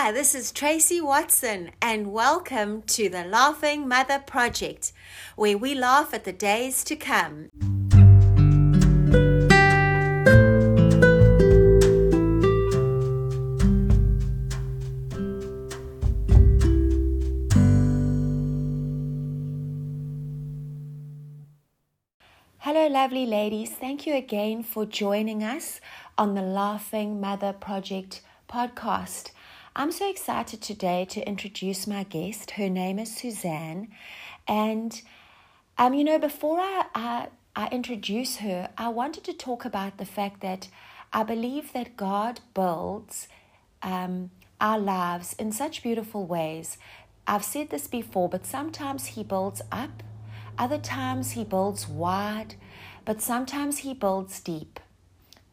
Hi, 0.00 0.12
this 0.12 0.32
is 0.32 0.52
Tracy 0.52 1.00
Watson, 1.00 1.72
and 1.82 2.12
welcome 2.12 2.82
to 2.82 3.08
the 3.08 3.24
Laughing 3.24 3.88
Mother 3.88 4.20
Project, 4.20 4.92
where 5.34 5.58
we 5.58 5.74
laugh 5.74 6.14
at 6.14 6.22
the 6.22 6.32
days 6.32 6.84
to 6.84 6.94
come. 6.94 7.50
Hello, 22.58 22.86
lovely 22.86 23.26
ladies. 23.26 23.70
Thank 23.72 24.06
you 24.06 24.14
again 24.14 24.62
for 24.62 24.86
joining 24.86 25.42
us 25.42 25.80
on 26.16 26.36
the 26.36 26.42
Laughing 26.42 27.20
Mother 27.20 27.52
Project 27.52 28.20
podcast. 28.48 29.32
I'm 29.78 29.92
so 29.92 30.10
excited 30.10 30.60
today 30.60 31.04
to 31.10 31.24
introduce 31.24 31.86
my 31.86 32.02
guest. 32.02 32.50
Her 32.50 32.68
name 32.68 32.98
is 32.98 33.14
Suzanne. 33.14 33.86
And, 34.48 35.00
um, 35.78 35.94
you 35.94 36.02
know, 36.02 36.18
before 36.18 36.58
I, 36.58 36.86
I, 36.96 37.28
I 37.54 37.68
introduce 37.68 38.38
her, 38.38 38.70
I 38.76 38.88
wanted 38.88 39.22
to 39.22 39.32
talk 39.32 39.64
about 39.64 39.98
the 39.98 40.04
fact 40.04 40.40
that 40.40 40.66
I 41.12 41.22
believe 41.22 41.72
that 41.74 41.96
God 41.96 42.40
builds 42.54 43.28
um, 43.80 44.32
our 44.60 44.80
lives 44.80 45.34
in 45.34 45.52
such 45.52 45.84
beautiful 45.84 46.26
ways. 46.26 46.76
I've 47.28 47.44
said 47.44 47.70
this 47.70 47.86
before, 47.86 48.28
but 48.28 48.46
sometimes 48.46 49.06
He 49.06 49.22
builds 49.22 49.62
up, 49.70 50.02
other 50.58 50.78
times 50.78 51.30
He 51.30 51.44
builds 51.44 51.86
wide, 51.86 52.56
but 53.04 53.22
sometimes 53.22 53.78
He 53.78 53.94
builds 53.94 54.40
deep. 54.40 54.80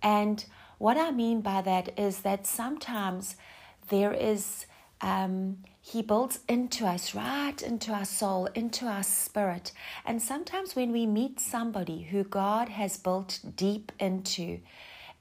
And 0.02 0.44
what 0.80 0.98
I 0.98 1.12
mean 1.12 1.42
by 1.42 1.62
that 1.62 1.94
is 1.96 2.22
that 2.22 2.48
sometimes 2.48 3.36
there 3.90 4.14
is, 4.14 4.66
um, 5.02 5.58
He 5.82 6.02
builds 6.02 6.40
into 6.48 6.86
us, 6.86 7.16
right 7.16 7.62
into 7.62 7.92
our 7.92 8.06
soul, 8.06 8.48
into 8.56 8.86
our 8.86 9.04
spirit. 9.04 9.72
And 10.06 10.22
sometimes 10.22 10.76
when 10.76 10.92
we 10.92 11.06
meet 11.06 11.40
somebody 11.40 12.04
who 12.04 12.24
God 12.24 12.70
has 12.70 12.98
built 12.98 13.40
deep 13.56 13.92
into, 14.00 14.60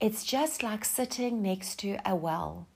it's 0.00 0.24
just 0.24 0.62
like 0.62 0.84
sitting 0.84 1.42
next 1.42 1.78
to 1.80 1.98
a 2.04 2.14
well. 2.14 2.66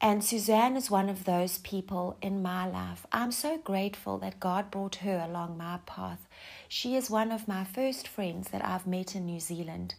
And 0.00 0.22
Suzanne 0.22 0.76
is 0.76 0.90
one 0.90 1.08
of 1.08 1.24
those 1.24 1.58
people 1.58 2.18
in 2.20 2.42
my 2.42 2.66
life. 2.66 3.06
I'm 3.10 3.32
so 3.32 3.56
grateful 3.56 4.18
that 4.18 4.40
God 4.40 4.70
brought 4.70 4.96
her 4.96 5.24
along 5.26 5.56
my 5.56 5.78
path. 5.86 6.26
She 6.68 6.94
is 6.96 7.08
one 7.08 7.32
of 7.32 7.48
my 7.48 7.64
first 7.64 8.06
friends 8.06 8.50
that 8.50 8.64
I've 8.64 8.86
met 8.86 9.14
in 9.14 9.24
New 9.24 9.40
Zealand. 9.40 9.94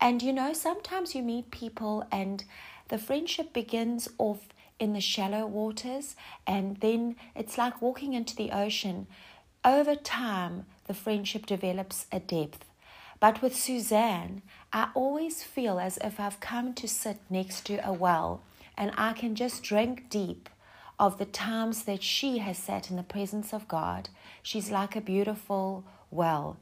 And 0.00 0.22
you 0.22 0.32
know, 0.32 0.52
sometimes 0.52 1.14
you 1.14 1.22
meet 1.22 1.50
people 1.50 2.06
and 2.10 2.44
the 2.94 2.98
friendship 2.98 3.52
begins 3.52 4.08
off 4.18 4.50
in 4.78 4.92
the 4.92 5.00
shallow 5.00 5.44
waters, 5.48 6.14
and 6.46 6.76
then 6.76 7.16
it's 7.34 7.58
like 7.58 7.82
walking 7.82 8.12
into 8.12 8.36
the 8.36 8.52
ocean. 8.52 9.08
Over 9.64 9.96
time, 9.96 10.66
the 10.86 10.94
friendship 10.94 11.44
develops 11.44 12.06
a 12.12 12.20
depth. 12.20 12.64
But 13.18 13.42
with 13.42 13.56
Suzanne, 13.56 14.42
I 14.72 14.90
always 14.94 15.42
feel 15.42 15.80
as 15.80 15.98
if 16.04 16.20
I've 16.20 16.38
come 16.38 16.72
to 16.74 16.86
sit 16.86 17.18
next 17.28 17.66
to 17.66 17.84
a 17.84 17.92
well 17.92 18.42
and 18.78 18.92
I 18.96 19.12
can 19.12 19.34
just 19.34 19.64
drink 19.64 20.08
deep 20.08 20.48
of 20.96 21.18
the 21.18 21.24
times 21.24 21.86
that 21.86 22.04
she 22.04 22.38
has 22.38 22.58
sat 22.58 22.90
in 22.90 22.96
the 22.96 23.02
presence 23.02 23.52
of 23.52 23.66
God. 23.66 24.08
She's 24.40 24.70
like 24.70 24.94
a 24.94 25.00
beautiful 25.00 25.82
well. 26.12 26.58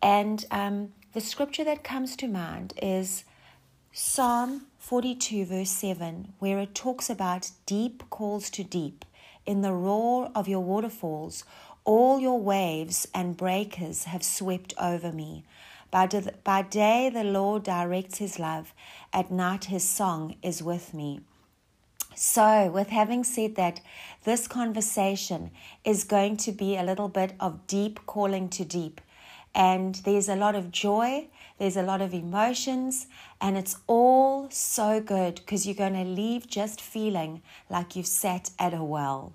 And 0.00 0.44
um, 0.52 0.92
the 1.12 1.20
scripture 1.20 1.64
that 1.64 1.82
comes 1.82 2.14
to 2.18 2.28
mind 2.28 2.72
is 2.80 3.24
Psalm 3.90 4.66
42, 4.82 5.44
verse 5.44 5.70
7, 5.70 6.32
where 6.40 6.58
it 6.58 6.74
talks 6.74 7.08
about 7.08 7.52
deep 7.66 8.02
calls 8.10 8.50
to 8.50 8.64
deep. 8.64 9.04
In 9.46 9.60
the 9.60 9.72
roar 9.72 10.32
of 10.34 10.48
your 10.48 10.58
waterfalls, 10.58 11.44
all 11.84 12.18
your 12.18 12.40
waves 12.40 13.06
and 13.14 13.36
breakers 13.36 14.04
have 14.04 14.24
swept 14.24 14.74
over 14.80 15.12
me. 15.12 15.44
By, 15.92 16.08
by 16.42 16.62
day, 16.62 17.10
the 17.14 17.22
Lord 17.22 17.62
directs 17.62 18.18
his 18.18 18.40
love, 18.40 18.74
at 19.12 19.30
night, 19.30 19.66
his 19.66 19.88
song 19.88 20.34
is 20.42 20.64
with 20.64 20.92
me. 20.92 21.20
So, 22.16 22.68
with 22.68 22.88
having 22.88 23.22
said 23.22 23.54
that, 23.54 23.80
this 24.24 24.48
conversation 24.48 25.52
is 25.84 26.02
going 26.02 26.38
to 26.38 26.50
be 26.50 26.76
a 26.76 26.82
little 26.82 27.08
bit 27.08 27.34
of 27.38 27.68
deep 27.68 28.00
calling 28.06 28.48
to 28.48 28.64
deep. 28.64 29.00
And 29.54 29.94
there's 30.04 30.28
a 30.28 30.34
lot 30.34 30.56
of 30.56 30.72
joy, 30.72 31.28
there's 31.62 31.76
a 31.76 31.82
lot 31.82 32.02
of 32.02 32.12
emotions, 32.12 33.06
and 33.40 33.56
it's 33.56 33.76
all 33.86 34.50
so 34.50 35.00
good 35.00 35.36
because 35.36 35.64
you're 35.64 35.76
going 35.76 35.94
to 35.94 36.02
leave 36.02 36.48
just 36.48 36.80
feeling 36.80 37.40
like 37.70 37.94
you've 37.94 38.08
sat 38.08 38.50
at 38.58 38.74
a 38.74 38.82
well. 38.82 39.32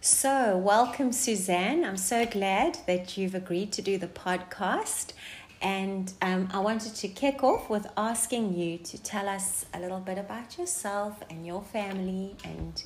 So, 0.00 0.56
welcome, 0.56 1.12
Suzanne. 1.12 1.84
I'm 1.84 1.98
so 1.98 2.24
glad 2.24 2.78
that 2.86 3.18
you've 3.18 3.34
agreed 3.34 3.72
to 3.72 3.82
do 3.82 3.98
the 3.98 4.06
podcast. 4.06 5.12
And 5.60 6.14
um, 6.22 6.48
I 6.50 6.60
wanted 6.60 6.94
to 6.94 7.08
kick 7.08 7.44
off 7.44 7.68
with 7.68 7.86
asking 7.98 8.56
you 8.56 8.78
to 8.78 8.96
tell 8.96 9.28
us 9.28 9.66
a 9.74 9.78
little 9.78 10.00
bit 10.00 10.16
about 10.16 10.56
yourself 10.56 11.22
and 11.28 11.46
your 11.46 11.60
family 11.60 12.36
and, 12.42 12.82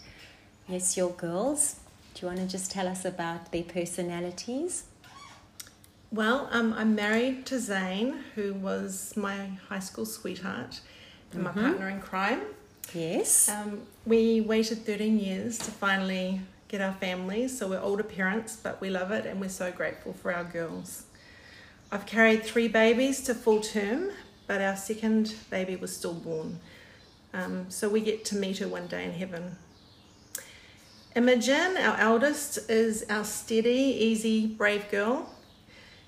yes, 0.66 0.96
your 0.96 1.10
girls. 1.10 1.76
Do 2.14 2.22
you 2.22 2.26
want 2.26 2.40
to 2.40 2.48
just 2.48 2.72
tell 2.72 2.88
us 2.88 3.04
about 3.04 3.52
their 3.52 3.62
personalities? 3.62 4.82
Well, 6.12 6.48
um, 6.50 6.72
I'm 6.72 6.96
married 6.96 7.46
to 7.46 7.60
Zane, 7.60 8.24
who 8.34 8.52
was 8.54 9.16
my 9.16 9.46
high 9.68 9.78
school 9.78 10.04
sweetheart 10.04 10.80
and 11.32 11.44
my 11.44 11.50
mm-hmm. 11.50 11.60
partner 11.60 11.88
in 11.88 12.00
crime. 12.00 12.40
Yes. 12.92 13.48
Um, 13.48 13.82
we 14.04 14.40
waited 14.40 14.84
13 14.84 15.20
years 15.20 15.56
to 15.58 15.70
finally 15.70 16.40
get 16.66 16.80
our 16.80 16.94
families, 16.94 17.56
so 17.56 17.68
we're 17.68 17.80
older 17.80 18.02
parents, 18.02 18.56
but 18.56 18.80
we 18.80 18.90
love 18.90 19.12
it 19.12 19.24
and 19.24 19.40
we're 19.40 19.48
so 19.48 19.70
grateful 19.70 20.12
for 20.12 20.34
our 20.34 20.42
girls. 20.42 21.04
I've 21.92 22.06
carried 22.06 22.42
three 22.42 22.66
babies 22.66 23.22
to 23.22 23.34
full 23.34 23.60
term, 23.60 24.10
but 24.48 24.60
our 24.60 24.76
second 24.76 25.36
baby 25.48 25.76
was 25.76 25.96
stillborn. 25.96 26.58
Um, 27.32 27.66
so 27.70 27.88
we 27.88 28.00
get 28.00 28.24
to 28.26 28.36
meet 28.36 28.58
her 28.58 28.66
one 28.66 28.88
day 28.88 29.04
in 29.04 29.12
heaven. 29.12 29.56
Imogen, 31.14 31.76
our 31.76 31.96
eldest, 31.98 32.68
is 32.68 33.04
our 33.08 33.24
steady, 33.24 33.96
easy, 34.00 34.48
brave 34.48 34.90
girl. 34.90 35.28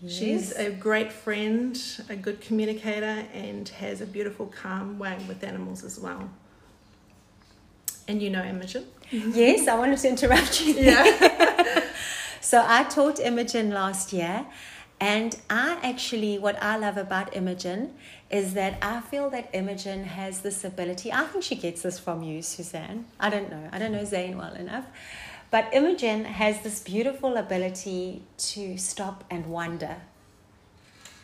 Yes. 0.02 0.18
She's 0.18 0.52
a 0.52 0.70
great 0.70 1.12
friend, 1.12 1.80
a 2.08 2.16
good 2.16 2.40
communicator, 2.40 3.24
and 3.32 3.68
has 3.68 4.00
a 4.00 4.06
beautiful, 4.06 4.46
calm 4.46 4.98
way 4.98 5.16
with 5.28 5.44
animals 5.44 5.84
as 5.84 6.00
well. 6.00 6.28
And 8.08 8.20
you 8.20 8.28
know 8.28 8.42
Imogen? 8.42 8.86
Yes, 9.10 9.68
I 9.68 9.78
wanted 9.78 9.98
to 9.98 10.08
interrupt 10.08 10.60
you. 10.60 10.74
Yeah. 10.74 11.84
so 12.40 12.64
I 12.66 12.82
taught 12.84 13.20
Imogen 13.20 13.70
last 13.70 14.12
year, 14.12 14.44
and 14.98 15.36
I 15.48 15.78
actually, 15.84 16.36
what 16.36 16.60
I 16.60 16.76
love 16.76 16.96
about 16.96 17.36
Imogen 17.36 17.94
is 18.28 18.54
that 18.54 18.78
I 18.82 19.02
feel 19.02 19.30
that 19.30 19.50
Imogen 19.52 20.04
has 20.04 20.40
this 20.40 20.64
ability. 20.64 21.12
I 21.12 21.26
think 21.26 21.44
she 21.44 21.54
gets 21.54 21.82
this 21.82 22.00
from 22.00 22.24
you, 22.24 22.42
Suzanne. 22.42 23.04
I 23.20 23.30
don't 23.30 23.50
know. 23.50 23.68
I 23.70 23.78
don't 23.78 23.92
know 23.92 24.04
Zane 24.04 24.36
well 24.36 24.54
enough. 24.54 24.86
But 25.52 25.68
Imogen 25.74 26.24
has 26.24 26.62
this 26.62 26.80
beautiful 26.80 27.36
ability 27.36 28.22
to 28.38 28.78
stop 28.78 29.22
and 29.30 29.44
wonder. 29.48 29.96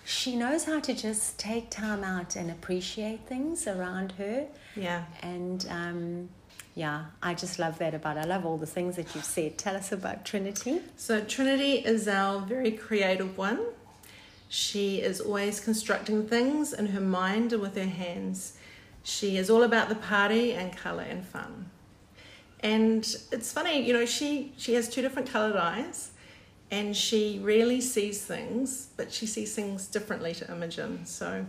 She 0.04 0.36
knows 0.36 0.64
how 0.64 0.80
to 0.80 0.92
just 0.92 1.38
take 1.38 1.70
time 1.70 2.04
out 2.04 2.36
and 2.36 2.50
appreciate 2.50 3.26
things 3.26 3.66
around 3.66 4.12
her. 4.12 4.46
Yeah. 4.76 5.04
And 5.22 5.66
um, 5.70 6.28
yeah, 6.74 7.06
I 7.22 7.32
just 7.32 7.58
love 7.58 7.78
that 7.78 7.94
about. 7.94 8.16
Her. 8.16 8.22
I 8.22 8.26
love 8.26 8.44
all 8.44 8.58
the 8.58 8.66
things 8.66 8.96
that 8.96 9.14
you've 9.14 9.24
said. 9.24 9.56
Tell 9.56 9.74
us 9.74 9.92
about 9.92 10.26
Trinity. 10.26 10.82
So 10.98 11.22
Trinity 11.22 11.76
is 11.76 12.06
our 12.06 12.40
very 12.40 12.72
creative 12.72 13.38
one. 13.38 13.60
She 14.50 15.00
is 15.00 15.22
always 15.22 15.58
constructing 15.58 16.28
things 16.28 16.74
in 16.74 16.88
her 16.88 17.00
mind 17.00 17.54
and 17.54 17.62
with 17.62 17.76
her 17.76 17.84
hands. 17.86 18.58
She 19.02 19.38
is 19.38 19.48
all 19.48 19.62
about 19.62 19.88
the 19.88 19.94
party 19.94 20.52
and 20.52 20.76
color 20.76 21.04
and 21.04 21.24
fun. 21.24 21.70
And 22.60 23.04
it's 23.30 23.52
funny, 23.52 23.80
you 23.86 23.92
know, 23.92 24.04
she 24.04 24.52
she 24.56 24.74
has 24.74 24.88
two 24.88 25.02
different 25.02 25.30
colored 25.30 25.56
eyes 25.56 26.10
and 26.70 26.96
she 26.96 27.38
really 27.42 27.80
sees 27.80 28.24
things, 28.24 28.88
but 28.96 29.12
she 29.12 29.26
sees 29.26 29.54
things 29.54 29.86
differently 29.86 30.34
to 30.34 30.50
Imogen. 30.50 31.06
So 31.06 31.46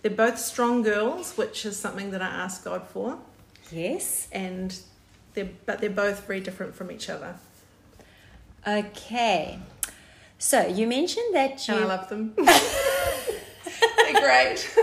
they're 0.00 0.10
both 0.10 0.38
strong 0.38 0.82
girls, 0.82 1.36
which 1.36 1.66
is 1.66 1.76
something 1.76 2.10
that 2.12 2.22
I 2.22 2.26
ask 2.26 2.64
God 2.64 2.86
for. 2.88 3.18
Yes. 3.70 4.28
And 4.32 4.78
they're 5.34 5.50
but 5.66 5.80
they're 5.80 5.90
both 5.90 6.26
very 6.26 6.40
different 6.40 6.74
from 6.74 6.90
each 6.90 7.10
other. 7.10 7.36
Okay. 8.66 9.58
So 10.38 10.66
you 10.66 10.86
mentioned 10.86 11.34
that 11.34 11.66
you 11.68 11.74
and 11.74 11.84
I 11.84 11.86
love 11.86 12.08
them. 12.08 12.34
they're 12.36 14.20
great. 14.20 14.76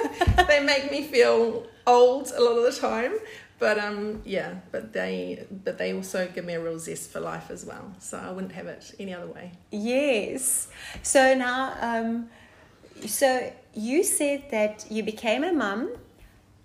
they 0.48 0.64
make 0.64 0.92
me 0.92 1.04
feel 1.04 1.66
old 1.86 2.31
a 2.36 2.42
lot 2.42 2.58
of 2.58 2.64
the 2.74 2.80
time, 2.80 3.14
but 3.60 3.78
um 3.78 4.22
yeah 4.26 4.56
but 4.72 4.94
they 4.94 5.46
but 5.64 5.78
they 5.78 5.94
also 5.94 6.28
give 6.34 6.46
me 6.46 6.54
a 6.54 6.62
real 6.62 6.80
zest 6.80 7.12
for 7.12 7.20
life 7.20 7.50
as 7.52 7.66
well 7.66 7.94
so 8.00 8.18
i 8.18 8.32
wouldn't 8.32 8.54
have 8.54 8.68
it 8.68 8.94
any 9.00 9.14
other 9.14 9.28
way 9.28 9.52
yes 9.72 10.68
so 11.04 11.34
now 11.36 11.76
um 11.82 12.30
so 13.06 13.52
you 13.74 14.04
said 14.04 14.44
that 14.52 14.86
you 14.90 15.04
became 15.04 15.44
a 15.44 15.54
mum 15.54 15.90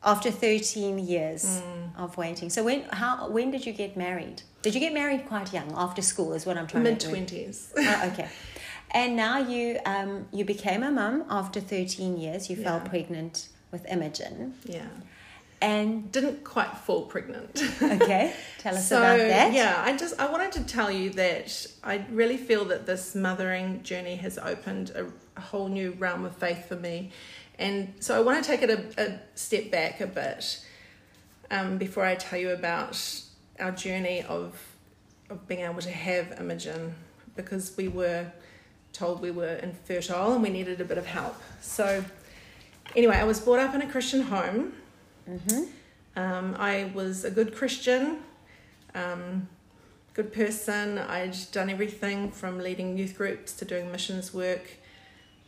after 0.03 0.31
13 0.31 0.99
years 0.99 1.63
of 1.97 2.17
waiting. 2.17 2.51
So 2.51 2.63
when 2.65 2.83
how 2.91 3.29
when 3.31 3.51
did 3.51 3.65
you 3.67 3.73
get 3.73 3.97
married? 3.97 4.43
Did 4.63 4.75
you 4.75 4.81
get 4.81 4.93
married 4.93 5.27
quite 5.27 5.53
young 5.53 5.73
after 5.77 6.03
school 6.03 6.33
is 6.35 6.45
what 6.47 6.57
I'm 6.59 6.67
trying 6.67 6.85
to 6.85 6.91
do? 6.91 6.95
Mid 6.95 7.01
to 7.01 7.09
twenties. 7.09 7.73
Oh, 7.77 8.11
okay. 8.13 8.29
And 8.91 9.17
now 9.17 9.39
you 9.39 9.79
um 9.87 10.27
you 10.33 10.45
became 10.45 10.83
a 10.83 10.91
mum 10.91 11.25
after 11.31 11.61
13 11.61 12.17
years. 12.19 12.51
You 12.51 12.57
fell 12.57 12.81
pregnant 12.81 13.49
with 13.73 13.87
Imogen. 13.87 14.55
yeah. 14.65 14.87
And 15.61 16.13
Didn't 16.13 16.45
quite 16.45 16.77
fall 16.79 17.03
pregnant. 17.03 17.63
okay, 17.83 18.35
tell 18.59 18.77
us 18.77 18.89
so 18.89 18.99
about 18.99 19.17
that. 19.19 19.53
yeah, 19.53 19.83
I 19.85 19.97
just 19.97 20.21
I 20.21 20.31
wanted 20.31 20.53
to 20.53 20.65
tell 20.65 20.91
you 20.91 21.11
that 21.11 21.67
I 21.83 22.05
really 22.11 22.37
feel 22.37 22.67
that 22.67 22.85
this 22.87 23.15
mothering 23.15 23.83
journey 23.83 24.17
has 24.17 24.37
opened 24.37 24.91
a, 24.91 25.07
a 25.37 25.41
whole 25.41 25.69
new 25.69 25.93
realm 25.93 26.25
of 26.25 26.37
faith 26.37 26.69
for 26.69 26.77
me, 26.77 27.13
and 27.59 27.95
so 28.01 28.17
I 28.17 28.21
want 28.21 28.45
to 28.45 28.51
take 28.51 28.63
it 28.63 28.71
a, 28.71 29.03
a 29.03 29.21
step 29.35 29.71
back 29.71 30.01
a 30.03 30.07
bit 30.07 30.63
um, 31.51 31.79
before 31.79 32.05
I 32.05 32.15
tell 32.15 32.39
you 32.39 32.51
about 32.51 33.01
our 33.59 33.73
journey 33.73 34.23
of 34.23 34.61
of 35.31 35.49
being 35.49 35.61
able 35.61 35.81
to 35.81 35.91
have 35.91 36.39
Imogen 36.39 36.95
because 37.37 37.77
we 37.77 37.89
were 37.89 38.27
told 38.93 39.21
we 39.21 39.31
were 39.31 39.55
infertile 39.57 40.33
and 40.33 40.43
we 40.43 40.51
needed 40.51 40.81
a 40.81 40.85
bit 40.85 40.99
of 40.99 41.07
help. 41.07 41.37
So 41.61 42.05
anyway, 42.95 43.17
I 43.17 43.25
was 43.25 43.41
brought 43.41 43.59
up 43.61 43.75
in 43.75 43.83
a 43.83 43.91
Christian 43.91 44.23
home. 44.23 44.73
Um, 46.17 46.55
I 46.59 46.93
was 46.95 47.25
a 47.25 47.31
good 47.31 47.55
Christian, 47.55 48.19
um, 48.95 49.49
good 50.13 50.33
person. 50.33 50.99
I'd 50.99 51.37
done 51.51 51.71
everything 51.71 52.31
from 52.31 52.59
leading 52.59 52.97
youth 52.97 53.17
groups 53.17 53.53
to 53.55 53.65
doing 53.65 53.91
missions 53.91 54.33
work. 54.33 54.63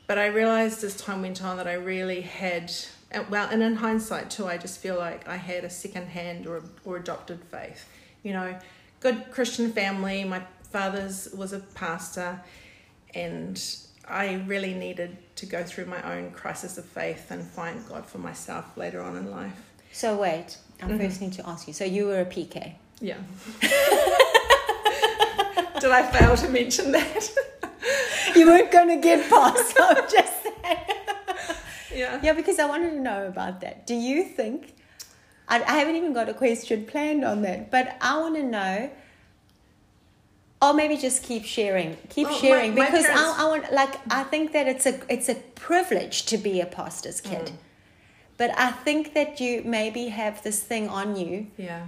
But 0.06 0.18
I 0.18 0.26
realized 0.26 0.84
as 0.84 0.96
time 0.96 1.22
went 1.22 1.42
on 1.42 1.56
that 1.56 1.66
I 1.66 1.74
really 1.74 2.20
had, 2.20 2.72
uh, 3.12 3.24
well, 3.28 3.48
and 3.50 3.62
in 3.62 3.76
hindsight 3.76 4.30
too, 4.30 4.46
I 4.46 4.56
just 4.56 4.80
feel 4.80 4.96
like 4.96 5.28
I 5.28 5.36
had 5.36 5.64
a 5.64 5.70
second 5.70 6.08
hand 6.08 6.46
or, 6.46 6.62
or 6.84 6.96
adopted 6.96 7.40
faith. 7.44 7.88
You 8.22 8.32
know, 8.32 8.58
good 9.00 9.30
Christian 9.30 9.72
family. 9.72 10.24
My 10.24 10.42
father's 10.70 11.28
was 11.32 11.52
a 11.52 11.60
pastor, 11.60 12.40
and 13.14 13.60
I 14.08 14.42
really 14.46 14.74
needed 14.74 15.16
to 15.36 15.46
go 15.46 15.64
through 15.64 15.86
my 15.86 16.02
own 16.02 16.30
crisis 16.30 16.78
of 16.78 16.84
faith 16.84 17.30
and 17.30 17.44
find 17.44 17.86
God 17.88 18.06
for 18.06 18.18
myself 18.18 18.76
later 18.76 19.02
on 19.02 19.16
in 19.16 19.30
life. 19.30 19.65
So 19.96 20.14
wait, 20.14 20.58
I 20.82 20.84
Mm-hmm. 20.84 20.98
first 20.98 21.20
need 21.22 21.32
to 21.40 21.48
ask 21.48 21.66
you. 21.66 21.72
So 21.72 21.84
you 21.86 22.04
were 22.06 22.20
a 22.20 22.26
PK. 22.26 22.74
Yeah. 23.00 23.16
Did 25.80 25.90
I 25.90 26.02
fail 26.12 26.36
to 26.36 26.48
mention 26.48 26.92
that? 26.92 27.30
You 28.34 28.46
weren't 28.46 28.70
going 28.70 28.88
to 28.88 28.96
get 28.96 29.28
past. 29.30 29.74
I'm 29.80 29.96
just 30.10 30.42
saying. 30.42 30.78
yeah. 31.94 32.20
Yeah, 32.22 32.32
because 32.34 32.58
I 32.58 32.66
wanted 32.66 32.90
to 32.90 33.00
know 33.00 33.26
about 33.26 33.60
that. 33.62 33.86
Do 33.86 33.94
you 33.94 34.24
think? 34.24 34.74
I, 35.48 35.62
I 35.62 35.72
haven't 35.78 35.96
even 35.96 36.12
got 36.12 36.28
a 36.28 36.34
question 36.34 36.84
planned 36.84 37.24
on 37.24 37.40
that, 37.42 37.70
but 37.70 37.96
I 38.02 38.18
want 38.18 38.34
to 38.36 38.42
know. 38.42 38.90
Or 40.60 40.72
maybe 40.74 40.96
just 40.96 41.22
keep 41.22 41.44
sharing, 41.44 41.96
keep 42.10 42.26
Well, 42.28 42.34
my- 42.34 42.40
sharing, 42.40 42.74
my 42.74 42.84
because 42.86 43.06
parents- 43.06 43.38
I, 43.38 43.42
I 43.44 43.48
want 43.48 43.72
like 43.72 43.94
I 44.10 44.22
think 44.24 44.52
that 44.52 44.66
it's 44.66 44.84
a 44.86 45.00
it's 45.12 45.28
a 45.30 45.34
privilege 45.54 46.24
to 46.26 46.36
be 46.38 46.60
a 46.60 46.66
pastor's 46.66 47.20
kid, 47.20 47.46
Mm. 47.46 47.52
But 48.36 48.50
I 48.58 48.70
think 48.72 49.14
that 49.14 49.40
you 49.40 49.62
maybe 49.64 50.08
have 50.08 50.42
this 50.42 50.62
thing 50.62 50.88
on 50.88 51.16
you. 51.16 51.46
Yeah. 51.56 51.86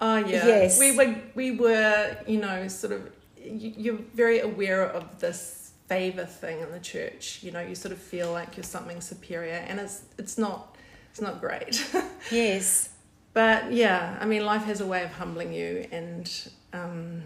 Oh 0.00 0.16
yeah. 0.16 0.46
Yes. 0.46 0.78
We 0.78 0.96
were 0.96 1.14
we 1.34 1.50
were 1.52 2.16
you 2.26 2.38
know 2.40 2.68
sort 2.68 2.92
of 2.92 3.02
you- 3.36 3.74
you're 3.76 4.02
very 4.14 4.40
aware 4.40 4.82
of 4.84 5.20
this 5.20 5.72
favor 5.88 6.24
thing 6.24 6.60
in 6.60 6.70
the 6.72 6.80
church. 6.80 7.40
You 7.42 7.50
know 7.52 7.60
you 7.60 7.74
sort 7.74 7.92
of 7.92 7.98
feel 7.98 8.32
like 8.32 8.56
you're 8.56 8.64
something 8.64 9.00
superior, 9.00 9.64
and 9.68 9.78
it's 9.80 10.02
it's 10.18 10.36
not 10.38 10.76
it's 11.10 11.20
not 11.20 11.40
great. 11.40 11.74
Yes, 12.30 12.90
but 13.32 13.72
yeah, 13.72 14.16
I 14.20 14.26
mean 14.26 14.44
life 14.44 14.64
has 14.64 14.80
a 14.80 14.86
way 14.86 15.02
of 15.04 15.12
humbling 15.12 15.52
you, 15.52 15.86
and 15.90 16.26
um, 16.72 17.22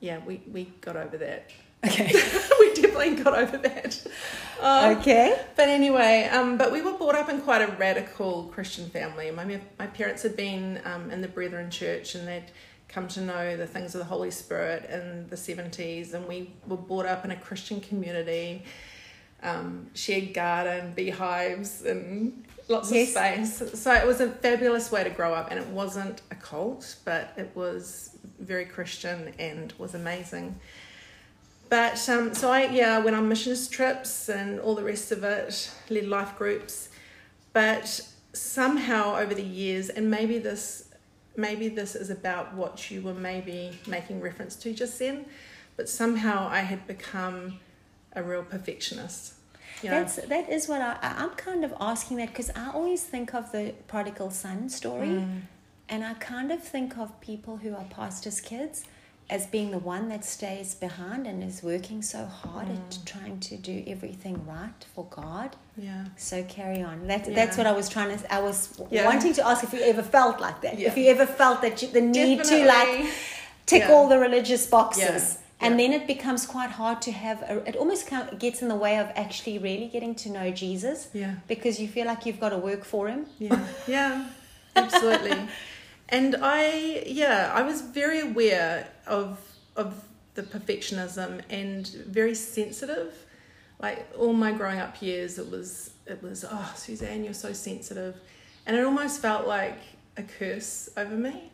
yeah, 0.00 0.18
we 0.26 0.40
we 0.52 0.64
got 0.80 0.96
over 0.96 1.16
that. 1.18 1.50
Okay, 1.84 2.06
we 2.60 2.74
definitely 2.74 3.16
got 3.22 3.36
over 3.38 3.56
that. 3.58 4.06
Um, 4.60 4.96
okay, 4.98 5.38
But 5.56 5.68
anyway, 5.68 6.28
um, 6.32 6.56
but 6.56 6.72
we 6.72 6.80
were 6.82 6.92
brought 6.94 7.14
up 7.14 7.28
in 7.28 7.40
quite 7.42 7.62
a 7.62 7.72
radical 7.72 8.44
Christian 8.44 8.88
family. 8.90 9.30
My 9.30 9.60
my 9.78 9.86
parents 9.86 10.22
had 10.22 10.36
been 10.36 10.80
um, 10.84 11.10
in 11.10 11.20
the 11.20 11.28
Brethren 11.28 11.70
Church 11.70 12.14
and 12.14 12.26
they'd 12.26 12.50
come 12.88 13.08
to 13.08 13.20
know 13.20 13.56
the 13.56 13.66
things 13.66 13.94
of 13.94 13.98
the 13.98 14.04
Holy 14.04 14.30
Spirit 14.30 14.88
in 14.88 15.28
the 15.28 15.36
seventies, 15.36 16.14
and 16.14 16.26
we 16.28 16.50
were 16.66 16.76
brought 16.76 17.06
up 17.06 17.24
in 17.24 17.30
a 17.32 17.36
Christian 17.36 17.80
community, 17.80 18.64
um, 19.42 19.88
shared 19.94 20.32
garden, 20.32 20.92
beehives, 20.94 21.82
and 21.82 22.44
lots 22.68 22.90
Yes. 22.92 23.16
of 23.16 23.58
space. 23.68 23.80
So 23.80 23.92
it 23.92 24.06
was 24.06 24.20
a 24.20 24.30
fabulous 24.30 24.90
way 24.92 25.02
to 25.04 25.10
grow 25.10 25.34
up, 25.34 25.50
and 25.50 25.58
it 25.58 25.66
wasn't 25.68 26.22
a 26.30 26.36
cult, 26.36 26.96
but 27.04 27.32
it 27.36 27.50
was 27.54 28.16
very 28.38 28.64
Christian 28.64 29.34
and 29.38 29.72
was 29.78 29.94
amazing. 29.94 30.54
But 31.68 32.08
um, 32.08 32.34
so 32.34 32.50
I 32.50 32.64
yeah 32.66 32.98
went 32.98 33.16
on 33.16 33.28
missions 33.28 33.68
trips 33.68 34.28
and 34.28 34.60
all 34.60 34.74
the 34.74 34.84
rest 34.84 35.10
of 35.12 35.24
it, 35.24 35.70
led 35.90 36.06
life 36.06 36.36
groups, 36.36 36.88
but 37.52 38.00
somehow 38.32 39.16
over 39.16 39.34
the 39.34 39.42
years, 39.42 39.88
and 39.88 40.10
maybe 40.10 40.38
this 40.38 40.88
maybe 41.36 41.68
this 41.68 41.94
is 41.96 42.10
about 42.10 42.54
what 42.54 42.90
you 42.90 43.00
were 43.02 43.14
maybe 43.14 43.78
making 43.86 44.20
reference 44.20 44.54
to 44.56 44.72
just 44.72 44.98
then, 44.98 45.24
but 45.76 45.88
somehow 45.88 46.48
I 46.48 46.60
had 46.60 46.86
become 46.86 47.58
a 48.14 48.22
real 48.22 48.44
perfectionist. 48.44 49.34
You 49.82 49.90
know? 49.90 50.00
That's 50.00 50.16
that 50.16 50.48
is 50.48 50.68
what 50.68 50.80
I 50.80 50.96
I- 51.02 51.24
I'm 51.24 51.30
kind 51.30 51.64
of 51.64 51.74
asking 51.80 52.18
that 52.18 52.28
because 52.28 52.50
I 52.50 52.70
always 52.72 53.02
think 53.02 53.34
of 53.34 53.50
the 53.52 53.74
prodigal 53.88 54.30
son 54.30 54.68
story, 54.68 55.08
Mm. 55.08 55.40
and 55.88 56.04
I 56.04 56.14
kind 56.14 56.52
of 56.52 56.62
think 56.62 56.96
of 56.98 57.20
people 57.20 57.56
who 57.56 57.74
are 57.74 57.84
pastors' 57.90 58.40
kids 58.40 58.84
as 59.30 59.46
being 59.46 59.70
the 59.70 59.78
one 59.78 60.08
that 60.10 60.22
stays 60.24 60.74
behind 60.74 61.26
and 61.26 61.42
is 61.42 61.62
working 61.62 62.02
so 62.02 62.26
hard 62.26 62.66
Mm. 62.68 62.76
at 62.76 62.98
trying 63.06 63.40
to 63.40 63.56
do 63.56 63.82
everything 63.86 64.44
right 64.46 64.80
for 64.94 65.04
God. 65.10 65.56
yeah. 65.76 66.04
So 66.16 66.42
carry 66.44 66.82
on. 66.82 67.06
That 67.08 67.26
Yeah. 67.28 67.34
that's 67.34 67.56
what 67.56 67.66
I 67.66 67.72
was 67.72 67.88
trying 67.88 68.16
to. 68.16 68.32
I 68.32 68.40
was 68.40 68.58
Yeah. 68.90 69.06
wanting 69.06 69.32
to 69.34 69.46
ask 69.46 69.64
if 69.64 69.72
you 69.72 69.80
ever 69.80 70.02
felt 70.02 70.40
like 70.40 70.60
that. 70.60 70.78
If 70.78 70.96
you 70.98 71.06
ever 71.10 71.26
felt 71.26 71.62
that 71.62 71.80
you, 71.82 71.88
the 71.88 72.00
need 72.02 72.44
to 72.44 72.56
like 72.66 72.86
Definitely. 72.88 73.10
tick 73.66 73.82
Yeah. 73.82 73.92
all 73.92 74.06
the 74.08 74.18
religious 74.18 74.66
boxes. 74.66 75.22
Yeah. 75.24 75.40
And 75.66 75.70
Yeah. 75.80 75.88
then 75.88 75.92
it 76.00 76.06
becomes 76.06 76.44
quite 76.46 76.70
hard 76.82 77.00
to 77.02 77.10
have, 77.12 77.38
a, 77.42 77.54
it 77.70 77.76
almost 77.76 78.02
gets 78.38 78.60
in 78.62 78.68
the 78.68 78.74
way 78.86 78.98
of 78.98 79.06
actually 79.16 79.56
really 79.58 79.88
getting 79.88 80.14
to 80.16 80.28
know 80.36 80.50
Jesus 80.50 81.08
Yeah. 81.14 81.36
because 81.48 81.80
you 81.80 81.88
feel 81.88 82.06
like 82.06 82.26
you've 82.26 82.40
got 82.40 82.50
to 82.50 82.58
work 82.58 82.84
for 82.84 83.08
him. 83.08 83.26
Yeah, 83.38 83.58
yeah, 83.88 84.26
absolutely. 84.76 85.38
and 86.08 86.36
I, 86.40 87.02
yeah, 87.06 87.50
I 87.54 87.62
was 87.62 87.80
very 87.80 88.20
aware 88.20 88.88
of 89.06 89.38
of 89.76 90.04
the 90.34 90.42
perfectionism 90.42 91.40
and 91.50 91.86
very 92.06 92.34
sensitive. 92.34 93.14
Like 93.80 94.06
all 94.18 94.32
my 94.32 94.52
growing 94.52 94.78
up 94.78 95.00
years, 95.02 95.38
it 95.38 95.50
was 95.50 95.90
it 96.06 96.22
was 96.22 96.44
oh 96.48 96.72
Suzanne, 96.76 97.24
you're 97.24 97.34
so 97.34 97.52
sensitive, 97.52 98.16
and 98.66 98.76
it 98.76 98.84
almost 98.84 99.20
felt 99.20 99.46
like 99.46 99.78
a 100.16 100.22
curse 100.22 100.88
over 100.96 101.14
me. 101.16 101.50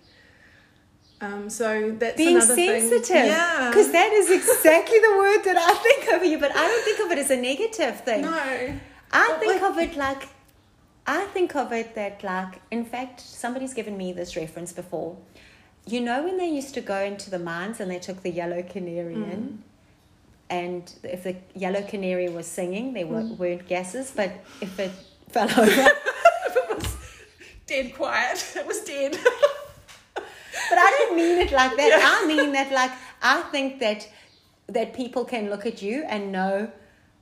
Um, 1.23 1.51
so 1.51 1.95
that's 1.99 2.17
Being 2.17 2.41
sensitive. 2.41 3.07
thing. 3.07 3.27
Yeah, 3.27 3.69
Because 3.71 3.93
that 3.93 4.11
is 4.13 4.31
exactly 4.41 4.99
the 4.99 5.15
word 5.19 5.43
that 5.45 5.57
I 5.59 5.75
think 5.83 6.09
of 6.15 6.25
you, 6.25 6.39
but 6.39 6.51
I 6.57 6.67
don't 6.67 6.83
think 6.85 7.01
of 7.01 7.11
it 7.13 7.19
as 7.19 7.31
a 7.31 7.37
negative 7.37 8.01
thing. 8.01 8.23
no, 8.23 8.33
I 9.13 9.37
think 9.39 9.61
like- 9.61 9.71
of 9.71 9.79
it 9.79 9.97
like, 9.97 10.29
I 11.13 11.25
think 11.35 11.57
of 11.57 11.73
it 11.73 11.95
that 11.97 12.23
like, 12.23 12.53
in 12.71 12.85
fact, 12.85 13.21
somebody's 13.21 13.75
given 13.75 13.97
me 13.97 14.13
this 14.13 14.37
reference 14.37 14.73
before. 14.73 15.17
You 15.87 16.01
know 16.01 16.23
when 16.23 16.37
they 16.39 16.49
used 16.49 16.73
to 16.75 16.81
go 16.81 16.99
into 17.11 17.31
the 17.31 17.39
mines 17.39 17.81
and 17.81 17.91
they 17.91 17.99
took 17.99 18.23
the 18.23 18.31
yellow 18.31 18.63
canary 18.63 19.17
Mm. 19.17 19.33
in, 19.35 19.63
and 20.49 20.83
if 21.03 21.21
the 21.25 21.35
yellow 21.65 21.83
canary 21.83 22.29
was 22.29 22.47
singing, 22.47 22.93
there 22.95 23.07
Mm. 23.07 23.13
were, 23.15 23.35
weren't 23.41 23.67
gases, 23.67 24.13
but 24.21 24.31
if 24.61 24.79
it 24.79 24.93
fell 25.35 25.51
over, 25.63 25.65
if 26.49 26.55
it 26.63 26.67
was 26.77 26.89
dead 27.67 27.87
quiet. 28.01 28.39
It 28.61 28.67
was 28.73 28.81
dead. 28.95 29.13
but 30.71 30.79
I 30.87 30.89
don't 30.99 31.17
mean 31.17 31.37
it 31.39 31.51
like 31.61 31.75
that. 31.81 31.93
I 32.23 32.27
mean 32.33 32.53
that 32.53 32.71
like 32.81 32.93
I 33.23 33.37
think 33.53 33.81
that 33.81 34.01
that 34.77 34.93
people 35.03 35.25
can 35.25 35.51
look 35.51 35.65
at 35.67 35.83
you 35.83 36.05
and 36.15 36.31
know 36.31 36.71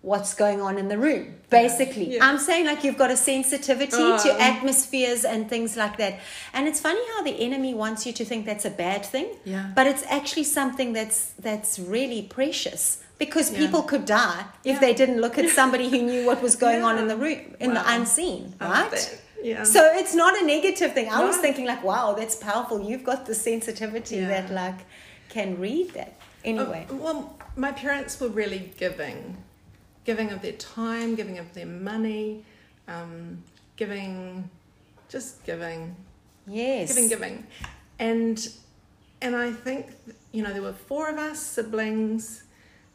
what's 0.02 0.32
going 0.34 0.60
on 0.60 0.78
in 0.78 0.88
the 0.88 0.96
room. 0.96 1.34
Basically, 1.50 2.14
Yeah. 2.14 2.24
I'm 2.26 2.38
saying 2.38 2.66
like 2.66 2.84
you've 2.84 2.96
got 2.98 3.10
a 3.10 3.16
sensitivity 3.16 3.96
to 4.24 4.36
atmospheres 4.40 5.24
and 5.24 5.48
things 5.48 5.76
like 5.76 5.96
that. 5.98 6.20
And 6.52 6.68
it's 6.68 6.80
funny 6.80 7.00
how 7.16 7.22
the 7.24 7.36
enemy 7.40 7.74
wants 7.74 8.06
you 8.06 8.12
to 8.12 8.24
think 8.24 8.46
that's 8.46 8.64
a 8.64 8.70
bad 8.70 9.04
thing. 9.04 9.26
Yeah. 9.44 9.66
But 9.74 9.86
it's 9.88 10.04
actually 10.08 10.44
something 10.44 10.92
that's 10.92 11.32
that's 11.40 11.78
really 11.78 12.22
precious 12.22 12.98
because 13.18 13.50
Yeah. 13.50 13.58
people 13.58 13.82
could 13.82 14.04
die 14.04 14.44
if 14.64 14.74
Yeah. 14.74 14.78
they 14.84 14.94
didn't 14.94 15.20
look 15.20 15.36
at 15.36 15.50
somebody 15.50 15.88
who 15.88 16.00
knew 16.02 16.24
what 16.24 16.40
was 16.42 16.54
going 16.54 16.82
on 16.84 16.96
in 16.98 17.08
the 17.08 17.16
room 17.16 17.56
in 17.58 17.74
the 17.74 17.82
unseen, 17.94 18.54
right? 18.60 19.18
Yeah. 19.42 19.64
So 19.64 19.80
it's 20.00 20.14
not 20.14 20.40
a 20.40 20.44
negative 20.44 20.92
thing. 20.94 21.08
I 21.08 21.24
was 21.24 21.36
thinking 21.38 21.66
like, 21.66 21.82
wow, 21.82 22.14
that's 22.18 22.36
powerful. 22.36 22.80
You've 22.88 23.04
got 23.04 23.26
the 23.26 23.34
sensitivity 23.34 24.16
Yeah. 24.16 24.28
that 24.28 24.50
like 24.62 24.80
can 25.28 25.58
read 25.58 25.92
that. 25.94 26.12
Anyway. 26.44 26.86
Uh, 26.90 26.94
well, 27.04 27.36
my 27.56 27.72
parents 27.72 28.20
were 28.20 28.28
really 28.28 28.72
giving, 28.78 29.36
giving 30.08 30.30
of 30.30 30.40
their 30.40 30.52
time, 30.52 31.14
giving 31.16 31.38
of 31.38 31.52
their 31.52 31.66
money, 31.66 32.42
um, 32.88 33.44
giving 33.76 34.48
just 35.10 35.44
giving, 35.44 35.94
Yes. 36.46 36.88
giving, 36.88 37.08
giving, 37.10 37.46
and 37.98 38.48
and 39.20 39.36
I 39.36 39.52
think 39.52 39.90
you 40.32 40.42
know 40.42 40.54
there 40.54 40.62
were 40.62 40.72
four 40.72 41.10
of 41.10 41.18
us 41.18 41.38
siblings. 41.38 42.44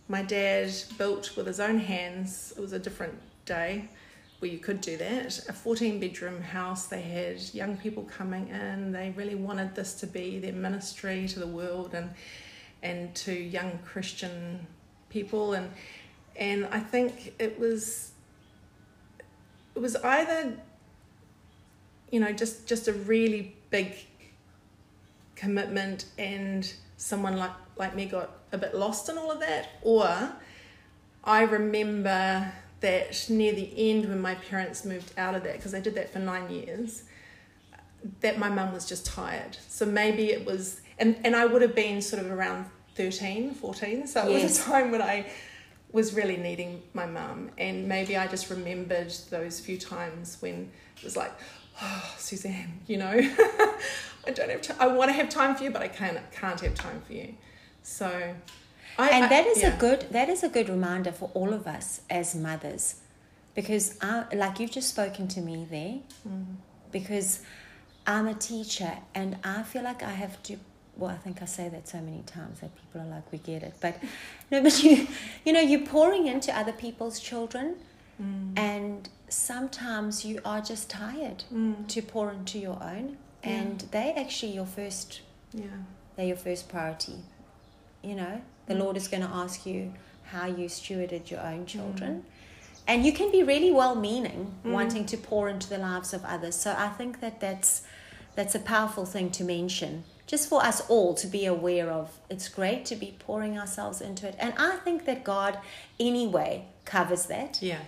My 0.08 0.24
dad 0.24 0.72
built 0.98 1.38
with 1.38 1.46
his 1.46 1.60
own 1.60 1.78
hands. 1.78 2.52
It 2.58 2.62
was 2.62 2.74
a 2.74 2.80
different 2.80 3.14
day 3.46 3.90
where 4.40 4.50
you 4.50 4.58
could 4.58 4.82
do 4.82 4.98
that. 4.98 5.38
A 5.48 5.54
14 5.54 6.00
bedroom 6.00 6.42
house. 6.42 6.88
They 6.88 7.04
had 7.04 7.40
young 7.54 7.78
people 7.78 8.04
coming 8.06 8.48
in. 8.48 8.92
They 8.92 9.14
really 9.16 9.36
wanted 9.36 9.76
this 9.76 9.94
to 10.02 10.08
be 10.08 10.40
their 10.40 10.54
ministry 10.54 11.28
to 11.28 11.40
the 11.40 11.52
world 11.60 11.94
and 11.94 12.10
and 12.82 13.14
to 13.26 13.32
young 13.32 13.78
Christian 13.86 14.66
people 15.10 15.54
and 15.54 15.70
and 16.36 16.66
I 16.68 16.80
think 16.80 17.34
it 17.40 17.60
was 17.60 18.12
it 19.76 19.80
was 19.80 19.96
either 19.96 20.58
you 22.12 22.20
know 22.20 22.32
just 22.32 22.68
just 22.68 22.88
a 22.88 22.94
really 22.94 23.56
big 23.70 23.96
commitment 25.36 26.06
and 26.18 26.72
someone 26.98 27.38
like 27.38 27.52
like 27.76 27.96
me 27.96 28.06
got 28.06 28.32
a 28.52 28.58
bit 28.58 28.76
lost 28.76 29.10
in 29.10 29.18
all 29.18 29.32
of 29.32 29.40
that 29.40 29.70
or 29.82 30.32
I 31.24 31.44
remember 31.44 32.52
that 32.82 33.30
near 33.30 33.54
the 33.54 33.72
end 33.90 34.10
when 34.10 34.22
my 34.22 34.36
parents 34.36 34.84
moved 34.84 35.14
out 35.18 35.36
of 35.36 35.44
that 35.44 35.56
because 35.56 35.72
they 35.72 35.82
did 35.82 35.96
that 35.96 36.12
for 36.12 36.20
9 36.20 36.50
years 36.50 37.04
that 38.20 38.38
my 38.38 38.50
mum 38.50 38.74
was 38.74 38.86
just 38.86 39.06
tired. 39.06 39.58
So 39.70 39.86
maybe 39.86 40.32
it 40.32 40.46
was 40.46 40.82
and 41.00 41.18
and 41.24 41.36
I 41.36 41.46
would 41.46 41.62
have 41.62 41.76
been 41.76 42.02
sort 42.02 42.24
of 42.24 42.30
around 42.30 42.66
13 42.96 43.56
14 43.56 44.06
so 44.06 44.30
it 44.30 44.44
was 44.44 44.60
a 44.60 44.64
time 44.64 44.92
when 44.92 45.02
I 45.02 45.26
was 45.94 46.14
really 46.14 46.38
needing 46.38 46.82
my 46.94 47.06
mum 47.06 47.50
and 47.58 47.88
maybe 47.88 48.18
I 48.18 48.28
just 48.28 48.50
remembered 48.50 49.14
those 49.30 49.60
few 49.62 49.78
times 49.78 50.38
when 50.42 50.70
it 50.98 51.04
was 51.04 51.16
like 51.16 51.32
oh 51.82 52.14
Suzanne 52.18 52.80
you 52.88 52.98
know 52.98 53.12
I 54.28 54.32
don't 54.38 54.50
have 54.50 54.62
time 54.62 54.78
I 54.80 54.88
want 54.88 55.10
to 55.10 55.14
have 55.14 55.30
time 55.30 55.56
for 55.56 55.64
you 55.64 55.72
but 55.72 55.82
I 55.82 55.88
can't 55.88 56.20
can't 56.32 56.60
have 56.60 56.76
time 56.76 57.02
for 57.08 57.14
you 57.14 57.36
so 57.84 58.08
I, 58.98 59.10
and 59.10 59.26
I- 59.26 59.30
that 59.30 59.46
is 59.48 59.62
yeah. 59.62 59.76
a 59.76 59.80
good 59.80 60.08
that 60.12 60.28
is 60.30 60.44
a 60.44 60.50
good 60.50 60.68
reminder 60.70 61.12
for 61.12 61.30
all 61.34 61.54
of 61.54 61.68
us 61.68 62.02
as 62.10 62.36
mothers 62.36 62.96
because 63.56 63.98
I, 64.02 64.26
like 64.34 64.60
you've 64.60 64.72
just 64.72 64.90
spoken 64.90 65.28
to 65.30 65.42
me 65.42 65.68
there 65.70 66.00
Mm. 66.28 66.56
because 66.92 67.42
i'm 68.08 68.28
a 68.28 68.34
teacher 68.34 68.94
and 69.14 69.38
i 69.44 69.62
feel 69.64 69.84
like 69.84 70.02
i 70.04 70.10
have 70.24 70.42
to 70.44 70.58
well 70.98 71.10
i 71.12 71.18
think 71.18 71.42
i 71.42 71.46
say 71.46 71.70
that 71.70 71.88
so 71.88 72.00
many 72.00 72.22
times 72.26 72.60
that 72.60 72.72
people 72.76 73.02
are 73.02 73.10
like 73.16 73.32
we 73.32 73.38
get 73.40 73.64
it 73.64 73.74
but 73.82 73.96
no 74.52 74.62
but 74.62 74.84
you 74.84 75.08
you 75.46 75.52
know 75.54 75.60
you're 75.60 75.88
pouring 75.88 76.28
into 76.28 76.56
other 76.58 76.74
people's 76.74 77.20
children 77.20 77.76
Mm. 78.22 78.54
and 78.60 79.10
sometimes 79.28 80.24
you 80.24 80.40
are 80.46 80.62
just 80.62 80.88
tired 80.88 81.44
Mm. 81.52 81.88
to 81.88 82.02
pour 82.04 82.32
into 82.32 82.60
your 82.60 82.78
own 82.94 83.18
Yeah. 83.44 83.50
and 83.54 83.80
they 83.92 84.14
actually 84.14 84.54
your 84.54 84.68
first 84.68 85.22
yeah 85.52 85.78
they're 86.16 86.28
your 86.28 86.38
first 86.38 86.70
priority. 86.70 87.18
You 88.04 88.14
know, 88.22 88.42
the 88.68 88.76
Mm. 88.76 88.80
Lord 88.84 88.98
is 88.98 89.08
going 89.08 89.24
to 89.24 89.34
ask 89.44 89.66
you 89.66 89.94
how 90.26 90.46
you 90.46 90.66
stewarded 90.70 91.32
your 91.32 91.42
own 91.42 91.66
children. 91.66 92.12
Mm. 92.14 92.24
And 92.88 93.06
you 93.06 93.14
can 93.14 93.32
be 93.32 93.42
really 93.42 93.72
well 93.72 93.96
meaning, 93.96 94.54
Mm. 94.64 94.74
wanting 94.74 95.06
to 95.08 95.18
pour 95.18 95.50
into 95.50 95.68
the 95.68 95.80
lives 95.80 96.14
of 96.14 96.24
others. 96.24 96.56
So 96.56 96.70
I 96.78 96.90
think 96.90 97.20
that 97.22 97.40
that's, 97.40 97.82
that's 98.36 98.54
a 98.54 98.60
powerful 98.60 99.06
thing 99.06 99.32
to 99.32 99.44
mention, 99.44 100.04
just 100.28 100.48
for 100.50 100.64
us 100.64 100.82
all 100.90 101.14
to 101.16 101.28
be 101.28 101.46
aware 101.46 101.90
of. 101.92 102.12
It's 102.30 102.48
great 102.48 102.86
to 102.86 102.96
be 102.96 103.16
pouring 103.20 103.58
ourselves 103.58 104.02
into 104.02 104.28
it. 104.28 104.36
And 104.40 104.54
I 104.58 104.78
think 104.78 105.06
that 105.06 105.24
God, 105.24 105.58
anyway, 106.00 106.66
covers 106.86 107.26
that. 107.28 107.62
yeah 107.62 107.80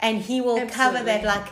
And 0.00 0.18
He 0.22 0.40
will 0.40 0.66
cover 0.68 1.02
that, 1.02 1.24
like, 1.24 1.48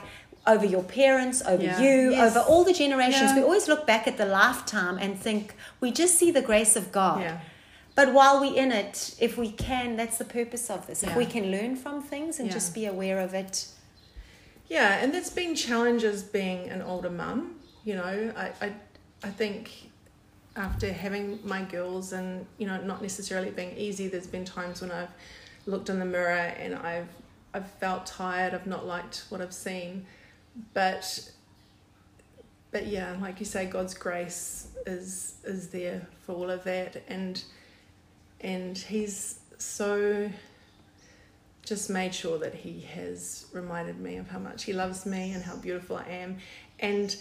over 0.46 0.64
your 0.64 0.82
parents, 0.84 1.42
over 1.44 1.62
Yeah. 1.62 1.80
you, 1.80 2.10
Yes. 2.12 2.36
over 2.36 2.40
all 2.48 2.62
the 2.64 2.72
generations. 2.72 3.30
Yeah. 3.30 3.36
We 3.36 3.42
always 3.42 3.66
look 3.66 3.86
back 3.86 4.06
at 4.06 4.16
the 4.16 4.26
lifetime 4.26 4.98
and 4.98 5.18
think 5.18 5.54
we 5.80 5.90
just 5.90 6.14
see 6.16 6.30
the 6.30 6.42
grace 6.42 6.76
of 6.76 6.92
God. 6.92 7.20
yeah 7.22 7.38
But 7.96 8.12
while 8.12 8.40
we're 8.40 8.54
in 8.64 8.72
it, 8.72 9.14
if 9.18 9.36
we 9.38 9.50
can, 9.50 9.96
that's 9.96 10.18
the 10.18 10.24
purpose 10.24 10.68
of 10.70 10.86
this. 10.86 11.02
If 11.02 11.16
we 11.16 11.24
can 11.26 11.50
learn 11.50 11.76
from 11.76 12.02
things 12.02 12.38
and 12.38 12.50
just 12.50 12.74
be 12.74 12.84
aware 12.86 13.18
of 13.20 13.32
it. 13.34 13.66
Yeah, 14.68 14.98
and 15.00 15.12
there's 15.14 15.30
been 15.30 15.54
challenges 15.54 16.22
being 16.22 16.68
an 16.68 16.82
older 16.82 17.10
mum. 17.10 17.56
You 17.84 17.94
know, 17.96 18.32
I, 18.36 18.46
I, 18.66 18.72
I 19.24 19.30
think 19.30 19.85
after 20.56 20.92
having 20.92 21.38
my 21.44 21.62
girls 21.62 22.12
and 22.12 22.46
you 22.58 22.66
know 22.66 22.80
not 22.80 23.02
necessarily 23.02 23.50
being 23.50 23.76
easy, 23.76 24.08
there's 24.08 24.26
been 24.26 24.44
times 24.44 24.80
when 24.80 24.90
I've 24.90 25.10
looked 25.66 25.90
in 25.90 25.98
the 25.98 26.04
mirror 26.04 26.54
and 26.58 26.74
I've 26.74 27.08
I've 27.54 27.70
felt 27.72 28.06
tired. 28.06 28.54
I've 28.54 28.66
not 28.66 28.86
liked 28.86 29.24
what 29.28 29.40
I've 29.40 29.54
seen, 29.54 30.06
but 30.74 31.30
but 32.70 32.86
yeah, 32.86 33.16
like 33.20 33.40
you 33.40 33.46
say, 33.46 33.66
God's 33.66 33.94
grace 33.94 34.68
is 34.86 35.36
is 35.44 35.68
there 35.68 36.06
for 36.24 36.32
all 36.32 36.50
of 36.50 36.64
that, 36.64 37.02
and 37.08 37.42
and 38.40 38.76
He's 38.76 39.40
so 39.58 40.30
just 41.66 41.90
made 41.90 42.14
sure 42.14 42.38
that 42.38 42.54
he 42.54 42.80
has 42.80 43.46
reminded 43.52 43.98
me 43.98 44.16
of 44.16 44.30
how 44.30 44.38
much 44.38 44.62
he 44.62 44.72
loves 44.72 45.04
me 45.04 45.32
and 45.32 45.42
how 45.42 45.56
beautiful 45.56 45.96
I 45.96 46.04
am. 46.08 46.38
And 46.78 47.14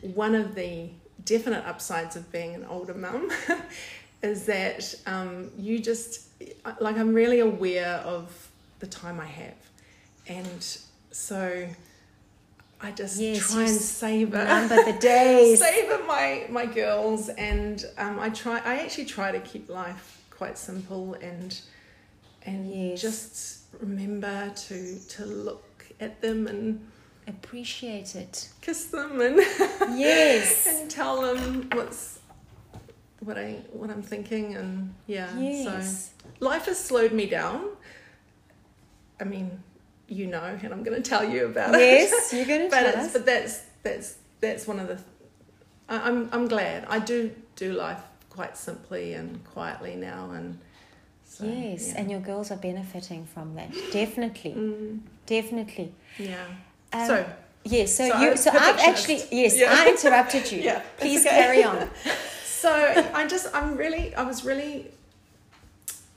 one 0.00 0.34
of 0.34 0.56
the 0.56 0.90
definite 1.24 1.64
upsides 1.66 2.16
of 2.16 2.30
being 2.32 2.54
an 2.54 2.64
older 2.64 2.94
mum 2.94 3.30
is 4.22 4.46
that 4.46 4.94
um, 5.06 5.50
you 5.58 5.78
just, 5.78 6.28
like, 6.80 6.96
I'm 6.96 7.14
really 7.14 7.40
aware 7.40 7.96
of 8.04 8.48
the 8.80 8.86
time 8.86 9.20
I 9.20 9.26
have. 9.26 9.54
And 10.28 10.78
so 11.10 11.66
I 12.80 12.90
just 12.90 13.20
Yes, 13.20 13.52
try 13.52 13.62
and 13.62 13.70
savor 13.80 14.44
Number 14.44 14.82
the 14.84 14.98
days. 14.98 15.60
savor 15.60 16.02
my 16.06 16.46
my 16.50 16.66
girls 16.66 17.28
and 17.28 17.84
um, 17.98 18.18
I 18.18 18.28
try 18.30 18.60
I 18.64 18.78
actually 18.80 19.04
try 19.04 19.30
to 19.30 19.38
keep 19.40 19.68
life 19.68 20.20
quite 20.30 20.58
simple 20.58 21.14
and 21.14 21.60
and 22.44 22.68
Yes. 22.68 23.00
just 23.00 23.58
remember 23.80 24.50
to 24.66 24.98
to 24.98 25.24
look 25.26 25.86
at 26.00 26.20
them 26.22 26.46
and 26.48 26.84
Appreciate 27.28 28.14
it. 28.16 28.48
kiss 28.60 28.86
them 28.86 29.20
and 29.20 29.36
Yes. 29.98 30.66
and 30.66 30.90
tell 30.90 31.22
them 31.22 31.68
what's 31.72 32.18
what 33.20 33.38
I 33.38 33.58
what 33.72 33.90
I'm 33.90 34.02
thinking 34.02 34.54
and 34.56 34.94
yeah 35.06 35.28
yes. 35.38 36.10
so 36.10 36.28
life 36.40 36.64
has 36.66 36.78
slowed 36.82 37.12
me 37.12 37.26
down 37.26 37.68
I 39.20 39.24
mean 39.24 39.62
you 40.08 40.26
know 40.26 40.42
and 40.62 40.72
I'm 40.72 40.82
going 40.82 41.00
to 41.00 41.08
tell 41.08 41.24
you 41.24 41.46
about 41.46 41.74
it 41.74 41.80
Yes, 41.80 42.32
you're 42.32 42.46
going 42.46 42.62
to 42.68 42.70
but 42.70 42.82
tell 42.92 43.04
us. 43.04 43.12
but 43.12 43.24
that's 43.24 43.62
that's 43.84 44.16
that's 44.40 44.66
one 44.66 44.80
of 44.80 44.88
the 44.88 44.98
I, 45.88 46.08
I'm 46.08 46.28
I'm 46.32 46.48
glad 46.48 46.84
I 46.88 46.98
do 46.98 47.30
do 47.54 47.72
life 47.72 48.02
quite 48.30 48.56
simply 48.56 49.12
and 49.14 49.44
quietly 49.44 49.94
now 49.94 50.30
and 50.32 50.58
so, 51.24 51.44
yes, 51.44 51.88
yeah. 51.92 52.00
and 52.00 52.10
your 52.10 52.20
girls 52.20 52.50
are 52.50 52.56
benefiting 52.58 53.24
from 53.24 53.54
that. 53.54 53.72
Definitely. 53.90 54.50
Mm, 54.52 54.98
Definitely. 55.24 55.94
yeah 56.18 56.44
Um, 56.92 57.06
so 57.06 57.26
Yes, 57.64 57.94
so, 57.96 58.08
So 58.08 58.20
you 58.20 58.36
so 58.36 58.50
I've 58.50 58.78
actually 58.78 59.22
yes, 59.30 59.56
Yeah. 59.56 59.68
I 59.70 59.88
interrupted 59.88 60.50
you. 60.50 60.58
Yeah, 60.62 60.82
Please 60.98 61.24
okay. 61.24 61.36
carry 61.36 61.64
on. 61.64 61.88
so 62.44 62.70
I 63.14 63.26
just 63.26 63.54
I'm 63.54 63.76
really 63.76 64.14
I 64.14 64.22
was 64.22 64.44
really 64.44 64.90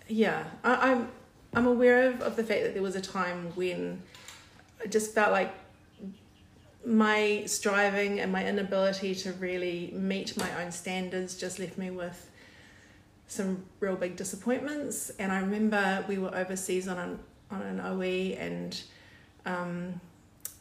yeah 0.08 0.44
I, 0.64 0.92
I'm 0.92 1.08
I'm 1.54 1.68
aware 1.68 2.10
of, 2.10 2.22
of 2.22 2.36
the 2.36 2.44
fact 2.44 2.64
that 2.64 2.74
there 2.74 2.84
was 2.84 2.96
a 2.96 3.02
time 3.02 3.52
when 3.56 4.02
I 4.84 4.88
just 4.88 5.14
felt 5.14 5.32
like 5.32 5.54
my 6.86 7.44
striving 7.46 8.20
and 8.20 8.32
my 8.32 8.46
inability 8.46 9.16
to 9.16 9.32
really 9.34 9.92
meet 9.96 10.38
my 10.38 10.64
own 10.64 10.72
standards 10.72 11.36
just 11.36 11.58
left 11.58 11.78
me 11.78 11.90
with 11.90 12.30
some 13.28 13.66
real 13.80 13.96
big 13.96 14.16
disappointments 14.16 15.10
and 15.18 15.32
I 15.32 15.40
remember 15.40 16.06
we 16.08 16.18
were 16.20 16.36
overseas 16.36 16.88
on 16.88 16.98
an 16.98 17.20
on 17.50 17.62
an 17.62 17.80
OE 17.80 18.36
and 18.38 18.80
um, 19.46 20.00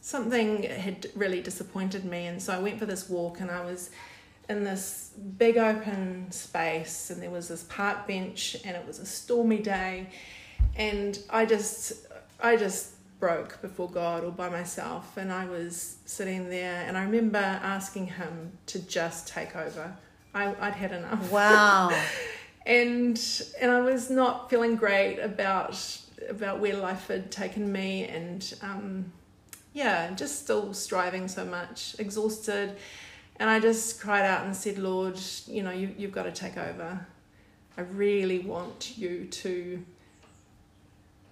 something 0.05 0.61
had 0.61 1.07
really 1.15 1.41
disappointed 1.41 2.05
me 2.05 2.27
and 2.27 2.39
so 2.39 2.53
I 2.53 2.59
went 2.59 2.77
for 2.77 2.85
this 2.85 3.09
walk 3.09 3.39
and 3.39 3.49
I 3.49 3.65
was 3.65 3.89
in 4.47 4.63
this 4.63 5.13
big 5.39 5.57
open 5.57 6.31
space 6.31 7.09
and 7.09 7.19
there 7.23 7.31
was 7.31 7.47
this 7.47 7.63
park 7.63 8.05
bench 8.05 8.55
and 8.63 8.77
it 8.77 8.85
was 8.85 8.99
a 8.99 9.05
stormy 9.07 9.57
day 9.57 10.05
and 10.75 11.17
I 11.31 11.47
just 11.47 11.93
I 12.39 12.55
just 12.55 12.91
broke 13.19 13.59
before 13.63 13.89
God 13.89 14.23
all 14.23 14.29
by 14.29 14.47
myself 14.47 15.17
and 15.17 15.33
I 15.33 15.47
was 15.47 15.97
sitting 16.05 16.51
there 16.51 16.85
and 16.87 16.95
I 16.95 17.01
remember 17.01 17.39
asking 17.39 18.05
him 18.05 18.51
to 18.67 18.77
just 18.77 19.27
take 19.27 19.55
over. 19.55 19.91
I, 20.35 20.53
I'd 20.59 20.73
had 20.73 20.91
enough 20.91 21.31
Wow. 21.31 21.89
and 22.67 23.19
and 23.59 23.71
I 23.71 23.81
was 23.81 24.11
not 24.11 24.51
feeling 24.51 24.75
great 24.75 25.17
about 25.17 25.99
about 26.29 26.59
where 26.59 26.77
life 26.77 27.07
had 27.07 27.31
taken 27.31 27.71
me 27.71 28.03
and 28.03 28.53
um, 28.61 29.11
yeah 29.75 30.09
just 30.15 30.39
still 30.39 30.73
striving 30.73 31.27
so 31.27 31.45
much 31.45 31.95
exhausted 31.99 32.75
and 33.37 33.49
I 33.49 33.59
just 33.59 34.01
cried 34.01 34.25
out 34.25 34.45
and 34.45 34.55
said 34.55 34.79
Lord 34.79 35.19
you 35.45 35.61
know 35.61 35.71
you, 35.71 35.93
you've 35.97 36.11
got 36.11 36.23
to 36.23 36.31
take 36.31 36.57
over 36.57 37.05
I 37.77 37.81
really 37.81 38.39
want 38.39 38.97
you 38.97 39.25
to 39.25 39.85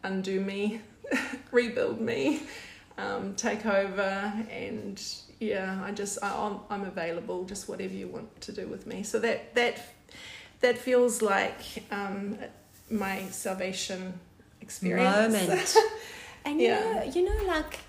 undo 0.04 0.40
me 0.40 0.82
rebuild 1.52 2.00
me 2.00 2.44
um, 2.98 3.34
take 3.36 3.66
over 3.66 4.34
and 4.52 5.02
yeah, 5.40 5.82
I 5.84 5.92
just 5.92 6.20
I, 6.24 6.30
I'm, 6.30 6.60
I'm 6.70 6.84
available. 6.86 7.44
Just 7.44 7.68
whatever 7.68 7.94
you 7.94 8.08
want 8.08 8.40
to 8.42 8.52
do 8.52 8.68
with 8.68 8.88
me. 8.88 9.04
So 9.04 9.20
that 9.20 9.54
that 9.56 9.82
that 10.62 10.78
feels 10.78 11.22
like 11.22 11.84
um, 11.92 12.38
my 12.90 13.24
salvation 13.30 14.14
experience. 14.62 15.34
Moment. 15.34 15.76
and 16.46 16.62
you 16.62 16.68
Yeah. 16.68 16.80
know, 16.80 17.04
you 17.04 17.24
know, 17.26 17.48
like 17.48 17.80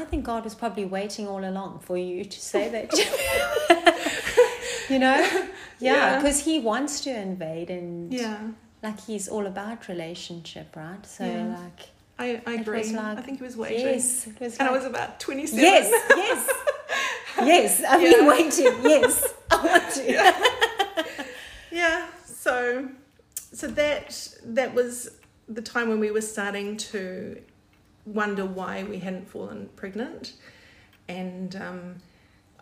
I 0.00 0.04
think 0.04 0.24
God 0.24 0.44
was 0.44 0.54
probably 0.54 0.84
waiting 0.84 1.26
all 1.28 1.44
along 1.44 1.80
for 1.80 1.96
you 1.96 2.24
to 2.24 2.40
say 2.40 2.68
that. 2.70 2.92
you 4.90 4.98
know, 4.98 5.16
yeah, 5.20 5.94
Yeah. 5.94 6.16
because 6.18 6.40
He 6.44 6.58
wants 6.60 7.00
to 7.02 7.10
invade 7.14 7.70
and 7.70 8.12
yeah, 8.12 8.38
like 8.82 9.00
He's 9.00 9.28
all 9.28 9.46
about 9.46 9.88
relationship, 9.88 10.74
right? 10.76 11.04
So 11.06 11.24
Yeah. 11.24 11.46
like, 11.58 11.80
I, 12.18 12.40
I 12.46 12.54
agree. 12.60 12.84
like- 12.92 13.18
I 13.18 13.22
think 13.22 13.38
he 13.38 13.44
was 13.44 13.56
waiting. 13.56 13.86
yes, 13.86 14.26
it 14.26 14.38
was 14.40 14.56
And 14.58 14.68
I 14.68 14.72
was 14.72 14.84
about 14.84 15.18
27. 15.20 15.58
yes, 15.64 15.90
yes, 16.10 16.50
yes. 17.52 17.82
I've 17.88 18.02
Yeah. 18.02 18.12
been 18.12 18.26
waiting. 18.26 18.72
Yes, 18.84 19.34
I 19.50 19.56
want 19.66 19.92
to. 19.94 21.04
yeah 21.70 22.06
so 22.26 22.88
so 23.52 23.66
that 23.66 24.28
that 24.44 24.74
was 24.74 25.08
the 25.48 25.62
time 25.62 25.88
when 25.88 26.00
we 26.00 26.10
were 26.10 26.20
starting 26.20 26.76
to 26.76 27.40
wonder 28.04 28.44
why 28.44 28.84
we 28.84 28.98
hadn't 28.98 29.28
fallen 29.28 29.68
pregnant. 29.76 30.34
And 31.08 31.54
um, 31.56 31.96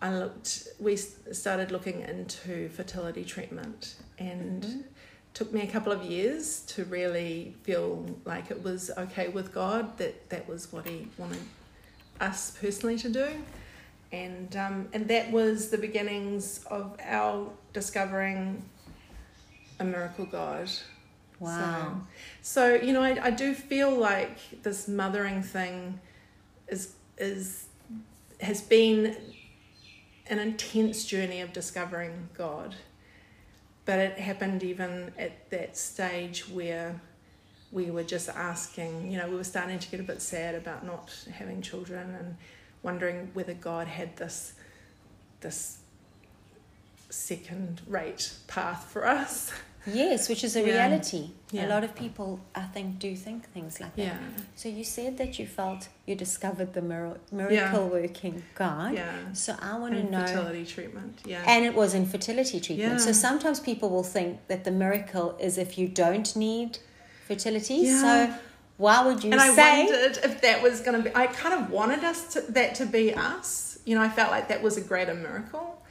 i 0.03 0.11
looked 0.11 0.69
we 0.79 0.97
started 0.97 1.71
looking 1.71 2.01
into 2.03 2.69
fertility 2.71 3.25
treatment. 3.25 3.97
And 4.19 4.85
took 5.33 5.53
me 5.53 5.63
a 5.63 5.67
couple 5.67 5.93
of 5.93 6.03
years 6.03 6.61
to 6.63 6.85
really 6.87 7.55
feel 7.63 8.05
like 8.25 8.51
it 8.51 8.65
was 8.65 8.91
okay 8.99 9.29
with 9.29 9.55
god 9.55 9.97
that 9.97 10.29
that 10.29 10.49
was 10.49 10.73
what 10.73 10.87
he 10.87 11.07
wanted 11.19 11.39
us 12.21 12.57
personally 12.61 12.99
to 12.99 13.09
do. 13.09 13.29
And 14.13 14.55
um, 14.57 14.89
and 14.93 15.07
that 15.09 15.31
was 15.31 15.71
the 15.71 15.79
beginnings 15.79 16.65
of 16.67 16.97
our 17.03 17.51
discovering 17.73 18.63
a 19.79 19.85
miracle 19.85 20.27
God. 20.27 20.69
Wow. 21.41 22.03
So, 22.43 22.77
so 22.79 22.85
you 22.85 22.93
know, 22.93 23.03
I, 23.03 23.19
I 23.27 23.31
do 23.31 23.55
feel 23.55 23.91
like 23.91 24.63
this 24.63 24.87
mothering 24.87 25.43
thing 25.43 25.99
is 26.69 26.95
is 27.19 27.67
has 28.41 28.61
been 28.61 29.17
an 30.29 30.39
intense 30.39 31.05
journey 31.05 31.41
of 31.41 31.53
discovering 31.53 32.29
God. 32.37 32.77
But 33.85 33.99
it 33.99 34.19
happened 34.19 34.63
even 34.63 35.13
at 35.19 35.51
that 35.51 35.77
stage 35.77 36.49
where 36.49 37.01
we 37.73 37.91
were 37.91 38.05
just 38.05 38.29
asking, 38.29 39.11
you 39.11 39.19
know, 39.19 39.29
we 39.29 39.37
were 39.37 39.45
starting 39.45 39.79
to 39.79 39.91
get 39.91 40.01
a 40.01 40.05
bit 40.05 40.23
sad 40.23 40.55
about 40.55 40.85
not 40.85 41.11
having 41.33 41.63
children 41.63 42.15
and 42.15 42.37
wondering 42.83 43.31
whether 43.35 43.55
God 43.55 43.87
had 43.89 44.17
this 44.17 44.55
this 45.41 45.79
second 47.09 47.81
rate 47.87 48.33
path 48.47 48.85
for 48.85 49.07
us. 49.07 49.53
Yes, 49.87 50.29
which 50.29 50.45
is 50.45 50.57
a 50.57 50.61
Yeah. 50.61 50.67
reality. 50.67 51.31
Yeah. 51.51 51.67
A 51.67 51.69
lot 51.69 51.85
of 51.85 51.95
people, 51.95 52.41
I 52.55 52.63
think, 52.75 52.99
do 52.99 53.17
think 53.17 53.51
things 53.53 53.81
like 53.81 53.97
that. 53.97 54.03
Yeah. 54.03 54.19
So 54.55 54.69
you 54.69 54.85
said 54.85 55.17
that 55.19 55.39
you 55.39 55.47
felt 55.47 55.89
you 56.07 56.15
discovered 56.15 56.75
the 56.75 56.83
mir- 56.83 57.19
miracle 57.33 57.89
working 57.89 58.43
God. 58.55 58.95
Yeah. 58.95 59.33
So 59.33 59.57
I 59.61 59.79
want 59.79 59.95
to 59.95 60.03
know. 60.03 60.21
fertility 60.27 60.67
treatment. 60.67 61.21
Yeah. 61.25 61.43
And 61.47 61.65
it 61.65 61.75
was 61.75 61.95
infertility 61.95 62.61
treatment. 62.61 62.93
Yeah. 62.99 63.07
So 63.07 63.13
sometimes 63.13 63.59
people 63.59 63.89
will 63.89 64.05
think 64.17 64.47
that 64.49 64.65
the 64.65 64.71
miracle 64.71 65.37
is 65.41 65.57
if 65.57 65.79
you 65.79 65.89
don't 65.89 66.37
need 66.37 66.79
fertility. 67.27 67.77
Yeah. 67.77 68.01
So 68.03 68.35
why 68.77 69.05
would 69.07 69.25
you 69.25 69.33
and 69.33 69.41
I 69.41 69.51
wondered 69.51 70.19
if 70.23 70.41
that 70.43 70.63
was 70.63 70.81
going 70.83 70.97
to 71.03 71.11
be. 71.11 71.15
I 71.17 71.27
kind 71.27 71.55
of 71.59 71.71
wanted 71.71 72.05
us 72.05 72.35
to, 72.35 72.41
that 72.53 72.75
to 72.77 72.87
be 72.87 73.15
us. 73.15 73.79
You 73.87 73.95
know, 73.97 74.03
I 74.03 74.11
felt 74.11 74.31
like 74.31 74.49
that 74.49 74.63
was 74.63 74.77
a 74.77 74.83
greater 74.83 75.15
miracle. 75.15 75.83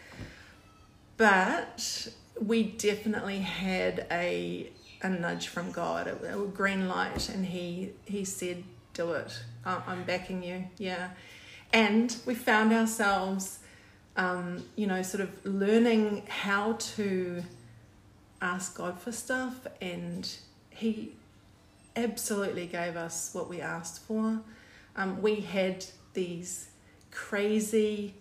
But 1.18 2.08
we 2.40 2.64
definitely 2.64 3.40
had 3.40 4.06
a 4.12 4.72
a 5.02 5.10
nudge 5.10 5.48
from 5.48 5.72
God, 5.72 6.08
a, 6.08 6.42
a 6.42 6.48
green 6.48 6.88
light, 6.88 7.30
and 7.30 7.46
he 7.46 7.92
he 8.06 8.26
said, 8.26 8.64
"Do 8.94 9.14
it. 9.14 9.40
I'm 9.66 10.04
backing 10.04 10.44
you." 10.44 10.66
Yeah, 10.78 11.10
and 11.74 12.16
we 12.26 12.36
found 12.36 12.74
ourselves, 12.74 13.60
um, 14.16 14.64
you 14.76 14.88
know, 14.88 15.02
sort 15.02 15.22
of 15.22 15.46
learning 15.46 16.24
how 16.28 16.74
to 16.74 17.44
ask 18.42 18.78
God 18.78 19.00
for 19.00 19.12
stuff, 19.12 19.68
and 19.82 20.30
he 20.70 21.14
absolutely 21.96 22.68
gave 22.68 22.96
us 22.96 23.32
what 23.34 23.50
we 23.50 23.62
asked 23.62 24.02
for. 24.04 24.40
Um, 24.96 25.22
we 25.22 25.36
had 25.36 25.86
these 26.14 26.70
crazy 27.12 28.14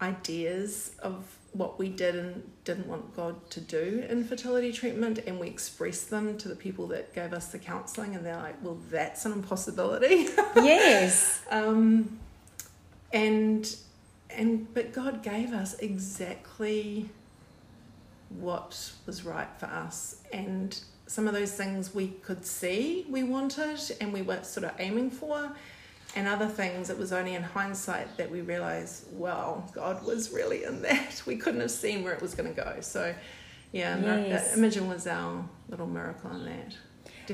ideas 0.00 0.92
of 1.02 1.35
what 1.56 1.78
we 1.78 1.88
did 1.88 2.14
and 2.14 2.42
didn't 2.64 2.86
want 2.86 3.14
God 3.14 3.50
to 3.50 3.60
do 3.60 4.04
in 4.08 4.24
fertility 4.24 4.72
treatment, 4.72 5.18
and 5.26 5.38
we 5.38 5.46
expressed 5.48 6.10
them 6.10 6.36
to 6.38 6.48
the 6.48 6.56
people 6.56 6.86
that 6.88 7.14
gave 7.14 7.32
us 7.32 7.48
the 7.48 7.58
counselling, 7.58 8.14
and 8.14 8.24
they're 8.24 8.36
like, 8.36 8.62
"Well, 8.62 8.78
that's 8.90 9.24
an 9.24 9.32
impossibility." 9.32 10.28
yes. 10.56 11.42
um, 11.50 12.18
and 13.12 13.76
and 14.30 14.72
but 14.74 14.92
God 14.92 15.22
gave 15.22 15.52
us 15.52 15.74
exactly 15.78 17.08
what 18.28 18.92
was 19.06 19.24
right 19.24 19.48
for 19.58 19.66
us, 19.66 20.22
and 20.32 20.78
some 21.06 21.28
of 21.28 21.34
those 21.34 21.52
things 21.52 21.94
we 21.94 22.08
could 22.08 22.44
see 22.44 23.06
we 23.08 23.22
wanted, 23.22 23.80
and 24.00 24.12
we 24.12 24.22
were 24.22 24.42
sort 24.42 24.64
of 24.64 24.72
aiming 24.78 25.10
for. 25.10 25.52
And 26.14 26.26
other 26.28 26.46
things, 26.46 26.88
it 26.88 26.96
was 26.98 27.12
only 27.12 27.34
in 27.34 27.42
hindsight 27.42 28.16
that 28.16 28.30
we 28.30 28.40
realized, 28.40 29.04
well, 29.12 29.70
God 29.74 30.04
was 30.04 30.30
really 30.32 30.64
in 30.64 30.82
that. 30.82 31.22
We 31.26 31.36
couldn't 31.36 31.60
have 31.60 31.70
seen 31.70 32.04
where 32.04 32.14
it 32.14 32.22
was 32.22 32.34
going 32.34 32.54
to 32.54 32.62
go. 32.64 32.76
So, 32.80 33.14
yeah, 33.72 33.96
Mir- 33.96 34.26
Yes. 34.28 34.52
uh, 34.54 34.58
Imogen 34.58 34.88
was 34.88 35.06
our 35.06 35.44
little 35.68 35.86
miracle 35.86 36.30
in 36.30 36.44
that. 36.46 36.74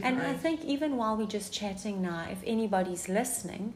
And 0.02 0.22
I 0.22 0.32
think 0.32 0.64
even 0.64 0.96
while 0.96 1.16
we're 1.16 1.26
just 1.26 1.52
chatting 1.52 2.00
now, 2.02 2.26
if 2.30 2.38
anybody's 2.46 3.08
listening 3.08 3.74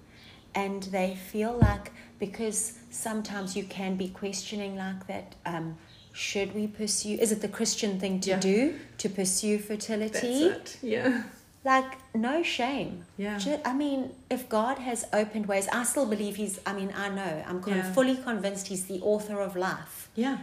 and 0.55 0.83
they 0.85 1.15
feel 1.15 1.53
like, 1.59 1.93
because 2.19 2.79
sometimes 2.91 3.55
you 3.55 3.65
can 3.65 3.97
be 3.97 4.09
questioning 4.09 4.77
like 4.77 5.07
that, 5.07 5.35
um, 5.45 5.77
should 6.13 6.55
we 6.55 6.67
pursue, 6.67 7.19
is 7.21 7.31
it 7.33 7.43
the 7.43 7.49
Christian 7.49 8.01
thing 8.01 8.21
to 8.21 8.31
Yeah. 8.31 8.41
do 8.41 8.75
to 8.99 9.09
pursue 9.11 9.59
That's 9.59 9.67
fertility? 9.69 10.45
it. 10.45 10.79
Yeah. 10.83 11.25
Like, 11.67 11.99
no 12.15 12.45
shame. 12.45 13.05
Yeah. 13.17 13.41
I 13.65 13.73
mean, 13.75 14.13
if 14.31 14.49
God 14.49 14.79
has 14.79 15.05
opened 15.13 15.47
ways, 15.47 15.67
I 15.73 15.83
still 15.83 16.07
believe 16.07 16.37
He's, 16.37 16.61
I 16.65 16.73
mean, 16.73 16.93
I 16.97 17.09
know, 17.09 17.43
I'm 17.45 17.61
kind 17.61 17.77
Yeah. 17.79 17.89
of 17.89 17.93
fully 17.93 18.17
convinced 18.17 18.69
He's 18.69 18.85
the 18.87 19.01
author 19.03 19.41
of 19.41 19.57
life. 19.57 20.09
Yeah. 20.15 20.39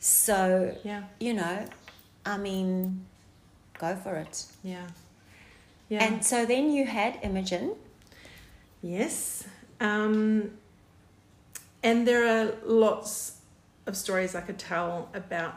So, 0.00 0.74
Yeah. 0.82 1.02
you 1.20 1.34
know, 1.34 1.66
I 2.24 2.38
mean, 2.38 3.04
go 3.78 3.94
for 3.94 4.16
it. 4.16 4.46
Yeah. 4.64 4.86
Yeah. 5.90 6.02
And 6.02 6.24
so 6.24 6.46
then 6.46 6.70
you 6.70 6.86
had 6.86 7.18
Imogen. 7.22 7.74
yes. 8.82 9.44
Um, 9.80 10.52
and 11.82 12.08
there 12.08 12.24
are 12.26 12.54
lots 12.64 13.36
of 13.84 13.94
stories 13.96 14.34
I 14.34 14.40
could 14.40 14.58
tell 14.58 15.10
about 15.12 15.54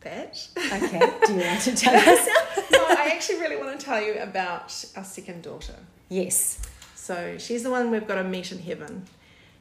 that. 0.00 0.48
Okay, 0.56 0.98
do 1.26 1.34
you 1.34 1.40
want 1.40 1.60
to 1.62 1.74
tell 1.76 1.94
us? 1.94 2.28
no, 2.70 2.84
I 2.88 3.10
actually 3.14 3.40
really 3.40 3.56
want 3.56 3.78
to 3.78 3.84
tell 3.84 4.00
you 4.00 4.14
about 4.14 4.84
our 4.96 5.04
second 5.04 5.42
daughter. 5.42 5.74
yes. 6.08 6.60
So 6.94 7.38
she's 7.38 7.62
the 7.62 7.70
one 7.70 7.90
we've 7.90 8.06
got 8.06 8.16
to 8.16 8.24
meet 8.24 8.52
in 8.52 8.58
heaven 8.58 9.06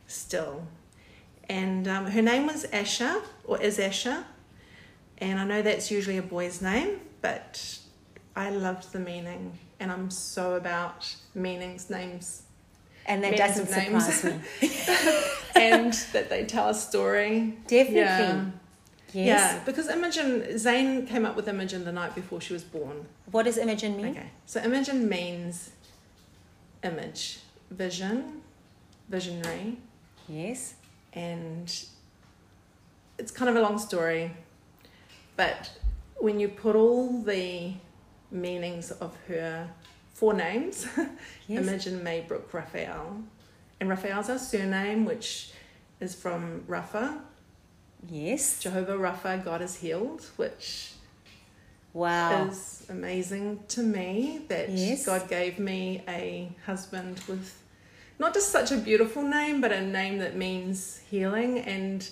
still. 0.08 0.67
And 1.47 1.88
um, 1.88 2.08
her 2.08 2.21
name 2.21 2.45
was 2.45 2.65
Asha, 2.67 3.21
or 3.45 3.62
is 3.62 3.78
Asha. 3.78 4.26
And 5.19 5.39
I 5.39 5.45
know 5.45 5.62
that's 5.62 5.89
usually 5.89 6.17
a 6.17 6.21
boy's 6.21 6.62
name, 6.62 7.00
but 7.21 7.80
I 8.36 8.50
loved 8.50 8.91
the 8.91 9.00
meaning. 9.00 9.58
And 9.80 9.91
I'm 9.91 10.12
so 10.12 10.56
about 10.56 11.15
meanings, 11.34 11.89
names, 11.89 12.43
And 13.06 13.23
that 13.23 13.38
doesn't 13.38 13.67
surprise 13.67 14.23
me. 14.26 14.39
and 15.56 15.93
that 16.12 16.30
they 16.30 16.43
tell 16.45 16.67
a 16.69 16.73
story. 16.73 17.58
Definitely. 17.67 18.02
Yeah. 18.02 18.45
Yes. 19.13 19.53
Yeah, 19.53 19.63
because 19.65 19.87
Imogen, 19.89 20.57
Zane 20.59 21.05
came 21.07 21.25
up 21.25 21.35
with 21.35 21.47
Imogen 21.47 21.85
the 21.85 21.91
night 21.91 22.13
before 22.13 22.41
she 22.41 22.53
was 22.53 22.63
born. 22.63 23.05
What 23.31 23.43
does 23.43 23.57
Imogen 23.57 23.95
mean? 23.97 24.07
Okay, 24.07 24.29
so 24.45 24.61
Imogen 24.61 25.07
means 25.07 25.71
image, 26.83 27.39
vision, 27.71 28.41
visionary, 29.09 29.77
Yes. 30.27 30.73
and 31.13 31.73
it's 33.17 33.31
kind 33.31 33.49
of 33.49 33.55
a 33.55 33.61
long 33.61 33.79
story, 33.79 34.31
but 35.35 35.71
when 36.17 36.39
you 36.39 36.49
put 36.49 36.75
all 36.75 37.21
the 37.21 37.73
meanings 38.29 38.91
of 38.91 39.15
her 39.27 39.69
four 40.13 40.33
names, 40.33 40.85
Yes. 41.47 41.65
Imogen 41.65 42.03
Maybrook 42.03 42.53
Raphael, 42.53 43.23
and 43.79 43.89
Raphael's 43.89 44.29
our 44.29 44.37
surname, 44.39 45.05
which 45.05 45.51
is 46.01 46.13
from 46.13 46.63
Rapha, 46.67 47.21
Yes. 48.10 48.60
Jehovah 48.60 48.93
Rapha, 48.97 49.43
God 49.43 49.62
is 49.62 49.75
healed, 49.77 50.23
which 50.36 50.91
Wow. 51.93 52.47
is 52.49 52.86
amazing 52.89 53.60
to 53.69 53.81
me 53.81 54.41
that 54.49 54.69
Yes. 54.69 55.05
God 55.05 55.27
gave 55.29 55.57
me 55.60 56.03
a 56.07 56.49
husband 56.65 57.21
with 57.27 57.53
not 58.19 58.33
just 58.33 58.49
such 58.51 58.71
a 58.71 58.77
beautiful 58.77 59.21
name, 59.23 59.62
but 59.62 59.71
a 59.71 59.81
name 59.81 60.19
that 60.19 60.36
means 60.36 60.99
healing. 61.10 61.60
And 61.60 62.07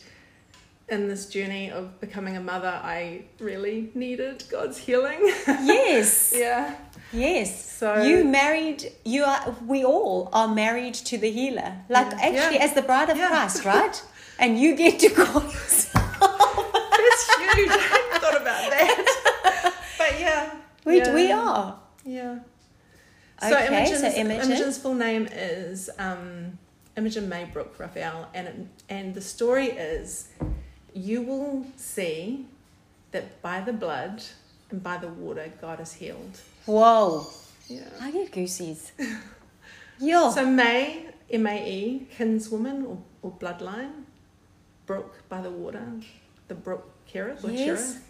in 0.89 1.07
this 1.07 1.27
journey 1.27 1.71
of 1.71 1.99
becoming 1.99 2.35
a 2.37 2.41
mother, 2.41 2.79
I 2.83 3.23
really 3.39 3.91
needed 3.95 4.43
God's 4.49 4.77
healing. 4.77 5.19
Yes. 5.47 6.33
yeah. 6.35 6.75
Yes. 7.13 7.71
So- 7.71 8.01
you 8.03 8.23
married. 8.23 8.91
You 9.03 9.23
are. 9.25 9.55
We 9.65 9.83
all 9.85 10.29
are 10.33 10.47
married 10.47 10.95
to 10.95 11.17
the 11.17 11.31
healer. 11.31 11.73
Like 11.89 12.11
Yeah. 12.11 12.19
actually, 12.21 12.55
Yeah. 12.57 12.65
as 12.65 12.73
the 12.73 12.81
bride 12.81 13.09
of 13.09 13.17
Yeah. 13.17 13.29
Christ, 13.29 13.65
right? 13.65 14.01
and 14.39 14.59
you 14.59 14.75
get 14.75 14.99
to 14.99 15.09
call 15.09 15.43
yourself. 15.43 16.19
That's 16.19 17.37
huge. 17.37 17.69
I 17.69 17.77
hadn't 17.91 18.21
thought 18.21 18.41
about 18.41 18.69
that. 18.69 19.73
But 19.97 20.19
yeah. 20.19 20.55
We 20.85 20.97
yeah. 20.97 21.13
we 21.13 21.31
are. 21.31 21.79
Yeah. 22.03 22.39
Okay, 23.43 23.67
Imogen's, 23.67 24.01
so 24.01 24.07
Imogen. 24.07 24.51
Imogen's 24.51 24.77
full 24.77 24.93
name 24.93 25.27
is 25.31 25.89
um, 25.99 26.57
Imogen 26.95 27.27
Maybrook 27.27 27.77
Raphael, 27.77 28.29
and 28.33 28.47
it, 28.47 28.55
and 28.87 29.13
the 29.13 29.21
story 29.21 29.67
is, 29.67 30.29
you 30.93 31.21
will 31.21 31.65
see 31.75 32.45
that 33.11 33.41
by 33.41 33.59
the 33.59 33.73
blood 33.73 34.23
and 34.71 34.81
by 34.81 34.97
the 34.97 35.09
water, 35.09 35.51
God 35.59 35.81
is 35.81 35.93
healed. 35.93 36.39
Whoa! 36.65 37.27
Yeah. 37.67 37.81
I 37.99 38.11
get 38.11 38.31
goosies. 38.31 38.93
Yo. 39.99 40.31
So 40.31 40.45
May, 40.45 41.07
M 41.29 41.47
A 41.47 41.69
E, 41.69 42.07
kinswoman 42.17 42.85
or, 42.87 42.97
or 43.21 43.31
bloodline, 43.31 44.04
brook 44.85 45.23
by 45.29 45.41
the 45.41 45.49
water, 45.49 45.83
the 46.47 46.55
brook 46.55 46.83
Kerith 47.11 47.43
or 47.43 47.51
Yes. 47.51 47.65
Cherith, 47.65 48.01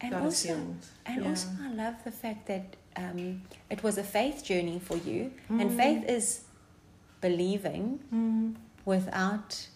and 0.00 0.12
God 0.12 0.22
also, 0.24 0.48
healed. 0.48 0.86
and 1.06 1.22
Yeah. 1.22 1.28
also, 1.30 1.48
I 1.62 1.72
love 1.72 1.94
the 2.04 2.12
fact 2.12 2.46
that 2.46 2.76
um, 2.96 3.42
it 3.70 3.82
was 3.82 3.96
a 3.98 4.02
faith 4.02 4.42
journey 4.44 4.78
for 4.80 4.96
you, 4.96 5.32
Mm. 5.48 5.60
and 5.60 5.72
faith 5.72 6.04
is 6.08 6.40
believing 7.20 8.00
Mm. 8.12 8.56
without 8.84 9.68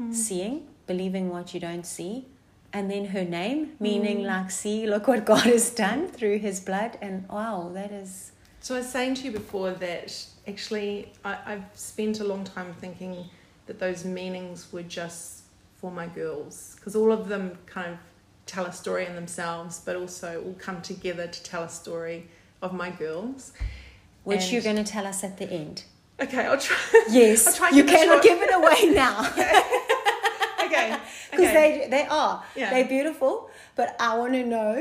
Mm. 0.00 0.12
seeing, 0.14 0.66
believing 0.86 1.28
what 1.30 1.54
you 1.54 1.60
don't 1.60 1.86
see. 1.86 2.26
And 2.72 2.90
then 2.90 3.06
her 3.06 3.24
name, 3.24 3.76
meaning 3.80 4.18
Mm. 4.22 4.26
like, 4.26 4.50
see, 4.50 4.86
look 4.86 5.06
what 5.08 5.24
God 5.24 5.44
has 5.54 5.70
done 5.70 6.08
through 6.08 6.38
his 6.38 6.60
blood. 6.60 6.98
And 7.00 7.26
wow, 7.28 7.70
that 7.72 7.90
is. 7.92 8.32
So 8.60 8.74
I 8.74 8.78
was 8.78 8.88
saying 8.90 9.14
to 9.16 9.22
you 9.26 9.30
before 9.32 9.70
that 9.72 10.26
actually 10.48 11.12
I, 11.24 11.38
I've 11.46 11.64
spent 11.74 12.20
a 12.20 12.24
long 12.24 12.44
time 12.44 12.74
thinking 12.80 13.24
that 13.66 13.78
those 13.78 14.04
meanings 14.04 14.72
were 14.72 14.82
just 14.82 15.42
for 15.76 15.90
my 15.90 16.06
girls 16.06 16.74
because 16.76 16.94
all 16.96 17.12
of 17.12 17.28
them 17.28 17.58
kind 17.66 17.92
of 17.92 17.98
tell 18.46 18.64
a 18.66 18.72
story 18.72 19.06
in 19.06 19.14
themselves, 19.14 19.80
but 19.84 19.96
also 19.96 20.42
all 20.44 20.54
come 20.58 20.80
together 20.82 21.26
to 21.26 21.42
tell 21.42 21.62
a 21.64 21.68
story 21.68 22.28
of 22.62 22.72
my 22.72 22.90
girls. 22.90 23.52
Which 24.24 24.42
And- 24.44 24.52
you're 24.52 24.62
going 24.62 24.76
to 24.76 24.84
tell 24.84 25.06
us 25.06 25.22
at 25.24 25.36
the 25.38 25.50
end. 25.50 25.84
Okay, 26.20 26.46
I'll 26.46 26.58
try. 26.58 26.76
Yes, 27.10 27.46
I'll 27.46 27.52
try 27.54 27.70
you 27.70 27.84
cannot 27.84 28.22
give 28.22 28.40
it 28.40 28.52
away 28.54 28.94
now 28.94 29.20
Okay, 30.64 30.96
because 31.30 31.46
okay. 31.50 31.52
they 31.84 31.88
they 31.90 32.06
are 32.06 32.42
Yeah. 32.56 32.70
they're 32.70 32.88
beautiful. 32.88 33.50
But 33.74 33.94
I 34.00 34.16
want 34.16 34.32
to 34.32 34.44
know 34.44 34.74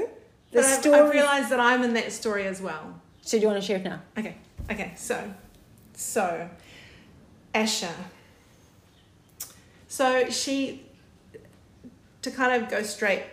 the 0.52 0.62
But 0.62 0.64
story. 0.64 1.00
I've 1.00 1.10
realised 1.12 1.50
that 1.50 1.60
I'm 1.60 1.84
in 1.84 1.94
that 1.96 2.12
story 2.14 2.48
as 2.48 2.62
well. 2.62 3.00
so 3.22 3.38
do 3.38 3.42
you 3.42 3.48
want 3.50 3.60
to 3.62 3.66
share 3.68 3.78
it 3.78 3.84
now? 3.84 4.00
Okay, 4.18 4.36
okay, 4.72 4.94
so, 4.96 5.18
so, 5.94 6.50
Asha. 7.54 7.92
So 9.96 10.30
she, 10.30 10.82
to 12.22 12.30
kind 12.30 12.62
of 12.62 12.70
go 12.70 12.84
straight, 12.84 13.24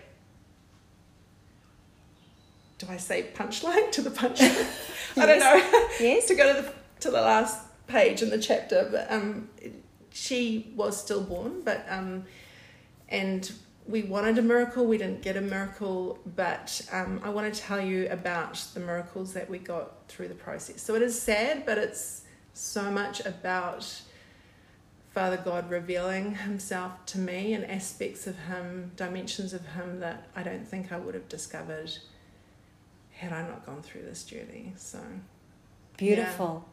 do 2.79 2.87
I 2.89 2.99
say 2.99 3.31
punchline 3.35 3.91
to 3.91 4.01
the 4.01 4.11
punchline? 4.11 4.65
I 5.21 5.27
don't 5.27 5.41
know. 5.41 5.89
Yes. 5.99 6.27
to 6.27 6.37
go 6.37 6.55
to 6.55 6.63
the 6.63 6.73
to 7.01 7.11
the 7.11 7.21
last 7.21 7.59
page 7.89 8.23
in 8.23 8.31
the 8.31 8.39
chapter, 8.39 8.89
but 8.93 9.11
um, 9.11 9.49
she 10.13 10.73
was 10.77 11.03
stillborn, 11.03 11.63
but 11.63 11.85
um, 11.89 12.27
and 13.09 13.51
we 13.89 14.05
wanted 14.05 14.39
a 14.39 14.43
miracle. 14.43 14.87
We 14.87 14.99
didn't 14.99 15.23
get 15.23 15.37
a 15.37 15.41
miracle, 15.41 16.21
but 16.37 16.81
um, 16.93 17.21
I 17.25 17.31
want 17.31 17.53
to 17.53 17.61
tell 17.61 17.81
you 17.81 18.07
about 18.09 18.55
the 18.73 18.79
miracles 18.79 19.33
that 19.33 19.51
we 19.51 19.59
got 19.59 20.07
through 20.07 20.29
the 20.29 20.37
process. 20.37 20.81
So 20.81 20.95
it 20.95 21.03
is 21.03 21.21
sad, 21.21 21.67
but 21.67 21.77
it's 21.77 22.23
so 22.55 22.89
much 22.89 23.19
about 23.27 24.01
Father 25.15 25.37
God 25.37 25.69
revealing 25.71 26.35
Himself 26.37 26.93
to 27.07 27.19
me 27.19 27.53
and 27.53 27.65
aspects 27.71 28.27
of 28.27 28.39
Him, 28.41 28.93
dimensions 28.97 29.53
of 29.53 29.65
Him 29.69 30.01
that 30.01 30.29
I 30.35 30.43
don't 30.43 30.67
think 30.67 30.91
I 30.93 30.97
would 30.97 31.15
have 31.15 31.29
discovered 31.29 31.91
had 33.13 33.33
I 33.33 33.43
not 33.47 33.67
gone 33.67 33.83
through 33.83 34.03
this 34.03 34.25
journey. 34.25 34.73
So. 34.77 34.99
Beautiful. 35.99 36.67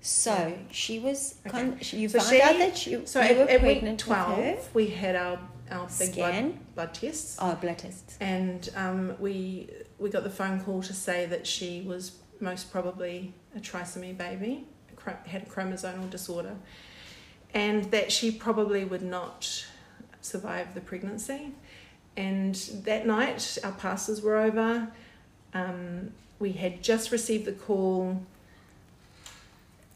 So 0.00 0.32
Yeah. 0.34 0.54
she 0.70 0.98
was. 0.98 1.36
Okay. 1.46 1.50
Con- 1.50 1.78
you 1.92 2.08
So 2.08 2.18
found 2.18 2.30
she- 2.30 2.42
out 2.42 2.58
that 2.58 2.86
you, 2.86 3.02
So 3.04 3.20
you 3.20 3.26
at, 3.26 3.48
at 3.50 3.62
week 3.62 3.80
pregnant 3.80 4.06
with 4.08 4.16
her. 4.16 4.34
12, 4.34 4.74
we 4.74 4.86
had 4.88 5.14
our, 5.14 5.38
our 5.70 5.88
big 5.98 6.14
blood, 6.14 6.74
blood 6.74 6.94
tests. 6.94 7.36
Oh, 7.40 7.54
blood 7.56 7.78
tests. 7.78 8.16
And 8.20 8.68
um, 8.74 9.14
we, 9.20 9.68
we 9.98 10.08
got 10.08 10.24
the 10.24 10.30
phone 10.30 10.60
call 10.60 10.82
to 10.82 10.94
say 10.94 11.26
that 11.26 11.46
she 11.46 11.82
was 11.82 12.12
most 12.40 12.72
probably 12.72 13.34
a 13.54 13.60
trisomy 13.60 14.16
baby, 14.16 14.66
had 15.26 15.42
a 15.42 15.46
chromosomal 15.46 16.08
disorder, 16.10 16.56
and 17.54 17.84
that 17.90 18.10
she 18.12 18.30
probably 18.30 18.84
would 18.84 19.02
not 19.02 19.66
survive 20.20 20.74
the 20.74 20.80
pregnancy. 20.80 21.52
And 22.16 22.54
that 22.84 23.06
night, 23.06 23.58
our 23.64 23.72
pastors 23.72 24.20
were 24.22 24.36
over. 24.38 24.88
Um, 25.54 26.12
we 26.38 26.52
had 26.52 26.82
just 26.82 27.10
received 27.10 27.44
the 27.46 27.52
call, 27.52 28.22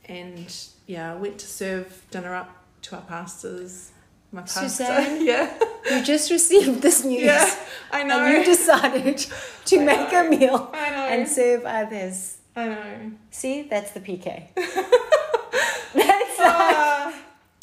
and 0.06 0.54
yeah, 0.86 1.14
went 1.14 1.38
to 1.38 1.46
serve 1.46 2.04
dinner 2.10 2.34
up 2.34 2.64
to 2.82 2.96
our 2.96 3.02
pastors. 3.02 3.90
My 4.32 4.42
pastor, 4.42 4.68
Suzanne? 4.68 5.24
yeah, 5.26 5.58
You 5.90 6.02
just 6.02 6.30
received 6.30 6.82
this 6.82 7.04
news. 7.04 7.22
yeah, 7.22 7.54
I 7.90 8.02
know. 8.02 8.22
And 8.24 8.38
you 8.38 8.44
decided 8.44 9.18
to 9.66 9.80
I 9.80 9.84
make 9.84 10.12
know. 10.12 10.26
a 10.26 10.30
meal 10.30 10.70
and 10.74 11.28
serve 11.28 11.64
others. 11.64 12.38
I 12.54 12.68
know. 12.68 13.12
See, 13.30 13.62
that's 13.62 13.92
the 13.92 14.00
PK. 14.00 14.48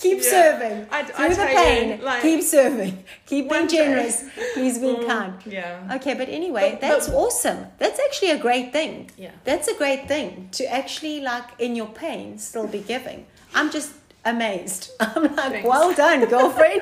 keep 0.04 0.20
yeah. 0.24 0.30
serving. 0.36 0.78
I- 0.92 1.00
I 1.00 1.04
Through 1.04 1.30
the 1.30 1.36
tell 1.36 1.50
you, 1.50 1.56
pain, 1.56 2.02
like, 2.10 2.22
keep 2.22 2.42
serving. 2.44 2.94
Keep 3.32 3.50
being 3.50 3.68
day- 3.68 3.78
generous. 3.78 4.16
Please 4.54 4.76
be 4.86 4.88
mm, 4.96 5.08
kind. 5.08 5.34
Yeah. 5.46 5.96
Okay, 5.98 6.14
but 6.22 6.28
anyway, 6.40 6.68
But- 6.72 6.82
that's 6.88 7.08
but- 7.08 7.16
awesome. 7.24 7.60
That's 7.82 8.00
actually 8.06 8.32
a 8.32 8.38
great 8.48 8.68
thing. 8.78 8.94
Yeah. 9.18 9.32
That's 9.50 9.68
a 9.68 9.76
great 9.84 10.08
thing 10.08 10.50
to 10.58 10.64
actually, 10.80 11.18
like, 11.32 11.48
in 11.66 11.72
your 11.76 11.88
pain, 12.06 12.38
still 12.50 12.68
be 12.78 12.82
giving. 12.94 13.20
I'm 13.56 13.70
just 13.78 13.92
amazed. 14.26 14.82
I'm 15.00 15.24
like, 15.24 15.52
Thanks. 15.54 15.68
well 15.74 15.94
done, 16.04 16.20
girlfriend. 16.36 16.82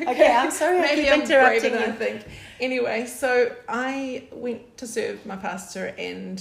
okay, 0.00 0.32
I'm 0.42 0.50
sorry 0.50 0.78
I 0.78 0.82
Maybe 0.82 1.02
keep 1.02 1.12
I'm 1.12 1.20
interrupting 1.22 1.70
braver 1.70 1.76
than 1.76 1.88
you. 1.88 1.94
I 1.94 1.96
think. 2.04 2.18
Anyway, 2.60 3.06
so 3.06 3.30
I 3.68 4.24
went 4.32 4.60
to 4.80 4.86
serve 4.86 5.24
my 5.26 5.36
pastor 5.36 5.94
and 5.98 6.36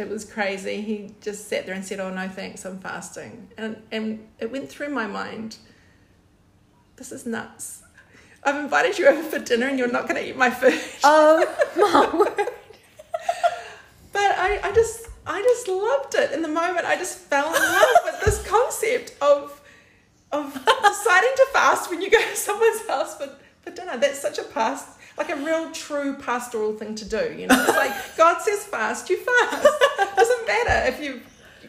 it 0.00 0.08
was 0.08 0.24
crazy. 0.24 0.80
He 0.80 1.14
just 1.20 1.48
sat 1.48 1.66
there 1.66 1.74
and 1.74 1.84
said, 1.84 2.00
"Oh 2.00 2.10
no, 2.10 2.28
thanks, 2.28 2.64
I'm 2.64 2.78
fasting," 2.78 3.48
and 3.56 3.82
and 3.92 4.26
it 4.38 4.50
went 4.50 4.68
through 4.68 4.90
my 4.90 5.06
mind. 5.06 5.56
This 6.96 7.12
is 7.12 7.24
nuts. 7.24 7.82
I've 8.42 8.56
invited 8.56 8.98
you 8.98 9.06
over 9.06 9.22
for 9.22 9.38
dinner 9.38 9.66
and 9.66 9.78
you're 9.78 9.90
not 9.90 10.08
going 10.08 10.16
to 10.16 10.28
eat 10.28 10.36
my 10.36 10.50
food. 10.50 10.78
Oh, 11.04 11.46
my 11.76 12.18
word. 12.18 12.48
But 14.12 14.32
I, 14.38 14.60
I 14.62 14.72
just 14.72 15.06
I 15.26 15.42
just 15.42 15.68
loved 15.68 16.14
it 16.14 16.32
in 16.32 16.42
the 16.42 16.48
moment. 16.48 16.86
I 16.86 16.96
just 16.96 17.18
fell 17.18 17.46
in 17.54 17.60
love 17.60 17.96
with 18.04 18.20
this 18.24 18.46
concept 18.48 19.14
of 19.22 19.60
of 20.32 20.52
deciding 20.54 21.30
to 21.36 21.46
fast 21.52 21.90
when 21.90 22.00
you 22.00 22.10
go 22.10 22.20
to 22.20 22.36
someone's 22.36 22.86
house 22.86 23.16
for, 23.16 23.36
for 23.62 23.70
dinner. 23.70 23.96
That's 23.98 24.20
such 24.20 24.38
a 24.38 24.44
past 24.44 24.88
like 25.20 25.30
a 25.30 25.36
real 25.36 25.70
true 25.72 26.14
pastoral 26.16 26.72
thing 26.72 26.94
to 26.94 27.04
do, 27.04 27.34
you 27.38 27.46
know. 27.46 27.60
It's 27.68 27.76
like 27.76 27.94
God 28.16 28.40
says 28.40 28.64
fast, 28.64 29.10
you 29.10 29.18
fast. 29.18 29.68
Doesn't 30.16 30.46
matter 30.46 30.88
if 30.88 31.00
you're 31.02 31.20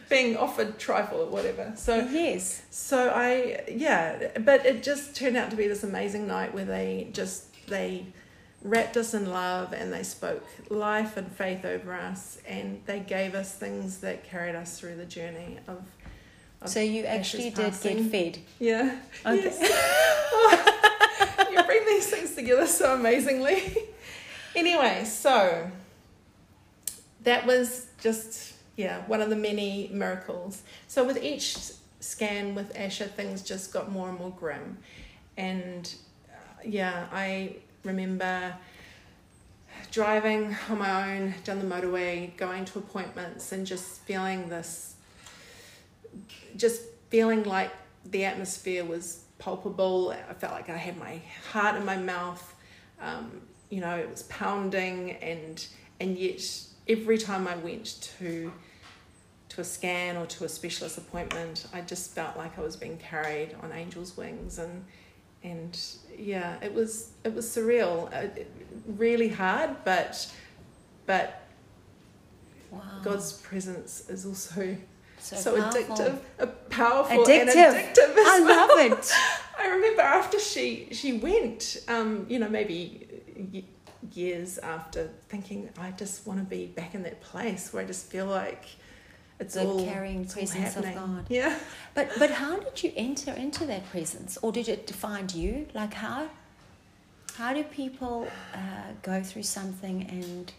being 0.08 0.36
offered 0.36 0.78
trifle 0.78 1.20
or 1.20 1.26
whatever. 1.26 1.72
So 1.76 1.96
Yes. 2.10 2.62
so 2.70 3.10
I 3.10 3.62
yeah, 3.70 4.38
but 4.40 4.64
it 4.64 4.82
just 4.82 5.14
turned 5.14 5.36
out 5.36 5.50
to 5.50 5.56
be 5.56 5.68
this 5.68 5.84
amazing 5.84 6.26
night 6.26 6.54
where 6.54 6.64
they 6.64 7.08
just 7.12 7.44
they 7.68 8.06
wrapped 8.62 8.96
us 8.96 9.12
in 9.12 9.26
love 9.30 9.72
and 9.72 9.92
they 9.92 10.02
spoke 10.02 10.42
life 10.70 11.16
and 11.16 11.30
faith 11.32 11.64
over 11.64 11.94
us 11.94 12.38
and 12.46 12.80
they 12.86 13.00
gave 13.00 13.34
us 13.34 13.54
things 13.54 13.98
that 13.98 14.24
carried 14.24 14.54
us 14.54 14.78
through 14.78 14.96
the 14.96 15.04
journey 15.04 15.58
of, 15.68 15.82
of 16.62 16.68
So 16.70 16.80
you 16.80 17.04
actually 17.04 17.50
did 17.50 17.72
passing. 17.72 18.08
get 18.08 18.10
fed. 18.34 18.38
yeah 18.60 18.96
Okay. 19.26 19.42
yes. 19.60 20.68
you 21.52 21.62
bring 21.64 21.86
these 21.86 22.08
things 22.08 22.34
together 22.34 22.66
so 22.66 22.94
amazingly. 22.94 23.76
Anyway 24.54 25.04
so 25.06 25.70
that 27.22 27.46
was 27.46 27.86
just 28.02 28.52
yeah 28.76 29.00
one 29.06 29.22
of 29.22 29.30
the 29.30 29.36
many 29.36 29.88
miracles. 29.90 30.62
So 30.88 31.04
with 31.04 31.22
each 31.22 31.56
scan 32.00 32.54
with 32.54 32.74
asha 32.74 33.08
things 33.08 33.40
just 33.40 33.72
got 33.72 33.90
more 33.90 34.10
and 34.10 34.18
more 34.18 34.30
grim. 34.30 34.76
And 35.38 35.90
uh, 36.28 36.34
yeah 36.66 37.06
i 37.12 37.56
remember 37.82 38.54
driving 39.90 40.56
on 40.70 40.78
my 40.78 41.16
own 41.16 41.34
down 41.44 41.58
the 41.58 41.64
motorway 41.64 42.36
going 42.36 42.64
to 42.64 42.78
appointments 42.78 43.52
and 43.52 43.66
just 43.66 44.00
feeling 44.02 44.48
this 44.48 44.94
just 46.56 46.82
feeling 47.08 47.42
like 47.42 47.70
the 48.04 48.24
atmosphere 48.24 48.84
was 48.84 49.21
palpable. 49.42 50.10
I 50.10 50.34
felt 50.34 50.52
like 50.52 50.68
I 50.68 50.76
had 50.76 50.96
my 50.96 51.20
heart 51.52 51.76
in 51.76 51.84
my 51.84 51.96
mouth. 51.96 52.54
Um, 53.00 53.42
you 53.70 53.80
know, 53.80 53.96
it 53.96 54.08
was 54.08 54.22
pounding, 54.24 55.12
and 55.12 55.66
and 56.00 56.16
yet 56.16 56.42
every 56.88 57.18
time 57.18 57.48
I 57.48 57.56
went 57.56 58.00
to 58.18 58.52
to 59.50 59.60
a 59.60 59.64
scan 59.64 60.16
or 60.16 60.26
to 60.26 60.44
a 60.44 60.48
specialist 60.48 60.96
appointment, 60.96 61.66
I 61.74 61.82
just 61.82 62.14
felt 62.14 62.36
like 62.36 62.58
I 62.58 62.62
was 62.62 62.76
being 62.76 62.98
carried 62.98 63.54
on 63.62 63.72
angels' 63.72 64.16
wings, 64.16 64.58
and 64.58 64.84
and 65.42 65.78
yeah, 66.16 66.56
it 66.62 66.72
was 66.72 67.10
it 67.24 67.34
was 67.34 67.46
surreal, 67.46 68.12
uh, 68.14 68.28
really 68.86 69.28
hard, 69.28 69.70
but 69.84 70.32
but 71.06 71.38
Wow. 72.72 72.80
God's 73.02 73.34
presence 73.34 74.08
is 74.08 74.24
also 74.24 74.76
so, 75.22 75.36
so, 75.36 75.56
powerful. 75.60 75.96
addictive, 75.96 76.18
uh, 76.40 76.46
powerful 76.68 77.24
Addictive. 77.24 77.56
and 77.56 77.96
addictive. 77.96 78.14
I 78.16 78.40
well. 78.44 78.68
love 78.68 78.92
it. 78.92 79.12
I 79.58 79.68
remember 79.68 80.02
after 80.02 80.38
she 80.38 80.88
she 80.92 81.12
went, 81.14 81.78
um, 81.88 82.26
you 82.28 82.38
know, 82.38 82.48
maybe 82.48 83.64
years 84.12 84.58
after, 84.58 85.10
thinking 85.28 85.68
I 85.78 85.92
just 85.92 86.26
want 86.26 86.40
to 86.40 86.44
be 86.44 86.66
back 86.66 86.94
in 86.94 87.02
that 87.04 87.20
place 87.20 87.72
where 87.72 87.82
I 87.82 87.86
just 87.86 88.06
feel 88.06 88.26
like 88.26 88.64
it's 89.38 89.54
The 89.54 89.64
all 89.64 89.84
carrying 89.84 90.22
it's 90.22 90.36
all 90.36 90.42
presence 90.42 90.76
of. 90.76 90.84
God. 90.94 91.26
Yeah. 91.28 91.58
But 91.94 92.10
but 92.18 92.30
how 92.30 92.58
did 92.58 92.82
you 92.82 92.92
enter 92.96 93.32
into 93.32 93.64
that 93.66 93.88
presence, 93.90 94.38
or 94.42 94.52
did 94.52 94.68
it 94.68 94.86
define 94.86 95.28
you? 95.34 95.68
Like 95.74 95.94
how 95.94 96.28
how 97.36 97.52
do 97.54 97.62
people 97.64 98.28
uh, 98.54 98.58
go 99.02 99.22
through 99.22 99.44
something, 99.44 100.02
and 100.08 100.52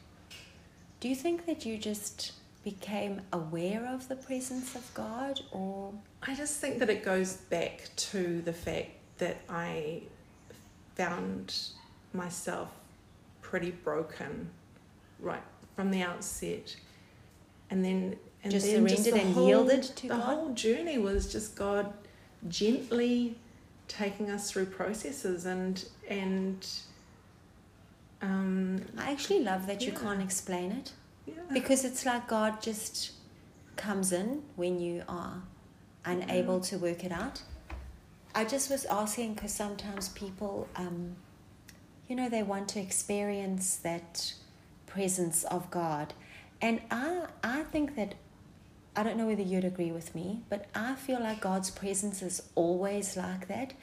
do 1.00 1.08
you 1.10 1.16
think 1.16 1.46
that 1.46 1.66
you 1.66 1.78
just 1.78 2.32
became 2.64 3.22
aware 3.34 3.86
of 3.86 4.08
the 4.08 4.16
presence 4.16 4.76
of 4.76 4.90
God, 4.94 5.42
or 5.52 5.94
I 6.22 6.34
just 6.36 6.60
think 6.60 6.80
that 6.80 6.90
it 6.90 7.04
goes 7.04 7.34
back 7.34 7.90
to 7.96 8.42
the 8.42 8.54
fact 8.54 8.92
that 9.18 9.38
I 9.50 10.04
found 10.96 11.56
myself 12.14 12.70
pretty 13.42 13.72
broken 13.72 14.50
right 15.20 15.44
from 15.76 15.92
the 15.92 16.02
outset. 16.02 16.76
And 17.70 17.84
then 17.84 18.18
and 18.44 18.52
Just 18.52 18.66
then 18.66 18.88
surrendered 18.88 19.14
the 19.14 19.22
and 19.22 19.34
whole, 19.34 19.48
yielded 19.48 19.84
to 19.84 20.08
the 20.08 20.16
God? 20.16 20.22
whole 20.22 20.54
journey 20.54 20.98
was 20.98 21.32
just 21.32 21.56
God 21.56 21.94
gently 22.50 23.36
taking 23.88 24.30
us 24.30 24.52
through 24.52 24.66
processes 24.66 25.46
and 25.46 25.86
and 26.10 26.68
um 28.22 28.82
I 28.98 29.12
actually 29.12 29.40
love 29.44 29.68
that 29.68 29.86
you 29.86 29.92
can't 29.94 30.22
explain 30.22 30.72
it 30.72 30.92
yeah. 31.26 31.34
because 31.52 31.86
it's 31.86 32.06
like 32.06 32.28
God 32.28 32.62
just 32.62 33.12
comes 33.76 34.12
in 34.12 34.44
when 34.56 34.80
you 34.80 35.04
are 35.08 35.42
unable 36.06 36.60
to 36.62 36.78
work 36.78 37.04
it 37.04 37.12
out. 37.12 37.42
I 38.36 38.46
just 38.46 38.70
was 38.70 38.86
asking 38.86 39.36
because 39.36 39.54
sometimes 39.54 40.10
people, 40.10 40.68
um, 40.76 41.16
you 42.08 42.16
know, 42.16 42.30
they 42.30 42.44
want 42.44 42.68
to 42.70 42.80
experience 42.80 43.76
that 43.78 44.34
presence 44.88 45.44
of 45.46 45.70
God, 45.70 46.14
and 46.62 46.82
I 46.90 47.28
I 47.44 47.64
think 47.64 47.96
that 47.96 48.16
I 48.96 49.04
don't 49.04 49.18
know 49.18 49.28
whether 49.28 49.42
you'd 49.42 49.66
agree 49.66 49.92
with 49.92 50.14
me, 50.14 50.42
but 50.50 50.68
I 50.76 50.96
feel 50.96 51.20
like 51.20 51.42
God's 51.42 51.72
presence 51.72 52.22
is 52.22 52.44
always 52.56 53.18
like 53.18 53.48
that. 53.48 53.74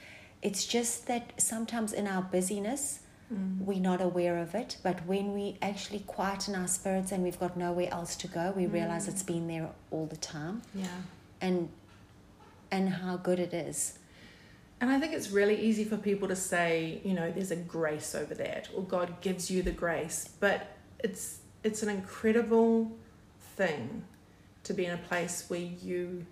It's 0.41 0.67
just 0.67 1.07
that 1.09 1.33
sometimes 1.37 1.93
in 1.93 2.07
our 2.07 2.23
busyness, 2.23 3.01
Mm. 3.33 3.59
we're 3.61 3.79
not 3.81 4.01
aware 4.01 4.39
of 4.39 4.55
it, 4.57 4.77
but 4.83 5.07
when 5.07 5.35
we 5.35 5.57
actually 5.63 6.01
quieten 6.01 6.55
our 6.57 6.67
spirits 6.67 7.13
and 7.13 7.23
we've 7.23 7.39
got 7.39 7.57
nowhere 7.57 7.89
else 7.93 8.17
to 8.17 8.27
go, 8.29 8.53
we 8.57 8.67
realize 8.67 9.07
Mm. 9.07 9.11
it's 9.11 9.23
been 9.23 9.47
there 9.47 9.69
all 9.93 10.07
the 10.07 10.17
time, 10.17 10.63
yeah. 10.75 10.87
and 11.41 11.69
and 12.73 12.89
how 12.89 13.17
good 13.17 13.39
it 13.41 13.53
is. 13.53 13.99
And 14.81 14.91
I 14.91 14.99
think 14.99 15.13
it's 15.13 15.31
really 15.31 15.61
easy 15.61 15.85
for 15.85 15.97
people 15.97 16.27
to 16.29 16.37
say, 16.37 17.01
you 17.05 17.13
know, 17.15 17.31
there's 17.31 17.51
a 17.51 17.57
grace 17.57 18.15
over 18.15 18.35
that, 18.35 18.69
or 18.75 18.83
God 18.83 19.21
gives 19.21 19.51
you 19.51 19.63
the 19.63 19.73
grace. 19.73 20.29
But 20.41 20.67
it's 21.05 21.39
it's 21.63 21.83
an 21.83 21.89
incredible 21.89 22.91
thing 23.57 24.05
to 24.65 24.73
be 24.75 24.87
in 24.87 24.93
a 24.93 24.97
place 25.09 25.45
where 25.49 25.61
you 25.61 26.27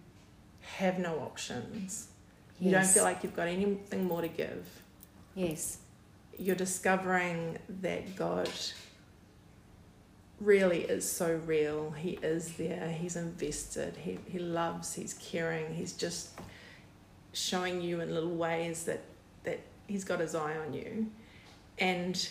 have 0.78 0.98
no 0.98 1.18
options. 1.20 2.08
You 2.60 2.70
don't 2.72 2.86
feel 2.86 3.04
like 3.04 3.22
you've 3.22 3.36
got 3.36 3.46
anything 3.48 4.04
more 4.04 4.20
to 4.22 4.28
give. 4.28 4.66
Yes, 5.34 5.78
You're 6.38 6.56
discovering 6.56 7.58
that 7.82 8.14
God 8.16 8.48
really 10.40 10.82
is 10.82 11.10
so 11.10 11.40
real. 11.44 11.90
He 11.90 12.10
is 12.22 12.52
there. 12.52 12.90
He's 12.90 13.16
invested. 13.16 13.96
He 13.96 14.18
he 14.26 14.38
loves. 14.38 14.94
He's 14.94 15.14
caring. 15.14 15.74
He's 15.74 15.92
just 15.92 16.30
showing 17.32 17.80
you 17.80 18.00
in 18.00 18.14
little 18.14 18.34
ways 18.34 18.84
that 18.84 19.02
that 19.44 19.60
he's 19.88 20.04
got 20.04 20.20
his 20.20 20.34
eye 20.34 20.56
on 20.56 20.72
you, 20.72 21.10
and 21.78 22.28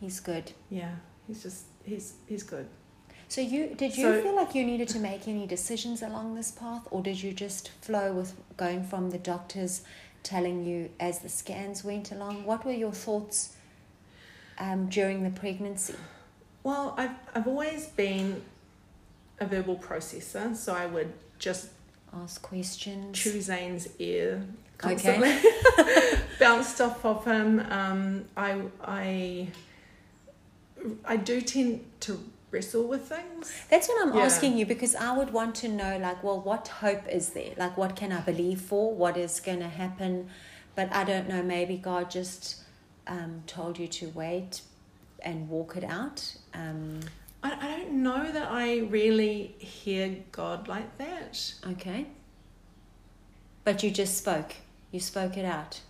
He's 0.00 0.20
good. 0.20 0.52
yeah, 0.68 0.96
he's 1.26 1.42
just 1.42 1.64
he's 1.82 2.14
he's 2.26 2.42
good. 2.42 2.68
So 3.34 3.40
you 3.40 3.74
did 3.74 3.96
you 3.96 4.04
So- 4.04 4.22
feel 4.22 4.36
like 4.36 4.54
you 4.54 4.64
needed 4.64 4.86
to 4.90 5.00
make 5.00 5.26
any 5.26 5.44
decisions 5.44 6.02
along 6.02 6.36
this 6.36 6.52
path, 6.52 6.82
or 6.92 7.02
did 7.02 7.20
you 7.20 7.32
just 7.32 7.68
flow 7.80 8.12
with 8.12 8.32
going 8.56 8.84
from 8.84 9.10
the 9.10 9.18
doctors 9.18 9.82
telling 10.22 10.64
you 10.64 10.90
as 11.00 11.18
the 11.18 11.28
scans 11.28 11.82
went 11.82 12.12
along? 12.12 12.44
What 12.44 12.64
were 12.64 12.70
your 12.84 12.92
thoughts 12.92 13.56
um, 14.56 14.88
during 14.88 15.24
the 15.24 15.30
pregnancy? 15.30 15.96
Well, 16.62 16.94
I've 16.96 17.16
I've 17.34 17.48
always 17.48 17.86
been 17.86 18.40
a 19.40 19.46
verbal 19.46 19.78
processor, 19.78 20.54
so 20.54 20.72
I 20.72 20.86
would 20.86 21.12
just 21.40 21.70
Ask 22.12 22.40
questions. 22.40 23.18
chew 23.18 23.40
Zane's 23.40 23.88
ear 23.98 24.46
Okay. 24.76 24.94
constantly, 24.94 25.34
bounced 26.38 26.80
off 26.80 27.04
of 27.04 27.24
him. 27.24 27.58
Um, 27.68 28.26
I 28.36 28.62
I 28.80 29.48
I 31.04 31.16
do 31.16 31.40
tend 31.40 31.84
to 32.06 32.12
wrestle 32.54 32.84
with 32.84 33.08
things. 33.08 33.52
That's 33.68 33.88
what 33.88 33.98
I'm 34.06 34.14
Yeah. 34.16 34.24
asking 34.24 34.56
you 34.58 34.64
because 34.66 34.94
I 34.94 35.10
would 35.18 35.32
want 35.32 35.54
to 35.56 35.68
know, 35.68 35.98
like, 35.98 36.22
well, 36.22 36.40
what 36.40 36.68
hope 36.68 37.06
is 37.08 37.30
there? 37.30 37.52
Like, 37.56 37.76
what 37.76 37.96
can 37.96 38.12
I 38.12 38.20
believe 38.20 38.60
for? 38.60 38.94
What 38.94 39.16
is 39.16 39.40
going 39.40 39.60
to 39.60 39.68
happen? 39.68 40.30
But 40.74 40.92
I 40.92 41.04
don't 41.04 41.28
know. 41.28 41.42
Maybe 41.42 41.76
God 41.76 42.10
just 42.10 42.56
um, 43.06 43.42
told 43.46 43.78
you 43.78 43.88
to 43.88 44.08
wait 44.08 44.62
and 45.20 45.48
walk 45.48 45.76
it 45.76 45.84
out. 45.84 46.36
Um, 46.54 47.00
I, 47.42 47.52
I 47.60 47.76
don't 47.78 48.02
know 48.02 48.30
that 48.32 48.50
I 48.50 48.78
really 48.78 49.54
hear 49.58 50.16
God 50.32 50.68
like 50.68 50.96
that. 50.98 51.54
okay. 51.72 52.06
But 53.64 53.82
you 53.82 53.90
just 53.90 54.16
spoke. 54.18 54.54
You 54.90 55.00
spoke 55.00 55.36
it 55.36 55.44
out. 55.44 55.80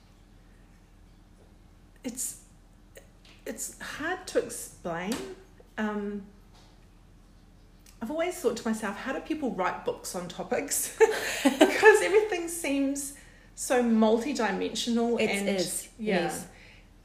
It's 2.05 2.40
it's 3.46 3.79
hard 3.81 4.27
to 4.29 4.38
explain. 4.38 5.14
Um, 5.77 6.22
I've 8.05 8.11
always 8.11 8.35
thought 8.35 8.59
to 8.59 8.69
myself, 8.69 8.99
how 8.99 9.14
do 9.14 9.21
people 9.21 9.53
write 9.53 9.87
books 9.87 10.14
on 10.14 10.29
topics? 10.29 10.95
because 11.43 12.03
everything 12.03 12.49
seems 12.49 13.14
so 13.55 13.83
multi-dimensional 13.83 15.17
It 15.17 15.29
and 15.29 15.49
is, 15.49 15.88
yeah, 15.99 16.25
yes. 16.25 16.47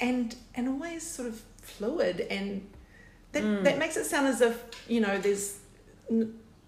and 0.02 0.36
and 0.56 0.68
always 0.68 1.04
sort 1.10 1.30
of 1.30 1.42
fluid, 1.62 2.20
and 2.30 2.68
that 3.32 3.44
Mm. 3.44 3.64
that 3.64 3.78
makes 3.78 3.96
it 3.96 4.08
sound 4.08 4.28
as 4.28 4.42
if 4.42 4.62
you 4.90 5.00
know 5.00 5.18
there's 5.20 5.60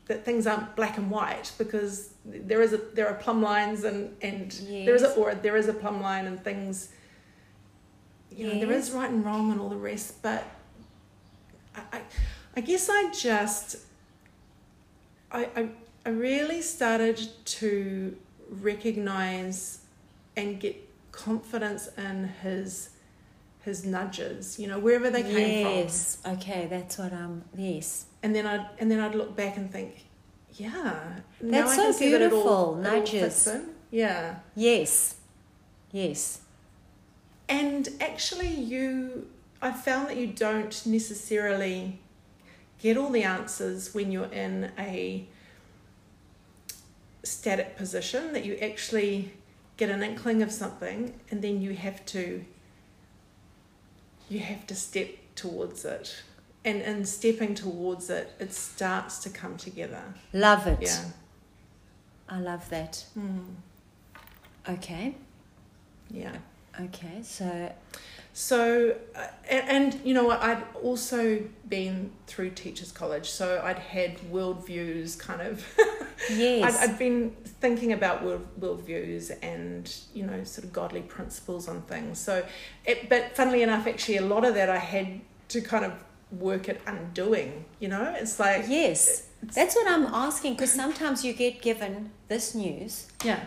that 0.07 0.23
things 0.23 0.47
aren't 0.47 0.77
black 0.77 0.97
and 0.97 1.11
white 1.11 1.51
because 1.57 2.13
there 2.23 2.61
is 2.61 2.71
a 2.71 2.77
there 2.93 3.09
are 3.09 3.15
plumb 3.15 3.41
lines 3.41 3.83
and 3.83 4.15
and 4.21 4.51
there 4.85 4.95
is 4.95 5.03
a 5.03 5.11
or 5.15 5.35
there 5.35 5.57
is 5.57 5.67
a 5.67 5.73
plumb 5.73 5.99
line 6.01 6.25
and 6.25 6.41
things 6.41 6.87
you 8.31 8.45
know 8.47 8.57
there 8.61 8.71
Yes. 8.71 8.87
is 8.87 8.91
right 8.93 9.09
and 9.09 9.25
wrong 9.25 9.51
and 9.51 9.59
all 9.59 9.67
the 9.69 9.75
rest 9.91 10.21
but 10.21 10.45
I, 11.75 11.81
I, 11.97 12.01
I 12.55 12.61
guess 12.61 12.87
I 12.89 13.11
just 13.11 13.75
I, 15.33 15.49
I 15.55 15.69
I 16.05 16.09
really 16.09 16.61
started 16.61 17.19
to 17.45 18.15
recognize 18.49 19.79
and 20.35 20.59
get 20.59 20.75
confidence 21.11 21.89
in 21.97 22.29
his 22.41 22.89
his 23.63 23.85
nudges 23.85 24.57
you 24.59 24.67
know 24.67 24.79
wherever 24.79 25.09
they 25.09 25.21
came 25.23 25.65
from 25.65 25.73
yes. 25.75 26.17
Okay, 26.25 26.67
that's 26.69 26.97
what 26.97 27.13
I'm. 27.13 27.43
Yes. 27.55 28.05
and 28.23 28.35
then 28.35 28.45
I'd 28.47 28.65
and 28.79 28.89
then 28.89 28.99
I'd 28.99 29.15
look 29.15 29.35
back 29.35 29.57
and 29.57 29.71
think 29.71 30.05
yeah 30.53 31.19
That's 31.39 31.75
so 31.75 31.83
can 31.83 31.93
see 31.93 32.11
that 32.11 32.21
it 32.21 32.33
all- 32.33 32.75
beautiful, 32.75 32.83
it 32.83 32.87
all 32.87 32.97
nudges. 32.99 33.49
yeah 33.91 34.39
Yes. 34.55 35.15
Yes. 35.91 36.39
And 37.49 37.89
actually, 37.99 38.47
you, 38.47 39.27
I 39.61 39.73
found 39.73 40.07
that 40.07 40.15
you 40.15 40.27
don't 40.27 40.85
necessarily 40.85 41.99
get 42.81 42.97
all 42.97 43.09
the 43.09 43.23
answers 43.23 43.93
when 43.93 44.11
you're 44.11 44.31
in 44.31 44.71
a 44.77 45.25
static 47.23 47.77
position, 47.77 48.33
that 48.33 48.45
you 48.45 48.55
actually 48.55 49.33
get 49.77 49.89
an 49.89 50.03
inkling 50.03 50.41
of 50.41 50.51
something 50.51 51.19
and 51.29 51.41
then 51.41 51.61
you 51.61 51.73
have 51.73 52.05
to 52.05 52.43
you 54.29 54.39
have 54.39 54.65
to 54.65 54.75
step 54.75 55.09
towards 55.35 55.83
it 55.83 56.23
and 56.63 56.81
in 56.81 57.05
stepping 57.05 57.55
towards 57.55 58.09
it, 58.09 58.31
it 58.39 58.53
starts 58.53 59.19
to 59.19 59.29
come 59.29 59.57
together. 59.57 60.03
Love 60.33 60.67
it. 60.67 60.79
Yeah. 60.81 61.05
I 62.29 62.39
love 62.39 62.69
that. 62.69 63.03
Mm. 63.17 63.55
Okay. 64.69 65.15
Yeah. 66.09 66.35
Okay. 66.79 67.21
So 67.23 67.73
So, 68.33 68.97
uh, 69.15 69.27
and, 69.49 69.93
and 69.93 70.05
you 70.05 70.13
know 70.13 70.23
what? 70.23 70.41
I'd 70.41 70.63
also 70.81 71.43
been 71.67 72.11
through 72.27 72.51
Teachers 72.51 72.91
College, 72.91 73.29
so 73.29 73.61
I'd 73.63 73.79
had 73.79 74.17
worldviews 74.31 75.19
kind 75.19 75.41
of. 75.41 75.65
yes. 76.31 76.77
I'd, 76.77 76.91
I'd 76.91 76.99
been 76.99 77.31
thinking 77.59 77.91
about 77.91 78.23
world 78.23 78.47
worldviews 78.59 79.37
and 79.41 79.93
you 80.13 80.23
know 80.23 80.43
sort 80.45 80.65
of 80.65 80.71
godly 80.71 81.01
principles 81.01 81.67
on 81.67 81.81
things. 81.83 82.19
So, 82.19 82.45
it, 82.85 83.09
but 83.09 83.35
funnily 83.35 83.63
enough, 83.63 83.85
actually, 83.85 84.17
a 84.17 84.25
lot 84.25 84.45
of 84.45 84.53
that 84.53 84.69
I 84.69 84.77
had 84.77 85.19
to 85.49 85.61
kind 85.61 85.83
of 85.83 85.91
work 86.31 86.69
at 86.69 86.79
undoing. 86.87 87.65
You 87.79 87.89
know, 87.89 88.15
it's 88.17 88.39
like 88.39 88.65
yes. 88.69 89.27
That's 89.43 89.75
what 89.75 89.91
I'm 89.91 90.05
asking 90.05 90.53
because 90.53 90.71
sometimes 90.71 91.25
you 91.25 91.33
get 91.33 91.63
given 91.63 92.11
this 92.27 92.53
news 92.53 93.07
yeah, 93.25 93.43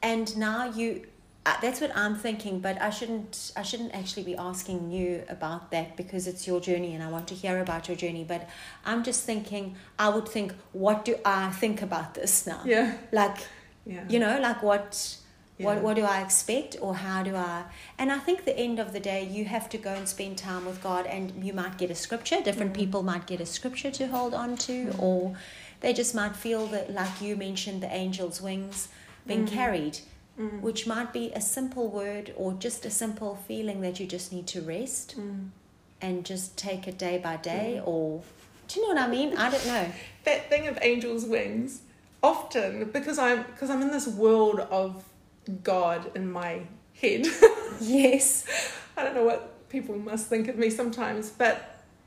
and 0.00 0.34
now 0.36 0.70
you 0.70 1.06
uh, 1.44 1.56
that's 1.60 1.80
what 1.80 1.90
I'm 1.96 2.14
thinking 2.14 2.60
but 2.60 2.80
I 2.80 2.90
shouldn't 2.90 3.52
I 3.56 3.62
shouldn't 3.62 3.94
actually 3.94 4.22
be 4.22 4.36
asking 4.36 4.90
you 4.92 5.24
about 5.28 5.70
that 5.72 5.96
because 5.96 6.26
it's 6.28 6.46
your 6.46 6.60
journey 6.60 6.94
and 6.94 7.02
I 7.02 7.08
want 7.10 7.26
to 7.28 7.34
hear 7.34 7.60
about 7.60 7.88
your 7.88 7.96
journey 7.96 8.24
but 8.24 8.48
I'm 8.84 9.02
just 9.02 9.24
thinking 9.24 9.74
I 9.98 10.08
would 10.08 10.28
think 10.28 10.54
what 10.72 11.04
do 11.04 11.16
I 11.24 11.50
think 11.50 11.82
about 11.82 12.14
this 12.14 12.46
now 12.46 12.60
yeah, 12.64 12.96
like 13.10 13.38
yeah. 13.84 14.04
you 14.08 14.18
know 14.20 14.38
like 14.40 14.62
what 14.62 15.16
Yeah. 15.58 15.66
what 15.66 15.82
what 15.84 15.94
do 15.96 16.04
I 16.16 16.18
expect 16.22 16.76
or 16.80 16.92
how 17.06 17.18
do 17.28 17.34
I 17.36 17.64
and 17.98 18.10
I 18.12 18.18
think 18.26 18.44
the 18.44 18.56
end 18.66 18.78
of 18.78 18.88
the 18.96 19.00
day 19.00 19.20
you 19.36 19.44
have 19.44 19.66
to 19.74 19.78
go 19.78 19.90
and 19.98 20.06
spend 20.08 20.38
time 20.38 20.64
with 20.64 20.78
God 20.82 21.04
and 21.06 21.24
you 21.46 21.52
might 21.52 21.76
get 21.82 21.90
a 21.90 21.94
scripture 22.06 22.38
different 22.48 22.72
Mm. 22.72 22.80
people 22.82 23.02
might 23.12 23.26
get 23.32 23.40
a 23.40 23.46
scripture 23.46 23.90
to 23.98 24.04
hold 24.16 24.32
on 24.42 24.50
to 24.68 24.74
Mm. 24.86 25.02
or 25.06 25.18
they 25.82 25.92
just 25.92 26.14
might 26.14 26.36
feel 26.46 26.62
that 26.74 26.86
like 27.00 27.14
you 27.26 27.32
mentioned 27.48 27.78
the 27.82 27.92
angel's 28.04 28.40
wings 28.48 28.88
being 29.26 29.46
Mm. 29.46 29.52
carried 29.60 29.96
Mm. 30.40 30.60
which 30.62 30.86
might 30.86 31.12
be 31.12 31.30
a 31.34 31.40
simple 31.42 31.88
word 31.88 32.32
or 32.36 32.54
just 32.54 32.86
a 32.86 32.90
simple 32.90 33.36
feeling 33.46 33.82
that 33.82 34.00
you 34.00 34.06
just 34.06 34.32
need 34.32 34.46
to 34.48 34.62
rest 34.62 35.14
Mm. 35.18 35.50
and 36.00 36.24
just 36.24 36.56
take 36.56 36.88
it 36.88 36.96
day 36.96 37.18
by 37.18 37.36
day 37.36 37.80
Mm. 37.82 37.86
or 37.88 38.22
do 38.66 38.80
you 38.80 38.86
know 38.88 38.94
what 38.94 39.02
I 39.02 39.08
mean 39.08 39.36
I 39.36 39.50
don't 39.50 39.66
know 39.66 39.86
that 40.24 40.48
thing 40.48 40.66
of 40.68 40.78
angels' 40.80 41.26
wings 41.26 41.82
often 42.22 42.90
because 42.90 43.18
I'm 43.18 43.42
because 43.42 43.68
I'm 43.68 43.82
in 43.82 43.90
this 43.90 44.06
world 44.08 44.60
of 44.70 45.04
God 45.62 46.10
in 46.14 46.30
my 46.32 46.60
head. 47.00 47.26
yes 47.80 48.44
I 48.96 49.02
don't 49.04 49.14
know 49.14 49.24
what 49.24 49.68
people 49.68 49.98
must 49.98 50.28
think 50.28 50.48
of 50.48 50.56
me 50.56 50.70
sometimes, 50.70 51.28
but 51.30 51.56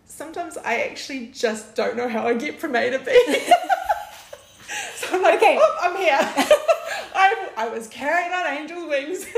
sometimes 0.08 0.58
I 0.58 0.82
actually 0.90 1.28
just 1.28 1.76
don't 1.76 1.96
know 1.96 2.08
how 2.08 2.28
I 2.28 2.34
get 2.34 2.60
from 2.60 2.76
A 2.76 2.90
to 2.90 3.00
B. 3.00 3.12
so 4.96 5.08
I'm 5.16 5.22
like, 5.22 5.36
Okay. 5.36 5.58
"Oh, 5.60 5.78
I'm 5.82 5.96
here. 5.98 6.48
I, 7.16 7.50
I 7.58 7.70
was 7.70 7.88
carrying 7.88 8.32
on 8.34 8.46
angels' 8.48 8.88
wings. 8.90 9.26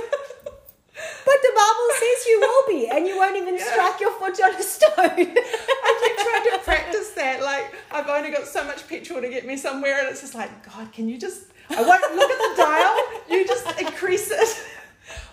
But 1.25 1.35
the 1.43 1.51
Bible 1.55 1.89
says 1.99 2.25
you 2.25 2.39
will 2.39 2.63
be, 2.75 2.87
and 2.89 3.05
you 3.05 3.17
won't 3.17 3.37
even 3.37 3.55
Yeah. 3.55 3.71
strike 3.71 3.99
your 3.99 4.09
foot 4.13 4.39
on 4.43 4.55
a 4.55 4.63
stone. 4.63 4.89
I 4.97 6.01
keep 6.01 6.17
trying 6.25 6.43
to 6.57 6.59
practice 6.63 7.11
that. 7.11 7.43
Like, 7.43 7.71
I've 7.91 8.07
only 8.09 8.31
got 8.31 8.47
so 8.47 8.63
much 8.63 8.87
petrol 8.87 9.21
to 9.21 9.29
get 9.29 9.45
me 9.45 9.57
somewhere, 9.57 9.99
and 9.99 10.07
it's 10.07 10.21
just 10.21 10.33
like, 10.33 10.49
God, 10.65 10.91
can 10.91 11.07
you 11.07 11.19
just. 11.19 11.43
I 11.69 11.83
won't 11.83 12.15
look 12.15 12.31
at 12.31 12.37
the 12.39 12.63
dial, 12.63 12.97
you 13.29 13.45
just 13.45 13.79
increase 13.79 14.31
it 14.31 14.65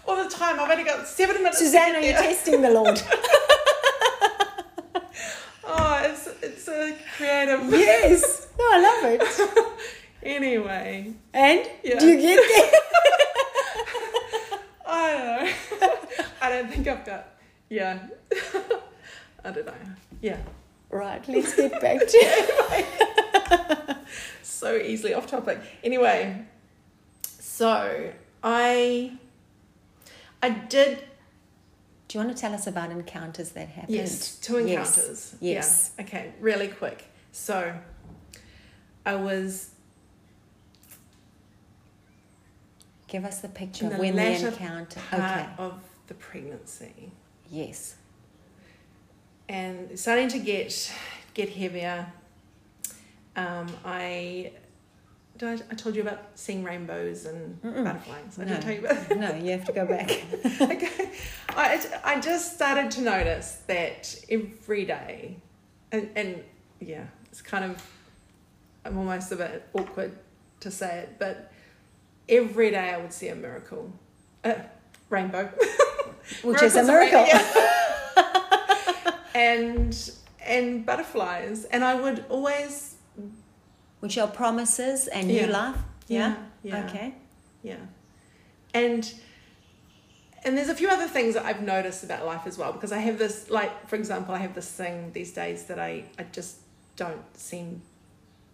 all 0.07 0.23
the 0.23 0.29
time. 0.29 0.61
I've 0.61 0.71
only 0.71 0.85
got 0.85 1.07
seven 1.07 1.37
minutes. 1.43 1.63
are 1.63 2.01
you 2.03 2.13
testing 2.13 2.61
the 2.61 2.71
Lord? 2.71 3.01
Oh, 5.67 6.03
it's, 6.05 6.27
it's 6.43 6.69
a 6.69 6.95
creative. 7.17 7.71
yes. 7.71 8.49
No, 8.59 8.65
I 8.65 8.81
love 8.81 9.05
it. 9.13 9.69
Anyway, 10.23 11.15
And 11.33 11.67
Yeah. 11.83 11.99
do 11.99 12.07
you 12.09 12.21
get 12.21 12.37
there? 12.37 12.71
I 14.87 15.13
don't 15.13 15.81
know. 15.81 15.95
I 16.41 16.49
don't 16.51 16.71
think 16.71 16.87
I've 16.87 17.05
got. 17.05 17.29
Yeah. 17.71 17.99
I 19.45 19.51
don't 19.51 19.67
know. 19.67 19.73
Yeah. 20.21 20.39
Right, 20.91 21.27
let's 21.27 21.57
get 21.57 21.81
back 21.81 22.01
to 22.01 22.19
it. 22.21 23.97
So 24.43 24.77
easily 24.77 25.15
off 25.15 25.27
topic. 25.27 25.59
Anyway, 25.83 26.45
so 27.65 28.13
I. 28.43 29.13
I 30.43 30.51
did 30.51 30.99
Do 32.09 32.19
you 32.19 32.25
want 32.25 32.37
to 32.37 32.39
tell 32.41 32.53
us 32.53 32.67
about 32.67 32.91
encounters 32.91 33.53
that 33.53 33.69
happened? 33.71 33.97
Yes, 33.97 34.37
two 34.37 34.59
encounters. 34.59 35.35
yes. 35.41 35.93
Yeah. 35.99 36.05
Okay, 36.05 36.33
really 36.41 36.69
quick. 36.69 37.07
So, 37.33 37.75
I 39.07 39.15
was 39.15 39.71
Give 43.09 43.25
us 43.25 43.41
the 43.41 43.49
picture 43.49 43.87
in 43.87 43.93
of 43.93 43.97
the 43.97 44.03
when 44.03 44.17
the 44.17 44.47
encounter. 44.49 45.01
part 45.09 45.23
Okay. 45.23 45.49
of 45.59 45.81
the 46.09 46.15
pregnancy, 46.15 47.13
Yes. 47.51 47.95
and 49.49 49.99
starting 49.99 50.29
to 50.29 50.39
get 50.39 50.93
get 51.33 51.49
heavier. 51.49 52.13
Um, 53.37 53.69
I. 53.85 54.53
Did 55.37 55.49
I, 55.49 55.53
I 55.71 55.75
told 55.75 55.97
you 55.97 56.03
about 56.03 56.23
seeing 56.37 56.63
rainbows 56.63 57.25
and 57.27 57.61
Mm-mm. 57.63 57.83
butterflies. 57.85 58.39
I 58.39 58.45
No. 58.45 58.49
didn't 58.51 58.63
tell 58.63 58.73
you 58.73 58.87
about 58.87 59.17
No, 59.19 59.35
you 59.35 59.51
have 59.53 59.65
to 59.65 59.73
go 59.73 59.85
back. 59.87 60.11
okay. 60.61 61.11
I, 61.57 61.85
I 62.05 62.21
just 62.21 62.55
started 62.55 62.91
to 62.93 63.01
notice 63.03 63.63
that 63.67 64.15
every 64.31 64.85
day, 64.85 65.37
and, 65.91 66.09
and 66.15 66.43
yeah, 66.81 67.07
it's 67.27 67.43
kind 67.43 67.65
of, 67.65 67.85
I'm 68.85 68.97
almost 68.97 69.33
a 69.33 69.37
bit 69.37 69.69
awkward 69.75 70.17
to 70.61 70.71
say 70.71 71.01
it, 71.01 71.17
but 71.19 71.53
every 72.29 72.71
day 72.71 72.91
I 72.95 72.99
would 72.99 73.13
see 73.13 73.29
a 73.29 73.35
miracle. 73.35 73.93
Uh, 74.45 74.55
rainbow. 75.11 75.47
Which 76.43 76.63
is 76.63 76.77
a 76.77 76.85
miracle. 76.85 77.27
and, 79.35 80.11
and 80.45 80.87
butterflies. 80.87 81.65
And 81.65 81.85
I 81.85 81.95
would 82.01 82.25
always, 82.29 82.94
Which 84.05 84.19
are 84.19 84.29
promises 84.29 85.09
and 85.09 85.31
Yeah. 85.31 85.47
new 85.47 85.53
life. 85.53 85.79
Yeah. 86.09 86.37
yeah. 86.63 86.85
Okay. 86.85 87.15
Yeah. 87.63 87.77
And 88.75 89.03
and 90.45 90.59
there's 90.59 90.69
a 90.69 90.75
few 90.75 90.91
other 90.91 91.09
things 91.09 91.33
that 91.37 91.47
I've 91.47 91.63
noticed 91.63 92.05
about 92.05 92.27
life 92.27 92.47
as 92.47 92.59
well 92.59 92.73
because 92.73 92.93
I 92.93 92.99
have 92.99 93.17
this 93.19 93.49
like 93.49 93.89
for 93.89 93.97
example 93.97 94.35
I 94.35 94.41
have 94.47 94.55
this 94.55 94.71
thing 94.71 95.11
these 95.13 95.33
days 95.33 95.65
that 95.69 95.79
I 95.79 96.05
I 96.19 96.25
just 96.39 96.57
don't 96.97 97.25
seem 97.35 97.81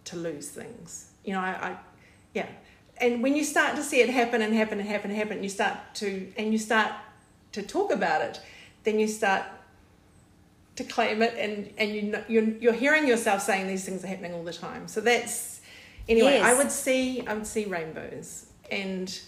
to 0.05 0.15
lose 0.15 0.47
things. 0.47 1.11
You 1.25 1.33
know, 1.33 1.41
I, 1.41 1.51
I 1.69 1.77
yeah. 2.33 2.47
And 3.03 3.21
when 3.21 3.35
you 3.35 3.43
start 3.43 3.75
to 3.75 3.83
see 3.83 3.99
it 3.99 4.09
happen 4.09 4.41
and 4.41 4.53
happen 4.53 4.79
and 4.79 4.87
happen 4.87 5.11
and 5.11 5.19
happen, 5.19 5.43
you 5.43 5.49
start 5.49 5.75
to 5.95 6.31
and 6.37 6.53
you 6.53 6.59
start 6.59 6.93
to 7.51 7.61
talk 7.61 7.91
about 7.91 8.21
it, 8.21 8.39
then 8.85 8.99
you 8.99 9.07
start 9.09 9.43
to 10.81 10.93
claim 10.93 11.21
it 11.21 11.35
and 11.37 11.73
and 11.77 11.95
you 11.95 12.01
know, 12.03 12.23
you're 12.27 12.43
you're 12.43 12.73
hearing 12.73 13.07
yourself 13.07 13.41
saying 13.41 13.67
these 13.67 13.85
things 13.85 14.03
are 14.03 14.07
happening 14.07 14.33
all 14.33 14.43
the 14.43 14.53
time. 14.53 14.87
So 14.87 15.01
that's 15.01 15.61
anyway. 16.07 16.33
Yes. 16.33 16.45
I 16.45 16.57
would 16.57 16.71
see 16.71 17.25
I 17.27 17.33
would 17.33 17.47
see 17.47 17.65
rainbows 17.65 18.47
and 18.71 19.19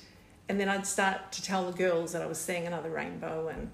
and 0.49 0.59
then 0.59 0.69
I'd 0.69 0.85
start 0.85 1.31
to 1.33 1.41
tell 1.41 1.69
the 1.69 1.77
girls 1.77 2.11
that 2.13 2.21
I 2.21 2.25
was 2.25 2.37
seeing 2.37 2.67
another 2.67 2.89
rainbow 2.89 3.47
and 3.47 3.71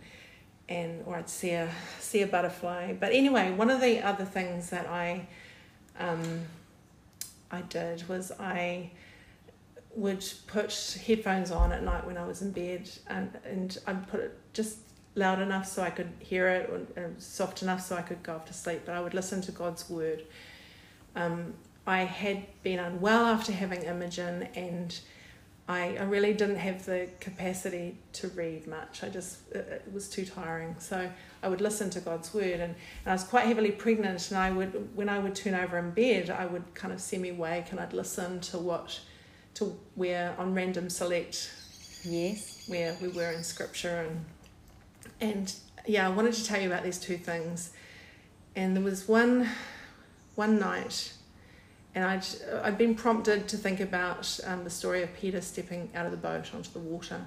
and 0.67 1.03
or 1.05 1.15
I'd 1.15 1.29
see 1.29 1.51
a 1.51 1.69
see 1.99 2.21
a 2.21 2.27
butterfly. 2.27 2.93
But 2.93 3.11
anyway, 3.11 3.51
one 3.51 3.69
of 3.69 3.81
the 3.81 4.01
other 4.01 4.25
things 4.25 4.69
that 4.69 4.87
I 4.87 5.27
um, 5.99 6.41
I 7.51 7.61
did 7.61 8.07
was 8.07 8.31
I 8.39 8.91
would 9.95 10.23
put 10.47 10.97
headphones 11.05 11.51
on 11.51 11.71
at 11.71 11.83
night 11.83 12.05
when 12.05 12.17
I 12.17 12.25
was 12.25 12.41
in 12.41 12.51
bed 12.51 12.89
and 13.07 13.37
and 13.43 13.77
I'd 13.87 14.07
put 14.07 14.19
it 14.19 14.37
just 14.53 14.77
loud 15.15 15.41
enough 15.41 15.67
so 15.67 15.81
I 15.81 15.89
could 15.89 16.11
hear 16.19 16.47
it 16.47 16.69
or, 16.69 17.01
or 17.01 17.11
soft 17.17 17.61
enough 17.61 17.81
so 17.81 17.95
I 17.95 18.01
could 18.01 18.23
go 18.23 18.35
off 18.35 18.45
to 18.45 18.53
sleep. 18.53 18.81
But 18.85 18.95
I 18.95 19.01
would 19.01 19.13
listen 19.13 19.41
to 19.41 19.51
God's 19.51 19.89
word. 19.89 20.23
Um, 21.15 21.53
I 21.85 21.99
had 21.99 22.43
been 22.63 22.79
unwell 22.79 23.25
after 23.25 23.51
having 23.51 23.81
Imogen 23.83 24.47
and 24.55 24.99
I, 25.67 25.97
I 25.99 26.03
really 26.03 26.33
didn't 26.33 26.55
have 26.57 26.85
the 26.85 27.09
capacity 27.19 27.95
to 28.13 28.27
read 28.29 28.65
much. 28.65 29.03
I 29.03 29.09
just, 29.09 29.51
it, 29.51 29.83
it 29.85 29.93
was 29.93 30.09
too 30.09 30.25
tiring. 30.25 30.75
So 30.79 31.07
I 31.43 31.47
would 31.47 31.61
listen 31.61 31.91
to 31.91 31.99
God's 31.99 32.33
word. 32.33 32.59
And, 32.59 32.73
and 32.73 33.07
I 33.07 33.11
was 33.11 33.23
quite 33.23 33.45
heavily 33.45 33.69
pregnant. 33.69 34.31
And 34.31 34.39
I 34.39 34.49
would, 34.49 34.95
when 34.95 35.09
I 35.09 35.19
would 35.19 35.35
turn 35.35 35.53
over 35.53 35.77
in 35.77 35.91
bed, 35.91 36.31
I 36.31 36.47
would 36.47 36.73
kind 36.73 36.91
of 36.91 36.99
semi 36.99 37.31
wake 37.31 37.69
and 37.69 37.79
I'd 37.79 37.93
listen 37.93 38.39
to 38.41 38.57
what, 38.57 38.99
to 39.55 39.77
where 39.93 40.33
on 40.39 40.55
random 40.55 40.89
select, 40.89 41.51
Yes. 42.03 42.63
where 42.67 42.95
we 42.99 43.09
were 43.09 43.31
in 43.31 43.43
scripture. 43.43 44.07
And, 44.09 44.25
and 45.21 45.53
yeah, 45.85 46.05
I 46.05 46.09
wanted 46.09 46.33
to 46.33 46.45
tell 46.45 46.61
you 46.61 46.67
about 46.67 46.83
these 46.83 46.97
two 46.97 47.17
things. 47.17 47.71
And 48.55 48.75
there 48.75 48.83
was 48.83 49.07
one, 49.07 49.49
one 50.35 50.59
night 50.59 51.13
and 51.95 52.03
I'd, 52.03 52.25
I'd 52.63 52.77
been 52.77 52.95
prompted 52.95 53.47
to 53.47 53.57
think 53.57 53.79
about 53.79 54.39
um, 54.45 54.63
the 54.63 54.69
story 54.69 55.01
of 55.01 55.13
Peter 55.15 55.41
stepping 55.41 55.89
out 55.95 56.05
of 56.05 56.11
the 56.11 56.17
boat 56.17 56.53
onto 56.53 56.71
the 56.71 56.79
water. 56.79 57.21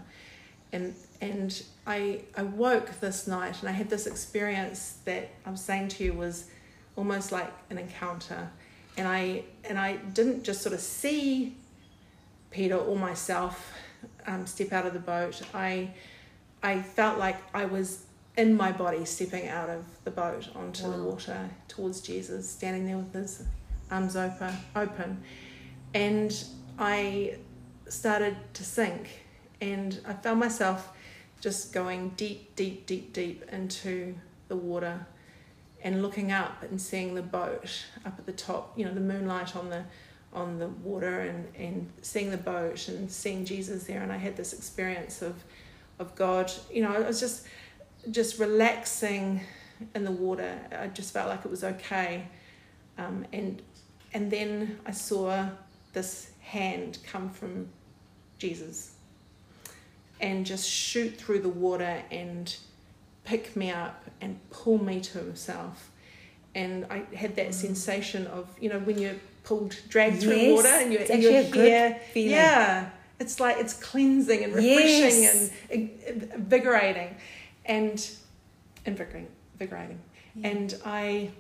And, 0.72 0.95
and 1.20 1.62
I, 1.86 2.20
I 2.36 2.43
woke 2.43 3.01
this 3.01 3.26
night 3.26 3.61
and 3.61 3.68
I 3.68 3.72
had 3.72 3.90
this 3.90 4.07
experience 4.07 4.99
that 5.05 5.30
I'm 5.45 5.57
saying 5.57 5.88
to 5.88 6.05
you 6.05 6.12
was, 6.14 6.49
almost 6.97 7.32
like 7.32 7.51
an 7.70 7.78
encounter. 7.78 8.51
And 8.97 9.09
I 9.09 9.45
and 9.64 9.78
I 9.78 9.97
didn't 9.97 10.45
just 10.45 10.62
sort 10.62 10.74
of 10.74 10.80
see 10.80 11.57
Peter 12.51 12.76
or 12.76 12.97
myself 12.97 13.72
um, 14.26 14.47
step 14.47 14.72
out 14.72 14.86
of 14.86 14.93
the 14.93 14.99
boat. 14.99 15.40
I 15.55 15.90
I 16.63 16.81
felt 16.81 17.19
like 17.19 17.37
I 17.55 17.65
was 17.65 18.05
in 18.37 18.57
my 18.57 18.73
body 18.73 19.05
stepping 19.05 19.49
out 19.49 19.69
of 19.69 19.85
the 20.05 20.11
boat 20.11 20.49
onto 20.55 20.85
wow. 20.85 20.97
the 20.97 21.03
water 21.03 21.51
towards 21.69 22.01
Jesus, 22.01 22.49
standing 22.49 22.87
there 22.87 22.97
with 22.97 23.13
his 23.13 23.43
arms 23.91 24.17
open, 24.17 24.55
open. 24.75 25.23
And 25.95 26.33
I 26.79 27.37
started 27.89 28.37
to 28.55 28.65
sink 28.65 29.09
and 29.61 30.01
I 30.07 30.15
found 30.15 30.41
myself 30.41 30.93
just 31.41 31.73
going 31.73 32.11
deep, 32.11 32.57
deep, 32.57 32.87
deep, 32.87 33.13
deep 33.13 33.45
into 33.53 34.15
the 34.49 34.57
water 34.57 35.07
and 35.83 36.01
looking 36.01 36.33
up 36.33 36.63
and 36.63 36.81
seeing 36.81 37.15
the 37.15 37.23
boat 37.23 37.85
up 38.07 38.19
at 38.19 38.25
the 38.25 38.33
top, 38.33 38.73
you 38.79 38.85
know, 38.85 38.95
the 38.95 39.01
moonlight 39.01 39.57
on 39.57 39.69
the 39.69 39.85
on 40.33 40.59
the 40.59 40.69
water 40.69 41.21
and, 41.21 41.47
and 41.57 41.93
seeing 42.01 42.31
the 42.31 42.39
boat 42.39 42.89
and 42.89 43.11
seeing 43.11 43.45
Jesus 43.45 43.85
there 43.85 44.03
and 44.03 44.11
I 44.11 44.17
had 44.17 44.35
this 44.35 44.55
experience 44.55 45.21
of 45.21 45.35
of 45.99 46.14
God. 46.14 46.53
You 46.72 46.82
know, 46.82 46.93
I 46.93 47.01
was 47.01 47.20
just 47.20 47.47
just 48.11 48.38
relaxing 48.38 49.40
in 49.95 50.05
the 50.05 50.11
water. 50.11 50.59
I 50.78 50.88
just 50.88 51.12
felt 51.12 51.28
like 51.28 51.45
it 51.45 51.51
was 51.51 51.64
okay. 51.64 52.26
Um, 52.99 53.24
and 53.32 53.62
and 54.14 54.30
then 54.30 54.78
I 54.86 54.90
saw 54.93 55.49
this 55.93 56.30
hand 56.40 56.99
come 57.07 57.30
from 57.30 57.68
Jesus 58.38 58.93
and 60.20 60.47
just 60.47 60.68
shoot 60.68 61.16
through 61.16 61.40
the 61.40 61.49
water 61.49 62.03
and 62.11 62.55
pick 63.24 63.57
me 63.57 63.70
up 63.70 64.05
and 64.20 64.38
pull 64.51 64.82
me 64.82 65.01
to 65.01 65.18
himself. 65.18 65.90
And 66.55 66.86
I 66.90 67.05
had 67.14 67.36
that 67.36 67.49
mm. 67.49 67.55
sensation 67.55 68.26
of, 68.26 68.49
you 68.61 68.68
know, 68.68 68.78
when 68.80 68.99
you're 68.99 69.16
pulled, 69.43 69.76
dragged 69.88 70.22
yes, 70.22 70.24
through 70.24 70.55
water 70.55 70.68
and 70.68 70.93
you're, 70.93 71.03
and 71.11 71.22
you're 71.22 71.43
here. 71.43 72.01
Yeah. 72.14 72.90
It's 73.23 73.41
like 73.41 73.57
it's 73.59 73.75
cleansing 73.75 74.45
and 74.45 74.55
refreshing 74.55 75.23
yes. 75.23 75.51
and 75.70 75.91
invigorating 76.35 77.16
and 77.64 78.11
invigorating. 78.85 79.29
invigorating. 79.55 80.01
Yeah. 80.35 80.49
And 80.49 80.75
I, 80.85 81.31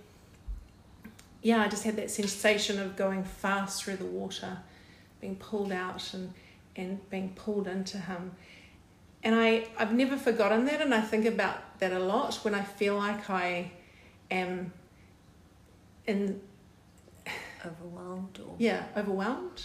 yeah, 1.42 1.62
I 1.62 1.68
just 1.68 1.84
had 1.84 1.96
that 1.96 2.10
sensation 2.10 2.78
of 2.78 2.96
going 2.96 3.24
fast 3.24 3.82
through 3.82 3.96
the 3.96 4.06
water, 4.06 4.58
being 5.20 5.36
pulled 5.36 5.72
out 5.72 6.14
and, 6.14 6.32
and 6.76 7.10
being 7.10 7.34
pulled 7.34 7.66
into 7.66 7.98
Him 7.98 8.32
and 9.24 9.34
I, 9.34 9.66
I've 9.78 9.92
never 9.92 10.16
forgotten 10.16 10.64
that, 10.64 10.80
and 10.80 10.92
I 10.92 11.00
think 11.00 11.26
about 11.26 11.78
that 11.78 11.92
a 11.92 11.98
lot 11.98 12.34
when 12.36 12.54
I 12.54 12.62
feel 12.62 12.96
like 12.96 13.30
I 13.30 13.70
am 14.30 14.72
in 16.06 16.40
overwhelmed 17.64 18.40
or 18.44 18.54
yeah, 18.58 18.84
overwhelmed. 18.96 19.62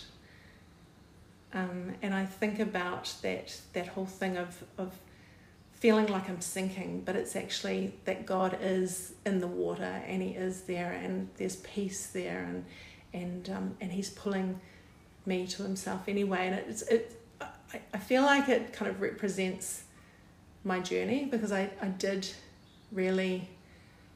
Um, 1.54 1.93
and 2.02 2.14
I 2.14 2.26
think 2.26 2.60
about 2.60 3.14
that 3.22 3.60
that 3.74 3.88
whole 3.88 4.06
thing 4.06 4.38
of 4.38 4.64
of 4.78 4.93
feeling 5.74 6.08
like 6.08 6.28
I'm 6.30 6.41
sinking, 6.41 7.04
but 7.06 7.16
it's 7.16 7.36
actually 7.36 7.93
that 8.06 8.26
God 8.26 8.58
is 8.62 9.14
in 9.26 9.39
the 9.39 9.48
water 9.48 10.02
and 10.08 10.22
He 10.22 10.30
is 10.30 10.62
there, 10.62 10.91
and 10.91 11.30
there's 11.38 11.58
peace 11.58 12.08
there, 12.08 12.43
and 12.43 12.66
and 13.14 13.50
um, 13.50 13.78
and 13.80 13.91
He's 13.91 14.10
pulling 14.10 14.60
me 15.26 15.48
to 15.48 15.64
Himself 15.64 16.08
anyway, 16.08 16.48
and 16.48 16.56
it's 16.56 16.82
it 16.84 17.18
I, 17.41 17.80
I 17.93 17.98
feel 17.98 18.24
like 18.24 18.50
it 18.50 18.74
kind 18.74 18.89
of 18.89 19.02
represents 19.02 19.84
my 20.64 20.80
journey 20.80 21.26
because 21.26 21.52
I, 21.52 21.70
I 21.82 21.88
did 21.88 22.30
really 22.91 23.50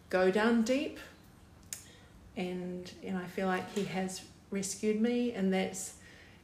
go 0.09 0.31
down 0.31 0.63
deep 0.63 0.99
and 2.35 2.91
and 3.03 3.17
I 3.17 3.25
feel 3.25 3.47
like 3.47 3.73
he 3.73 3.83
has 3.85 4.21
rescued 4.49 5.01
me 5.01 5.33
and 5.33 5.53
that's 5.53 5.95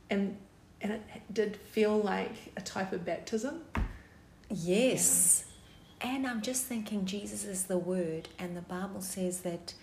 and 0.09 0.37
and 0.81 0.93
it 0.93 1.01
did 1.33 1.57
feel 1.57 1.99
like 1.99 2.53
a 2.55 2.61
type 2.61 2.93
of 2.93 3.05
baptism. 3.05 3.61
Yes. 4.49 5.45
Yeah. 6.01 6.09
And 6.09 6.27
I'm 6.27 6.41
just 6.41 6.65
thinking 6.65 7.05
Jesus 7.05 7.43
is 7.43 7.63
the 7.63 7.77
word 7.77 8.29
and 8.37 8.55
the 8.55 8.61
Bible 8.61 9.01
says 9.01 9.39
that 9.39 9.73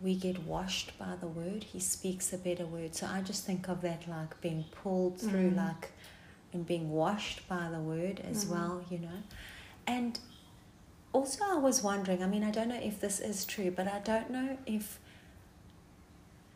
we 0.00 0.14
get 0.14 0.44
washed 0.44 0.98
by 0.98 1.14
the 1.20 1.26
word. 1.26 1.64
He 1.64 1.80
speaks 1.80 2.32
a 2.32 2.38
better 2.38 2.64
word. 2.64 2.94
So 2.94 3.06
I 3.06 3.20
just 3.20 3.44
think 3.44 3.68
of 3.68 3.82
that 3.82 4.08
like 4.08 4.40
being 4.40 4.64
pulled 4.70 5.20
through 5.20 5.50
mm. 5.50 5.56
like 5.56 5.92
and 6.52 6.66
being 6.66 6.90
washed 6.90 7.46
by 7.48 7.68
the 7.70 7.80
word 7.80 8.20
as 8.28 8.44
mm-hmm. 8.44 8.54
well, 8.54 8.84
you 8.90 8.98
know. 8.98 9.22
And 9.86 10.18
also, 11.12 11.44
I 11.44 11.56
was 11.56 11.82
wondering 11.82 12.22
I 12.22 12.26
mean, 12.26 12.44
I 12.44 12.50
don't 12.50 12.68
know 12.68 12.80
if 12.80 13.00
this 13.00 13.20
is 13.20 13.44
true, 13.44 13.70
but 13.70 13.88
I 13.88 13.98
don't 13.98 14.30
know 14.30 14.56
if, 14.66 14.99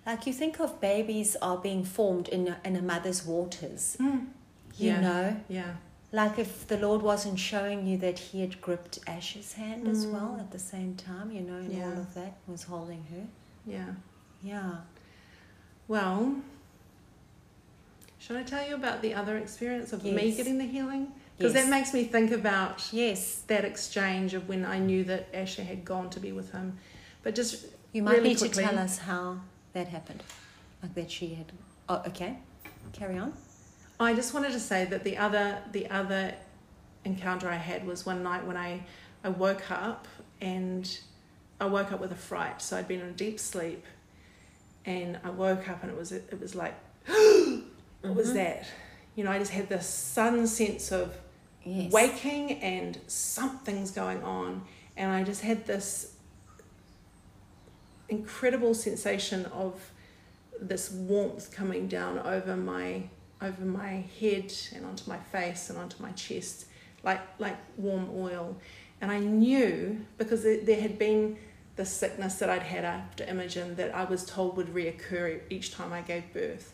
like, 0.07 0.27
you 0.27 0.33
think 0.33 0.61
of 0.61 0.81
babies 0.81 1.37
are 1.41 1.57
being 1.57 1.85
formed 1.85 2.29
in 2.29 2.49
a, 2.49 2.59
in 2.65 2.77
a 2.77 2.83
mother's 2.83 3.25
waters, 3.25 3.97
mm. 4.01 4.27
you 4.77 4.91
yeah. 4.91 5.01
know? 5.01 5.41
Yeah. 5.49 5.75
Like, 6.13 6.39
if 6.39 6.67
the 6.69 6.77
Lord 6.79 7.03
wasn't 7.03 7.39
showing 7.39 7.87
you 7.87 7.99
that 7.99 8.19
He 8.19 8.41
had 8.41 8.61
gripped 8.61 8.99
Ash's 9.07 9.55
hand 9.55 9.87
mm. 9.87 9.91
as 9.91 10.07
well 10.07 10.37
at 10.39 10.53
the 10.53 10.59
same 10.59 10.95
time, 10.95 11.33
you 11.33 11.41
know, 11.41 11.57
and 11.57 11.73
yeah. 11.73 11.87
all 11.87 11.93
of 11.93 12.15
that 12.15 12.37
was 12.47 12.63
holding 12.65 13.05
her. 13.11 13.27
Yeah. 13.67 13.93
Yeah. 14.43 14.77
Well, 15.89 16.37
should 18.19 18.37
I 18.37 18.43
tell 18.43 18.67
you 18.67 18.75
about 18.75 19.03
the 19.03 19.15
other 19.15 19.37
experience 19.37 19.93
of 19.93 20.05
yes. 20.05 20.15
me 20.15 20.35
getting 20.35 20.59
the 20.59 20.65
healing? 20.65 21.13
Because 21.37 21.55
yes. 21.55 21.65
that 21.65 21.71
makes 21.71 21.93
me 21.93 22.05
think 22.05 22.31
about 22.31 22.89
yes 22.93 23.43
that 23.49 23.65
exchange 23.65 24.35
of 24.35 24.49
when 24.49 24.65
I 24.65 24.79
knew 24.79 25.03
that 25.05 25.29
Asher 25.35 25.65
had 25.65 25.85
gone 25.85 26.09
to 26.11 26.21
be 26.21 26.31
with 26.33 26.53
him. 26.53 26.79
But 27.23 27.35
just 27.35 27.67
you 27.93 28.03
might 28.03 28.13
really 28.13 28.29
need 28.31 28.39
quickly, 28.39 28.63
to 28.63 28.71
tell 28.71 28.79
us 28.79 28.99
how 28.99 29.41
that 29.75 29.89
happened, 29.89 30.23
like 30.83 30.95
that 30.95 31.11
she 31.11 31.35
had. 31.35 31.53
Oh, 31.89 32.03
okay, 32.07 32.39
carry 32.93 33.19
on. 33.19 33.35
I 34.01 34.15
just 34.15 34.35
wanted 34.35 34.53
to 34.53 34.61
say 34.61 34.87
that 34.87 35.05
the 35.05 35.19
other 35.19 35.59
the 35.73 35.89
other 35.91 36.35
encounter 37.05 37.49
I 37.49 37.57
had 37.57 37.87
was 37.87 38.07
one 38.07 38.23
night 38.23 38.47
when 38.47 38.57
I 38.57 38.83
I 39.23 39.29
woke 39.29 39.71
up 39.71 40.09
and 40.41 40.99
I 41.61 41.67
woke 41.67 41.93
up 41.93 42.01
with 42.01 42.13
a 42.13 42.17
fright. 42.17 42.63
So 42.63 42.77
I'd 42.77 42.89
been 42.89 43.01
in 43.01 43.09
a 43.09 43.13
deep 43.13 43.39
sleep, 43.39 43.85
and 44.85 45.19
I 45.23 45.31
woke 45.31 45.69
up 45.69 45.83
and 45.83 45.93
it 45.93 45.99
was 45.99 46.13
it 46.13 46.41
was 46.41 46.55
like 46.55 46.75
mm-hmm. 47.09 48.15
was 48.15 48.33
that? 48.35 48.67
You 49.15 49.25
know, 49.25 49.31
I 49.31 49.39
just 49.39 49.53
had 49.53 49.69
this 49.69 49.87
sudden 49.87 50.47
sense 50.47 50.91
of 50.91 51.17
yes. 51.65 51.93
waking 51.93 52.53
and 52.63 52.99
something's 53.07 53.91
going 53.91 54.23
on. 54.23 54.63
And 54.97 55.11
I 55.11 55.23
just 55.23 55.41
had 55.43 55.67
this 55.67 56.14
incredible 58.17 58.75
sensation 58.75 59.47
of 59.47 59.91
this 60.61 60.91
warmth 60.91 61.53
coming 61.53 61.89
down 61.89 62.19
over 62.19 62.57
my 62.57 63.03
over 63.43 63.65
my 63.65 64.05
head 64.21 64.53
and 64.75 64.87
onto 64.87 65.09
my 65.09 65.19
face 65.19 65.69
and 65.69 65.79
onto 65.79 66.01
my 66.03 66.13
chest 66.13 66.67
like 67.03 67.21
like 67.39 67.57
warm 67.77 68.09
oil 68.17 68.57
and 69.01 69.11
i 69.11 69.19
knew 69.19 70.01
because 70.17 70.45
there 70.45 70.81
had 70.81 70.99
been 70.99 71.37
the 71.77 71.85
sickness 71.85 72.37
that 72.37 72.49
i'd 72.49 72.63
had 72.63 72.85
after 72.85 73.25
imogen 73.25 73.75
that 73.75 73.93
i 73.95 74.05
was 74.05 74.25
told 74.25 74.57
would 74.57 74.69
reoccur 74.69 75.41
each 75.51 75.73
time 75.73 75.93
i 75.93 76.01
gave 76.01 76.33
birth 76.33 76.73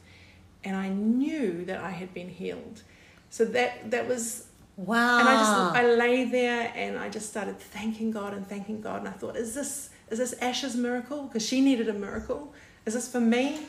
and 0.64 0.76
I 0.76 0.88
knew 0.88 1.64
that 1.64 1.80
I 1.80 1.90
had 1.90 2.12
been 2.12 2.28
healed. 2.28 2.82
So 3.30 3.44
that 3.46 3.90
that 3.90 4.08
was 4.08 4.46
wow. 4.76 5.18
And 5.18 5.28
I 5.28 5.34
just 5.34 5.76
I 5.76 5.94
lay 5.94 6.24
there 6.24 6.72
and 6.74 6.98
I 6.98 7.08
just 7.08 7.28
started 7.28 7.58
thanking 7.58 8.10
God 8.10 8.34
and 8.34 8.46
thanking 8.46 8.80
God 8.80 9.00
and 9.00 9.08
I 9.08 9.12
thought, 9.12 9.36
is 9.36 9.54
this 9.54 9.89
is 10.10 10.18
this 10.18 10.34
Ash's 10.40 10.76
miracle? 10.76 11.24
Because 11.24 11.46
she 11.46 11.60
needed 11.60 11.88
a 11.88 11.92
miracle. 11.92 12.52
Is 12.86 12.94
this 12.94 13.10
for 13.10 13.20
me? 13.20 13.60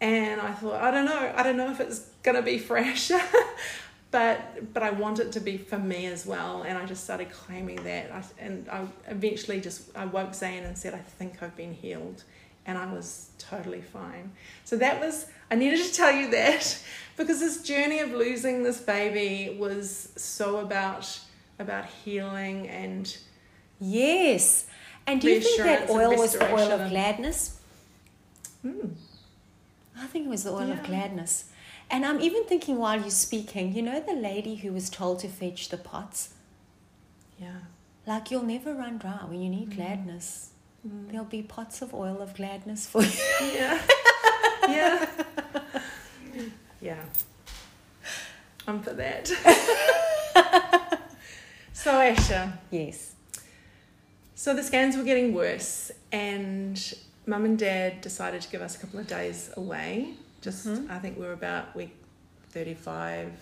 And 0.00 0.40
I 0.40 0.52
thought, 0.52 0.82
I 0.82 0.90
don't 0.90 1.06
know. 1.06 1.32
I 1.34 1.42
don't 1.42 1.56
know 1.56 1.70
if 1.70 1.80
it's 1.80 2.00
gonna 2.22 2.42
be 2.42 2.58
for 2.58 2.76
Asher, 2.90 3.20
but 4.10 4.72
but 4.74 4.82
I 4.82 4.90
want 4.90 5.18
it 5.18 5.32
to 5.32 5.40
be 5.40 5.56
for 5.56 5.78
me 5.78 6.06
as 6.06 6.26
well. 6.26 6.62
And 6.62 6.76
I 6.76 6.84
just 6.84 7.04
started 7.04 7.30
claiming 7.30 7.82
that. 7.84 8.12
I, 8.12 8.22
and 8.38 8.68
I 8.68 8.86
eventually 9.08 9.60
just 9.60 9.96
I 9.96 10.04
woke 10.04 10.34
Zane 10.34 10.64
and 10.64 10.76
said, 10.76 10.94
I 10.94 10.98
think 10.98 11.42
I've 11.42 11.56
been 11.56 11.72
healed 11.72 12.24
and 12.66 12.78
I 12.78 12.92
was 12.92 13.30
totally 13.38 13.80
fine. 13.80 14.32
So 14.64 14.76
that 14.76 15.00
was, 15.00 15.26
I 15.50 15.54
needed 15.54 15.84
to 15.84 15.92
tell 15.94 16.12
you 16.12 16.30
that 16.30 16.82
because 17.16 17.40
this 17.40 17.62
journey 17.62 18.00
of 18.00 18.10
losing 18.10 18.62
this 18.62 18.80
baby 18.80 19.56
was 19.58 20.10
so 20.16 20.58
about 20.58 21.20
about 21.60 21.86
healing 21.86 22.68
and 22.68 23.16
yes. 23.78 24.66
And 25.06 25.20
do 25.20 25.30
you 25.30 25.40
think 25.40 25.58
that 25.58 25.90
oil 25.90 26.16
was 26.16 26.32
the 26.32 26.52
oil 26.52 26.72
of 26.72 26.90
gladness? 26.90 27.60
Mm. 28.64 28.94
I 29.98 30.06
think 30.06 30.26
it 30.26 30.30
was 30.30 30.44
the 30.44 30.50
oil 30.52 30.68
yeah. 30.68 30.74
of 30.74 30.82
gladness. 30.84 31.50
And 31.90 32.06
I'm 32.06 32.20
even 32.20 32.44
thinking 32.44 32.78
while 32.78 32.98
you're 32.98 33.10
speaking, 33.10 33.74
you 33.74 33.82
know 33.82 34.00
the 34.00 34.14
lady 34.14 34.56
who 34.56 34.72
was 34.72 34.88
told 34.88 35.20
to 35.20 35.28
fetch 35.28 35.68
the 35.68 35.76
pots? 35.76 36.34
Yeah. 37.38 37.58
Like 38.06 38.30
you'll 38.30 38.42
never 38.42 38.74
run 38.74 38.98
dry 38.98 39.20
when 39.26 39.42
you 39.42 39.50
need 39.50 39.70
mm. 39.70 39.76
gladness 39.76 40.50
Mm. 40.86 41.10
There'll 41.10 41.24
be 41.24 41.42
pots 41.42 41.80
of 41.80 41.94
oil 41.94 42.20
of 42.20 42.34
gladness 42.34 42.86
for 42.86 43.02
you. 43.02 43.10
Yeah. 43.40 43.80
yeah. 44.68 45.06
Yeah. 46.80 47.02
I'm 48.68 48.82
for 48.82 48.92
that. 48.92 49.26
so, 51.72 51.92
Asher. 51.92 52.52
Yes. 52.70 53.13
So 54.34 54.52
the 54.54 54.62
scans 54.62 54.96
were 54.96 55.04
getting 55.04 55.32
worse, 55.32 55.90
and 56.12 56.94
mum 57.26 57.44
and 57.44 57.58
dad 57.58 58.00
decided 58.00 58.42
to 58.42 58.50
give 58.50 58.62
us 58.62 58.76
a 58.76 58.78
couple 58.80 58.98
of 59.00 59.06
days 59.06 59.50
away. 59.56 60.14
Just, 60.40 60.66
Mhm. 60.66 60.90
I 60.90 60.98
think 60.98 61.18
we 61.18 61.24
were 61.24 61.32
about 61.32 61.74
week 61.74 61.94
35 62.50 63.32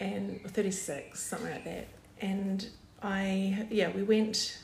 and 0.00 0.40
36, 0.52 1.20
something 1.20 1.50
like 1.50 1.64
that. 1.64 1.86
And 2.20 2.66
I, 3.02 3.66
yeah, 3.70 3.90
we 3.90 4.02
went, 4.02 4.58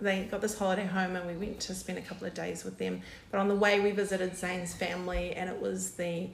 they 0.00 0.24
got 0.24 0.40
this 0.40 0.56
holiday 0.58 0.86
home 0.86 1.16
and 1.16 1.26
we 1.26 1.34
went 1.36 1.58
to 1.60 1.74
spend 1.74 1.98
a 1.98 2.02
couple 2.02 2.26
of 2.26 2.34
days 2.34 2.64
with 2.64 2.78
them. 2.78 3.00
But 3.30 3.38
on 3.40 3.48
the 3.48 3.56
way, 3.56 3.80
we 3.80 3.90
visited 3.90 4.36
Zane's 4.36 4.74
family, 4.74 5.32
and 5.34 5.48
it 5.50 5.60
was 5.60 5.92
the 5.92 6.28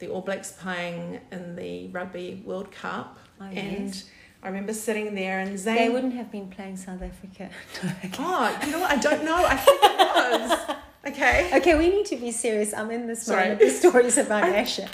the 0.00 0.08
All 0.08 0.20
Blacks 0.22 0.50
playing 0.52 1.20
in 1.30 1.54
the 1.54 1.86
Rugby 1.88 2.42
World 2.44 2.70
Cup. 2.72 3.16
Oh, 3.40 3.44
and 3.44 3.86
yes. 3.94 4.04
I 4.44 4.48
remember 4.48 4.74
sitting 4.74 5.14
there 5.14 5.40
and 5.40 5.58
Zane. 5.58 5.76
They 5.76 5.88
wouldn't 5.88 6.12
have 6.14 6.30
been 6.30 6.48
playing 6.48 6.76
South 6.76 7.00
Africa. 7.02 7.48
Oh, 8.18 8.60
you 8.64 8.72
know 8.72 8.80
what? 8.80 8.90
I 8.90 8.96
don't 8.96 9.24
know. 9.24 9.44
I 9.44 9.56
think 9.56 9.80
it 9.82 9.90
was. 9.98 10.76
Okay. 11.06 11.50
okay, 11.58 11.78
we 11.78 11.88
need 11.90 12.06
to 12.06 12.16
be 12.16 12.30
serious. 12.30 12.72
I'm 12.74 12.90
in 12.90 13.06
this 13.06 13.22
Sorry. 13.24 13.42
moment. 13.42 13.60
The 13.60 13.70
stories 13.70 14.18
about 14.18 14.44
Asher. 14.62 14.86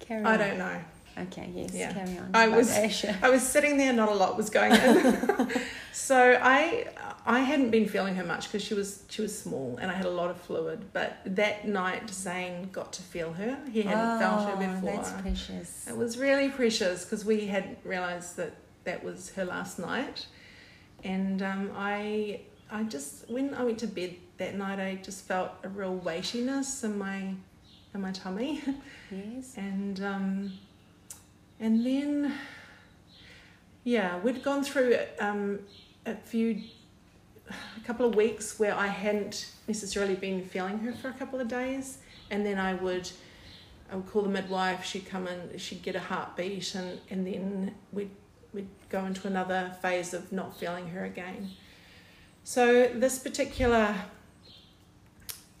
Carry 0.00 0.24
I 0.24 0.34
on. 0.34 0.38
don't 0.38 0.58
know. 0.58 0.80
Okay, 1.18 1.50
yes, 1.54 1.74
Yeah. 1.74 1.92
carry 1.92 2.16
on. 2.18 2.30
I 2.34 2.44
about 2.44 2.58
was- 2.58 2.70
Asher. 2.70 3.16
I 3.22 3.30
was 3.30 3.42
sitting 3.42 3.76
there, 3.78 3.92
not 3.92 4.08
a 4.10 4.14
lot 4.14 4.36
was 4.36 4.50
going 4.50 4.72
in. 4.72 5.48
so 5.92 6.38
I 6.40 6.86
I 7.26 7.40
hadn't 7.40 7.70
been 7.70 7.88
feeling 7.88 8.14
her 8.16 8.24
much 8.24 8.44
because 8.46 8.62
she 8.62 8.74
was 8.74 9.02
she 9.08 9.20
was 9.22 9.36
small 9.36 9.78
and 9.80 9.90
I 9.90 9.94
had 9.94 10.06
a 10.06 10.10
lot 10.10 10.30
of 10.30 10.38
fluid. 10.40 10.86
But 10.92 11.16
that 11.26 11.66
night 11.66 12.08
Zane 12.10 12.68
got 12.72 12.92
to 12.94 13.02
feel 13.02 13.32
her. 13.32 13.58
He 13.72 13.82
hadn't 13.82 14.18
felt 14.20 14.48
her 14.48 14.54
Oh, 14.56 14.74
before. 14.74 14.92
That's 15.02 15.12
precious. 15.22 15.86
It 15.88 15.96
was 15.96 16.18
really 16.18 16.50
precious 16.50 17.04
because 17.04 17.24
we 17.24 17.46
hadn't 17.46 17.78
realised 17.84 18.36
that 18.36 18.52
that 18.88 19.04
was 19.04 19.30
her 19.36 19.44
last 19.44 19.78
night, 19.78 20.26
and 21.04 21.42
um, 21.42 21.70
I 21.76 22.40
I 22.70 22.84
just 22.84 23.28
when 23.28 23.52
I 23.54 23.62
went 23.64 23.78
to 23.80 23.86
bed 23.86 24.14
that 24.38 24.54
night 24.56 24.80
I 24.80 24.94
just 25.08 25.20
felt 25.26 25.50
a 25.62 25.68
real 25.68 25.96
weightiness 25.96 26.84
in 26.84 26.96
my 26.98 27.34
in 27.94 28.00
my 28.00 28.12
tummy, 28.12 28.62
Yes. 29.10 29.54
and 29.68 30.02
um, 30.02 30.52
and 31.60 31.84
then 31.84 32.32
yeah 33.84 34.18
we'd 34.20 34.42
gone 34.42 34.64
through 34.64 34.96
um, 35.20 35.58
a 36.06 36.14
few 36.14 36.62
a 37.50 37.80
couple 37.86 38.06
of 38.06 38.14
weeks 38.14 38.58
where 38.58 38.74
I 38.74 38.86
hadn't 38.86 39.52
necessarily 39.66 40.14
been 40.14 40.44
feeling 40.44 40.78
her 40.78 40.92
for 40.92 41.08
a 41.08 41.16
couple 41.20 41.40
of 41.40 41.48
days, 41.48 41.98
and 42.30 42.44
then 42.46 42.58
I 42.58 42.72
would. 42.74 43.10
I 43.90 43.96
would 43.96 44.06
call 44.12 44.20
the 44.20 44.28
midwife. 44.28 44.84
She'd 44.84 45.06
come 45.08 45.26
in. 45.26 45.56
She'd 45.56 45.82
get 45.82 45.96
a 45.96 46.00
heartbeat, 46.10 46.74
and, 46.74 47.00
and 47.08 47.26
then 47.26 47.74
we'd 47.90 48.10
we'd 48.58 48.68
go 48.90 49.04
into 49.06 49.26
another 49.28 49.72
phase 49.80 50.12
of 50.12 50.32
not 50.32 50.58
feeling 50.58 50.88
her 50.88 51.04
again. 51.04 51.50
So 52.42 52.88
this 52.88 53.18
particular 53.18 53.94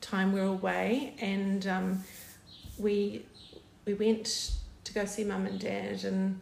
time 0.00 0.32
we 0.32 0.40
were 0.40 0.46
away, 0.46 1.14
and 1.20 1.66
um, 1.66 2.04
we 2.78 3.24
we 3.84 3.94
went 3.94 4.52
to 4.84 4.92
go 4.92 5.04
see 5.04 5.24
mum 5.24 5.46
and 5.46 5.60
dad, 5.60 6.04
and 6.04 6.40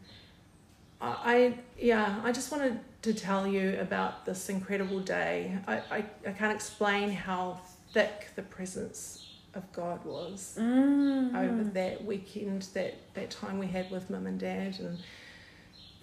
I, 1.01 1.59
yeah 1.79 2.21
I 2.25 2.33
just 2.33 2.51
wanted 2.51 2.81
to 3.03 3.13
tell 3.13 3.47
you 3.47 3.79
about 3.81 4.25
this 4.25 4.49
incredible 4.49 5.01
day. 5.01 5.59
I, 5.67 5.75
I, 5.91 6.05
I 6.27 6.33
can't 6.33 6.55
explain 6.55 7.11
how 7.11 7.61
thick 7.93 8.29
the 8.35 8.43
presence 8.43 9.27
of 9.55 9.71
God 9.73 10.05
was 10.05 10.57
Mm. 10.59 11.35
over 11.35 11.65
that 11.71 12.05
weekend, 12.05 12.63
that, 12.75 12.95
that 13.15 13.31
time 13.31 13.59
we 13.59 13.67
had 13.67 13.91
with 13.91 14.11
mum 14.11 14.27
and 14.27 14.41
dad. 14.41 14.79
And 14.81 14.99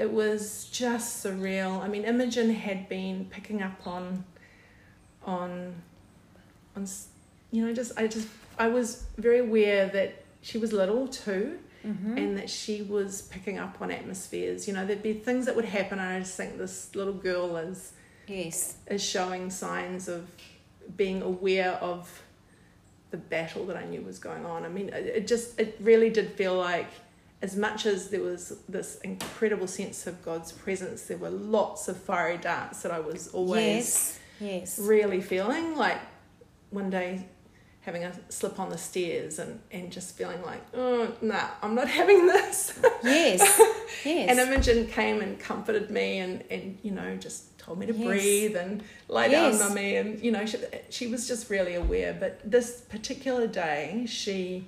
it 0.04 0.12
was 0.12 0.66
just 0.72 1.26
surreal. 1.26 1.82
I 1.82 1.88
mean, 1.88 2.04
Imogen 2.04 2.50
had 2.54 2.90
been 2.90 3.26
picking 3.30 3.62
up 3.62 3.88
on, 3.88 4.26
on, 5.26 5.74
on, 6.76 6.86
you 7.52 7.66
know, 7.66 7.74
just, 7.74 7.94
I 7.98 8.08
just, 8.08 8.28
I 8.60 8.68
was 8.68 9.06
very 9.18 9.40
aware 9.40 9.88
that 9.88 10.26
she 10.42 10.58
was 10.58 10.74
little 10.74 11.08
too 11.08 11.60
Mhm. 11.86 12.18
and 12.18 12.38
that 12.38 12.50
she 12.50 12.82
was 12.82 13.24
picking 13.24 13.58
up 13.60 13.82
on 13.82 13.92
atmospheres. 13.92 14.68
You 14.68 14.74
know, 14.74 14.86
there'd 14.86 15.04
be 15.04 15.14
things 15.14 15.46
that 15.48 15.56
would 15.58 15.66
happen, 15.66 16.00
and 16.00 16.08
I 16.16 16.20
just 16.20 16.38
think 16.38 16.58
this 16.58 16.94
little 16.96 17.14
girl 17.14 17.58
is 17.58 17.92
Yes. 18.28 18.76
is 18.88 19.04
showing 19.04 19.50
signs 19.50 20.08
of 20.08 20.30
being 20.96 21.22
aware 21.22 21.72
of 21.92 22.22
the 23.12 23.18
battle 23.18 23.66
that 23.66 23.76
I 23.76 23.84
knew 23.86 24.02
was 24.02 24.18
going 24.18 24.46
on. 24.46 24.64
I 24.64 24.70
mean, 24.70 24.90
it 24.90 25.06
it 25.20 25.28
just 25.28 25.60
it 25.60 25.76
really 25.82 26.10
did 26.10 26.32
feel 26.40 26.56
like 26.56 26.88
as 27.44 27.56
much 27.56 27.86
as 27.86 28.10
there 28.10 28.22
was 28.22 28.58
this 28.68 28.90
incredible 29.04 29.68
sense 29.68 30.08
of 30.08 30.16
God's 30.24 30.52
presence, 30.52 31.04
there 31.04 31.18
were 31.18 31.30
lots 31.30 31.88
of 31.90 31.98
fiery 31.98 32.38
darts 32.38 32.82
that 32.84 32.92
I 32.92 33.00
was 33.00 33.28
always 33.30 33.60
Yes. 33.62 34.20
Yes. 34.40 34.80
really 34.80 35.22
feeling 35.22 35.76
like 35.78 36.00
one 36.72 36.90
day 36.90 37.28
having 37.82 38.04
a 38.06 38.14
slip 38.30 38.60
on 38.62 38.70
the 38.70 38.78
stairs 38.78 39.40
and, 39.40 39.60
and 39.72 39.92
just 39.92 40.16
feeling 40.18 40.42
like, 40.42 40.62
oh, 40.74 41.12
nah, 41.22 41.48
I'm 41.62 41.76
not 41.76 41.90
having 42.02 42.26
this. 42.28 42.80
Yes. 43.04 43.62
Yes. 44.06 44.30
And 44.32 44.40
Imogen 44.40 44.88
came 44.88 45.22
and 45.22 45.40
comforted 45.40 45.90
me 45.92 46.18
and, 46.18 46.44
and 46.50 46.78
you 46.82 46.92
know, 46.92 47.16
just 47.18 47.58
told 47.60 47.78
me 47.80 47.86
to 47.86 47.94
Yes. 47.94 48.06
breathe 48.08 48.56
and 48.58 48.84
lay 49.08 49.30
Yes. 49.30 49.60
down 49.60 49.70
on 49.70 49.76
me. 49.76 49.96
And, 49.98 50.20
you 50.22 50.32
know, 50.32 50.46
she, 50.48 50.58
she 50.90 51.08
was 51.08 51.28
just 51.28 51.50
really 51.50 51.76
aware. 51.76 52.12
But 52.20 52.42
this 52.44 52.82
particular 52.82 53.46
day, 53.48 54.06
she, 54.08 54.66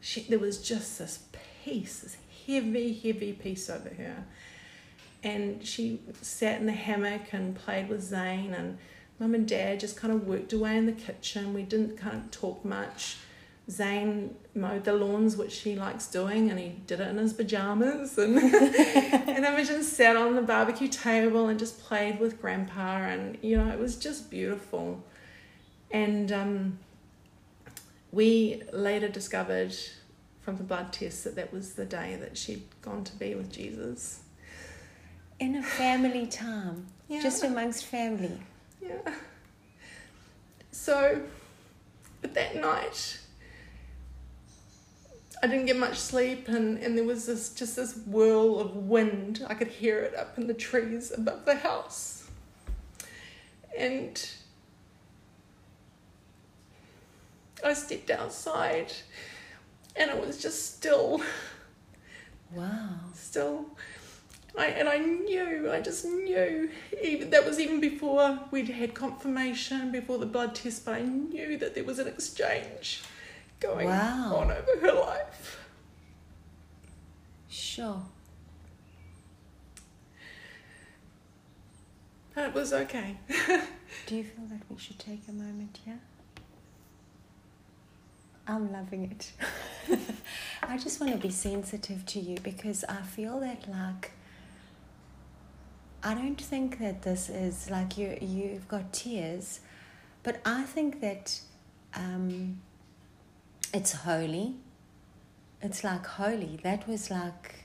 she, 0.00 0.20
there 0.28 0.38
was 0.38 0.58
just 0.62 0.98
this 0.98 1.16
peace, 1.66 1.98
this 1.98 2.16
heavy, 2.46 2.94
heavy 2.94 3.32
peace 3.32 3.68
over 3.68 3.88
her. 3.88 4.24
And 5.24 5.66
she 5.66 6.00
sat 6.22 6.60
in 6.60 6.66
the 6.66 6.72
hammock 6.72 7.32
and 7.32 7.56
played 7.56 7.88
with 7.88 8.02
Zane 8.02 8.54
and 8.54 8.78
mum 9.18 9.34
and 9.34 9.48
dad 9.48 9.80
just 9.80 9.96
kind 9.96 10.14
of 10.14 10.28
worked 10.28 10.52
away 10.52 10.76
in 10.76 10.86
the 10.86 10.92
kitchen. 10.92 11.52
We 11.52 11.64
didn't 11.64 11.96
kind 11.96 12.16
of 12.16 12.30
talk 12.30 12.64
much. 12.64 13.16
Zane 13.68 14.36
mowed 14.54 14.84
the 14.84 14.92
lawns, 14.92 15.36
which 15.36 15.58
he 15.62 15.74
likes 15.74 16.06
doing, 16.06 16.50
and 16.50 16.60
he 16.60 16.76
did 16.86 17.00
it 17.00 17.08
in 17.08 17.16
his 17.16 17.32
pajamas. 17.32 18.16
And, 18.16 18.38
and 18.38 19.44
Imogen 19.44 19.82
sat 19.82 20.14
on 20.14 20.36
the 20.36 20.42
barbecue 20.42 20.86
table 20.86 21.48
and 21.48 21.58
just 21.58 21.80
played 21.80 22.20
with 22.20 22.40
Grandpa, 22.40 22.98
and 22.98 23.38
you 23.42 23.56
know, 23.56 23.68
it 23.72 23.80
was 23.80 23.96
just 23.96 24.30
beautiful. 24.30 25.02
And 25.90 26.30
um, 26.30 26.78
we 28.12 28.62
later 28.72 29.08
discovered 29.08 29.74
from 30.46 30.56
the 30.58 30.62
blood 30.62 30.92
test 30.92 31.24
that 31.24 31.34
that 31.34 31.52
was 31.52 31.74
the 31.74 31.84
day 31.84 32.16
that 32.20 32.38
she'd 32.38 32.62
gone 32.80 33.02
to 33.02 33.12
be 33.16 33.34
with 33.34 33.50
Jesus. 33.52 34.20
in 35.40 35.56
a 35.56 35.62
family 35.62 36.24
time, 36.28 36.86
Yeah. 37.08 37.20
just 37.20 37.42
amongst 37.42 37.84
family. 37.84 38.40
Yeah. 38.80 39.12
So, 40.70 41.20
but 42.22 42.32
that 42.34 42.54
night, 42.56 43.18
I 45.42 45.48
didn't 45.48 45.66
get 45.66 45.76
much 45.76 45.98
sleep, 45.98 46.46
and, 46.48 46.78
and 46.78 46.96
there 46.96 47.04
was 47.04 47.26
this 47.26 47.50
just 47.52 47.74
this 47.76 47.96
whirl 48.06 48.60
of 48.60 48.76
wind. 48.76 49.44
I 49.48 49.54
could 49.54 49.66
hear 49.68 49.98
it 49.98 50.14
up 50.14 50.38
in 50.38 50.46
the 50.46 50.54
trees 50.54 51.10
above 51.10 51.44
the 51.44 51.56
house. 51.56 52.28
And 53.76 54.26
I 57.64 57.74
stepped 57.74 58.10
outside, 58.10 58.92
and 59.98 60.10
it 60.10 60.26
was 60.26 60.40
just 60.40 60.76
still 60.76 61.20
Wow. 62.52 62.98
still 63.14 63.66
I 64.58 64.66
and 64.68 64.88
I 64.88 64.96
knew, 64.98 65.70
I 65.70 65.80
just 65.80 66.04
knew 66.04 66.70
even 67.02 67.28
that 67.30 67.44
was 67.44 67.60
even 67.60 67.78
before 67.80 68.40
we'd 68.50 68.68
had 68.68 68.94
confirmation, 68.94 69.92
before 69.92 70.16
the 70.18 70.24
blood 70.26 70.54
test, 70.54 70.84
but 70.86 70.94
I 70.94 71.02
knew 71.02 71.58
that 71.58 71.74
there 71.74 71.84
was 71.84 71.98
an 71.98 72.06
exchange 72.08 73.02
going 73.60 73.86
Wow. 73.88 74.36
on 74.36 74.50
over 74.50 74.78
her 74.80 74.92
life. 74.92 75.60
Sure. 77.48 78.02
That 82.34 82.54
was 82.54 82.72
okay. 82.72 83.16
Do 84.06 84.16
you 84.16 84.24
feel 84.24 84.44
that 84.50 84.60
we 84.70 84.78
should 84.78 84.98
take 84.98 85.22
a 85.28 85.32
moment 85.32 85.78
here? 85.84 85.98
I'm 88.48 88.72
loving 88.72 89.10
it. 89.10 89.32
I 90.62 90.78
just 90.78 91.00
want 91.00 91.12
to 91.12 91.18
be 91.18 91.30
sensitive 91.30 92.06
to 92.06 92.20
you 92.20 92.38
because 92.42 92.84
I 92.88 93.02
feel 93.02 93.40
that 93.40 93.68
like 93.68 94.12
I 96.02 96.14
don't 96.14 96.40
think 96.40 96.78
that 96.78 97.02
this 97.02 97.28
is 97.28 97.70
like 97.70 97.98
you 97.98 98.16
you've 98.20 98.68
got 98.68 98.92
tears, 98.92 99.60
but 100.22 100.40
I 100.44 100.62
think 100.62 101.00
that 101.00 101.40
um, 101.94 102.60
it's 103.74 103.92
holy. 103.92 104.54
It's 105.60 105.82
like 105.82 106.06
holy. 106.06 106.60
That 106.62 106.86
was 106.86 107.10
like 107.10 107.64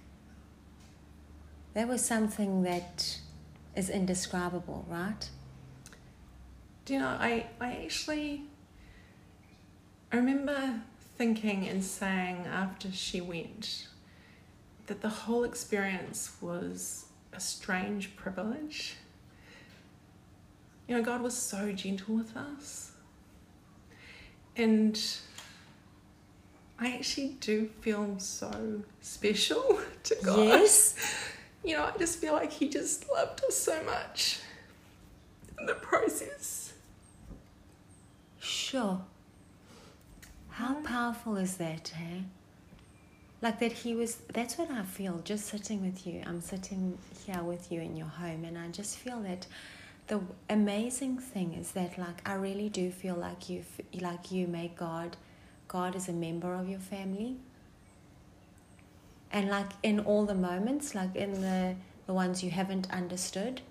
that 1.74 1.88
was 1.88 2.04
something 2.04 2.64
that 2.64 3.20
is 3.76 3.90
indescribable, 3.90 4.86
right? 4.90 5.30
Do 6.86 6.94
you 6.94 7.00
know, 7.00 7.08
I, 7.08 7.46
I 7.60 7.84
actually 7.84 8.44
I 10.12 10.18
remember 10.18 10.82
thinking 11.18 11.68
and 11.70 11.84
saying 11.84 12.46
after 12.46 12.92
she 12.92 13.22
went 13.22 13.88
that 14.88 15.02
the 15.02 15.10
whole 15.10 15.44
experience 15.46 16.34
was 16.42 17.06
a 17.32 17.40
strange 17.40 18.16
privilege. 18.18 18.96
you 20.88 20.98
know, 20.98 21.02
God 21.02 21.22
was 21.22 21.34
so 21.34 21.72
gentle 21.72 22.16
with 22.16 22.36
us. 22.36 22.92
And 24.58 25.02
I 26.78 26.92
actually 26.92 27.38
do 27.40 27.70
feel 27.80 28.20
so 28.20 28.82
special 29.00 29.80
to 30.04 30.16
God. 30.24 30.40
Yes. 30.40 30.96
You 31.64 31.78
know, 31.78 31.84
I 31.86 31.98
just 31.98 32.20
feel 32.20 32.34
like 32.34 32.52
He 32.52 32.68
just 32.68 33.10
loved 33.10 33.46
us 33.46 33.56
so 33.56 33.82
much 33.84 34.40
in 35.58 35.68
the 35.68 35.76
process. 35.76 36.74
Sure. 38.40 39.00
How 40.52 40.76
powerful 40.76 41.38
is 41.38 41.58
that, 41.58 41.90
hey? 41.90 42.24
Like 43.42 43.60
that 43.60 43.72
he 43.72 43.96
was, 43.96 44.18
that's 44.34 44.58
what 44.58 44.70
I 44.70 44.84
feel 44.84 45.20
just 45.24 45.46
sitting 45.48 45.82
with 45.82 46.06
you. 46.06 46.22
I'm 46.26 46.42
sitting 46.42 46.98
here 47.26 47.42
with 47.42 47.72
you 47.72 47.82
in 47.82 47.96
your 47.96 48.08
home, 48.08 48.46
and 48.46 48.58
I 48.58 48.68
just 48.68 48.98
feel 48.98 49.22
that 49.22 49.48
the 50.08 50.22
amazing 50.50 51.18
thing 51.18 51.54
is 51.54 51.72
that, 51.72 51.98
like, 51.98 52.28
I 52.28 52.34
really 52.36 52.70
do 52.70 52.92
feel 52.92 53.16
like 53.16 53.50
you, 53.50 53.64
like 54.00 54.32
you 54.32 54.48
make 54.48 54.76
God, 54.76 55.18
God 55.68 55.96
is 55.96 56.08
a 56.10 56.14
member 56.14 56.54
of 56.54 56.70
your 56.70 56.80
family. 56.80 57.38
And 59.32 59.50
like 59.50 59.72
in 59.82 60.02
all 60.02 60.26
the 60.26 60.36
moments, 60.36 60.94
like 60.94 61.16
in 61.16 61.40
the, 61.42 61.76
the 62.06 62.14
ones 62.14 62.44
you 62.44 62.52
haven't 62.52 62.92
understood, 62.92 63.62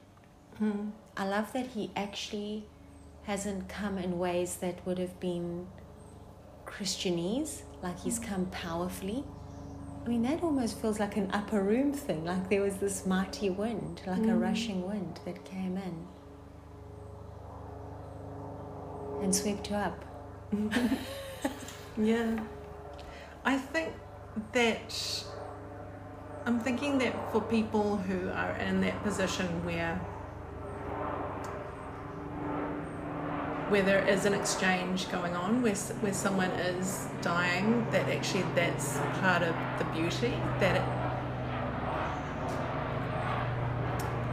Mm. 0.60 0.90
I 1.16 1.26
love 1.26 1.52
that 1.54 1.68
he 1.68 1.90
actually 1.96 2.64
hasn't 3.24 3.68
come 3.68 3.98
in 3.98 4.18
ways 4.18 4.56
that 4.56 4.84
would 4.86 4.98
have 4.98 5.18
been 5.20 5.66
Christianese, 6.70 7.62
like 7.82 7.98
he's 8.00 8.18
come 8.18 8.46
powerfully. 8.46 9.24
I 10.04 10.08
mean, 10.08 10.22
that 10.22 10.42
almost 10.42 10.80
feels 10.80 10.98
like 10.98 11.16
an 11.16 11.30
upper 11.32 11.62
room 11.62 11.92
thing, 11.92 12.24
like 12.24 12.48
there 12.48 12.62
was 12.62 12.76
this 12.76 13.04
mighty 13.06 13.50
wind, 13.50 14.00
like 14.06 14.18
a 14.22 14.22
Mm. 14.32 14.40
rushing 14.40 14.86
wind 14.86 15.20
that 15.26 15.44
came 15.44 15.76
in 15.76 16.06
and 19.22 19.34
swept 19.34 19.70
you 19.70 19.76
up. 19.76 20.04
Yeah. 21.96 22.38
I 23.44 23.58
think 23.58 23.92
that 24.52 25.24
I'm 26.46 26.60
thinking 26.60 26.96
that 26.98 27.14
for 27.32 27.40
people 27.42 27.96
who 27.96 28.30
are 28.30 28.52
in 28.56 28.80
that 28.82 29.02
position 29.02 29.46
where 29.64 30.00
where 33.70 33.82
there 33.82 34.06
is 34.06 34.24
an 34.24 34.34
exchange 34.34 35.10
going 35.10 35.34
on, 35.34 35.62
where, 35.62 35.74
where 35.74 36.12
someone 36.12 36.50
is 36.50 37.06
dying, 37.22 37.86
that 37.92 38.08
actually 38.08 38.44
that's 38.54 38.98
part 39.20 39.42
of 39.42 39.54
the 39.78 39.84
beauty 39.94 40.34
that 40.58 40.76
it, 40.76 40.82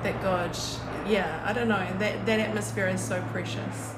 that 0.03 0.21
God, 0.23 0.57
yeah, 1.07 1.43
I 1.45 1.53
don't 1.53 1.67
know, 1.67 1.87
that 1.99 2.25
that 2.25 2.39
atmosphere 2.39 2.87
is 2.87 3.01
so 3.01 3.21
precious. 3.31 3.93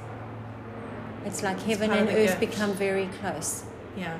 It's 1.25 1.41
like 1.41 1.59
heaven 1.61 1.91
of 1.91 1.97
and 1.97 2.09
earth 2.09 2.39
gift. 2.39 2.51
become 2.51 2.73
very 2.73 3.07
close. 3.19 3.63
Yeah, 3.95 4.17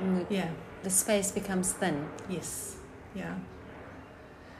the, 0.00 0.26
yeah, 0.28 0.50
the 0.82 0.90
space 0.90 1.30
becomes 1.30 1.72
thin. 1.72 2.08
yes, 2.28 2.76
yeah. 3.14 3.36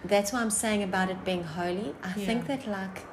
That's 0.05 0.33
why 0.33 0.41
I'm 0.41 0.51
saying 0.51 0.83
about 0.83 1.11
it 1.11 1.25
being 1.25 1.45
holy. 1.45 1.95
I 2.03 2.13
think 2.13 2.47
that 2.47 2.67
like 2.67 3.05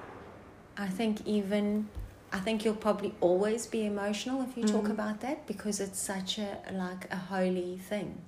I 0.76 0.88
think 0.88 1.26
even 1.28 1.88
I 2.32 2.40
think 2.40 2.64
you'll 2.64 2.76
probably 2.76 3.14
always 3.22 3.66
be 3.66 3.86
emotional 3.86 4.42
if 4.44 4.56
you 4.56 4.64
talk 4.64 4.86
Mhm. 4.86 4.92
about 4.92 5.20
that 5.22 5.48
because 5.48 5.80
it's 5.80 6.00
such 6.00 6.38
a 6.38 6.58
like 6.72 7.12
a 7.12 7.16
holy 7.16 7.78
thing. 7.78 8.22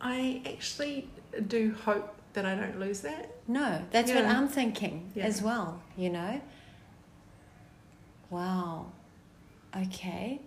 I 0.00 0.42
actually 0.44 1.08
do 1.46 1.74
hope 1.84 2.14
that 2.34 2.44
I 2.44 2.54
don't 2.54 2.78
lose 2.78 3.00
that. 3.02 3.30
No, 3.48 3.84
that's 3.90 4.10
what 4.12 4.24
I'm 4.24 4.48
thinking 4.48 5.10
Yeah. 5.14 5.24
as 5.26 5.40
well, 5.40 5.80
you 5.96 6.10
know? 6.10 6.40
Wow. 8.30 8.92
Okay. 9.74 10.40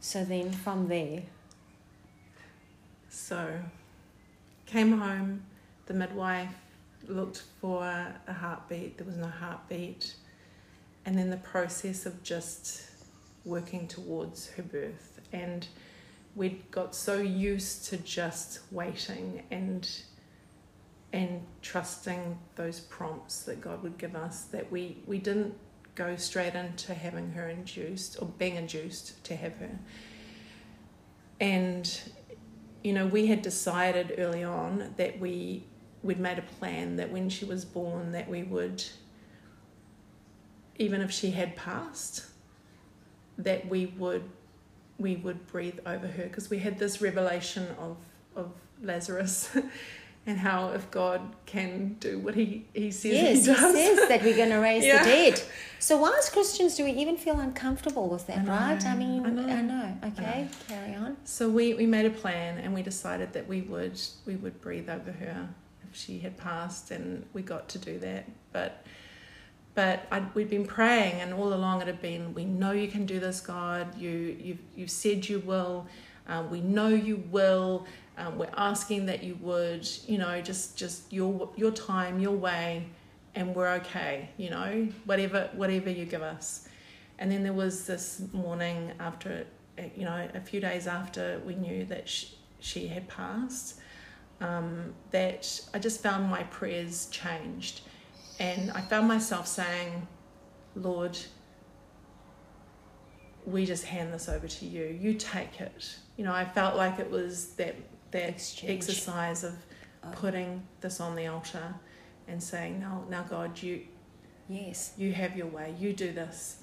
So 0.00 0.24
then 0.24 0.52
from 0.52 0.88
there, 0.88 1.22
So, 3.08 3.60
came 4.66 4.98
home, 4.98 5.44
the 5.86 5.94
midwife 5.94 6.52
looked 7.06 7.42
for 7.60 7.84
a 7.84 8.32
heartbeat, 8.32 8.98
there 8.98 9.06
was 9.06 9.16
no 9.16 9.28
heartbeat, 9.28 10.16
and 11.06 11.18
then 11.18 11.30
the 11.30 11.36
process 11.38 12.06
of 12.06 12.22
just 12.22 12.82
working 13.44 13.86
towards 13.86 14.50
her 14.50 14.62
birth. 14.62 15.20
And 15.32 15.66
we'd 16.34 16.70
got 16.70 16.94
so 16.94 17.18
used 17.18 17.86
to 17.86 17.96
just 17.98 18.60
waiting 18.70 19.42
and 19.50 19.88
and 21.12 21.46
trusting 21.62 22.36
those 22.56 22.80
prompts 22.80 23.42
that 23.42 23.60
God 23.60 23.84
would 23.84 23.98
give 23.98 24.16
us 24.16 24.46
that 24.46 24.72
we, 24.72 24.96
we 25.06 25.18
didn't 25.18 25.54
go 25.94 26.16
straight 26.16 26.56
into 26.56 26.92
having 26.92 27.30
her 27.30 27.48
induced 27.48 28.20
or 28.20 28.26
being 28.36 28.56
induced 28.56 29.22
to 29.22 29.36
have 29.36 29.56
her. 29.58 29.78
And 31.40 32.00
you 32.82 32.92
know, 32.92 33.06
we 33.06 33.26
had 33.26 33.42
decided 33.42 34.14
early 34.18 34.42
on 34.42 34.92
that 34.96 35.20
we 35.20 35.64
we'd 36.02 36.18
made 36.18 36.38
a 36.38 36.42
plan 36.58 36.96
that 36.96 37.10
when 37.10 37.28
she 37.28 37.44
was 37.44 37.64
born 37.64 38.12
that 38.12 38.28
we 38.28 38.42
would 38.42 38.84
even 40.76 41.00
if 41.00 41.10
she 41.10 41.30
had 41.30 41.56
passed 41.56 42.26
that 43.38 43.66
we 43.68 43.86
would 43.86 44.24
we 44.98 45.16
would 45.16 45.46
breathe 45.48 45.78
over 45.86 46.06
her 46.06 46.24
because 46.24 46.48
we 46.50 46.58
had 46.58 46.78
this 46.78 47.00
revelation 47.00 47.66
of 47.78 47.96
of 48.36 48.52
Lazarus 48.82 49.56
and 50.26 50.38
how 50.38 50.68
if 50.68 50.90
God 50.90 51.20
can 51.46 51.94
do 52.00 52.18
what 52.18 52.34
he 52.34 52.64
he 52.72 52.90
says 52.90 53.12
yes, 53.12 53.46
he 53.46 53.52
does 53.52 53.74
says 53.74 54.08
that 54.08 54.22
we're 54.22 54.36
going 54.36 54.50
to 54.58 54.58
raise 54.58 54.84
Yeah. 54.84 55.02
the 55.02 55.08
dead. 55.08 55.42
So 55.78 55.98
why 55.98 56.16
as 56.18 56.30
Christians 56.30 56.76
do 56.76 56.84
we 56.84 56.92
even 56.92 57.16
feel 57.16 57.38
uncomfortable 57.40 58.08
with 58.08 58.26
that, 58.28 58.38
I 58.38 58.42
know, 58.42 58.52
right? 58.52 58.86
I 58.86 58.96
mean, 58.96 59.26
I 59.26 59.30
know. 59.30 59.46
I 59.48 59.60
know. 59.60 59.96
Okay, 60.04 60.48
carry 60.68 60.94
on. 60.94 61.16
So 61.24 61.48
we, 61.50 61.74
we 61.74 61.84
made 61.86 62.06
a 62.06 62.10
plan 62.10 62.56
and 62.58 62.72
we 62.72 62.82
decided 62.82 63.32
that 63.34 63.46
we 63.48 63.62
would 63.62 64.00
we 64.26 64.36
would 64.36 64.60
breathe 64.60 64.88
over 64.88 65.12
her 65.12 65.48
if 65.90 65.94
she 65.96 66.20
had 66.20 66.36
passed 66.38 66.90
and 66.90 67.26
we 67.32 67.42
got 67.42 67.68
to 67.70 67.78
do 67.78 67.98
that. 67.98 68.24
But 68.52 68.84
but 69.74 70.06
i 70.10 70.22
we'd 70.34 70.50
been 70.50 70.66
praying 70.66 71.20
and 71.20 71.34
all 71.34 71.52
along 71.52 71.80
it 71.80 71.86
had 71.86 72.00
been 72.00 72.32
we 72.34 72.44
know 72.44 72.72
you 72.72 72.88
can 72.88 73.06
do 73.06 73.18
this 73.18 73.40
God. 73.40 73.96
You 73.96 74.10
you've 74.40 74.58
you've 74.74 74.90
said 74.90 75.28
you 75.28 75.40
will. 75.40 75.86
Um, 76.26 76.50
we 76.50 76.60
know 76.60 76.88
you 76.88 77.22
will. 77.30 77.86
Um, 78.16 78.38
we're 78.38 78.48
asking 78.56 79.06
that 79.06 79.22
you 79.22 79.36
would 79.40 79.88
you 80.06 80.18
know 80.18 80.40
just 80.40 80.76
just 80.76 81.12
your 81.12 81.50
your 81.56 81.70
time 81.70 82.18
your 82.18 82.36
way 82.36 82.86
and 83.34 83.54
we're 83.54 83.72
okay 83.74 84.28
you 84.36 84.50
know 84.50 84.88
whatever 85.04 85.50
whatever 85.54 85.90
you 85.90 86.04
give 86.04 86.22
us. 86.22 86.68
And 87.18 87.30
then 87.30 87.42
there 87.44 87.52
was 87.52 87.86
this 87.86 88.22
morning 88.32 88.92
after 88.98 89.46
uh, 89.78 89.82
you 89.96 90.04
know 90.04 90.28
a 90.34 90.40
few 90.40 90.60
days 90.60 90.86
after 90.86 91.40
we 91.44 91.54
knew 91.54 91.84
that 91.86 92.08
she, 92.08 92.36
she 92.60 92.88
had 92.88 93.08
passed 93.08 93.80
um, 94.40 94.94
that 95.10 95.60
i 95.72 95.78
just 95.78 96.02
found 96.02 96.28
my 96.28 96.42
prayers 96.44 97.06
changed 97.06 97.82
and 98.38 98.70
i 98.72 98.80
found 98.80 99.06
myself 99.08 99.46
saying 99.46 100.06
lord 100.74 101.16
we 103.46 103.66
just 103.66 103.84
hand 103.84 104.12
this 104.12 104.28
over 104.28 104.48
to 104.48 104.66
you 104.66 104.96
you 105.00 105.14
take 105.14 105.60
it 105.60 105.96
you 106.16 106.24
know 106.24 106.32
i 106.32 106.44
felt 106.44 106.76
like 106.76 106.98
it 106.98 107.10
was 107.10 107.48
that 107.54 107.74
that 108.10 108.28
Exchange. 108.30 108.72
exercise 108.72 109.44
of 109.44 109.54
Oh. 110.06 110.10
putting 110.12 110.62
this 110.82 111.00
on 111.00 111.16
the 111.16 111.28
altar 111.28 111.74
and 112.28 112.42
saying 112.42 112.78
now 112.78 113.04
now 113.08 113.22
god 113.22 113.62
you 113.62 113.80
Yes. 114.48 114.92
you 114.98 115.12
have 115.12 115.36
your 115.36 115.46
way, 115.46 115.74
you 115.78 115.92
do 115.92 116.12
this. 116.12 116.58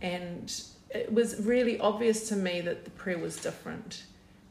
And 0.00 0.50
it 0.90 1.12
was 1.12 1.38
really 1.42 1.78
obvious 1.78 2.28
to 2.30 2.36
me 2.36 2.60
that 2.62 2.84
the 2.84 2.90
prayer 2.92 3.18
was 3.18 3.36
different. 3.36 4.04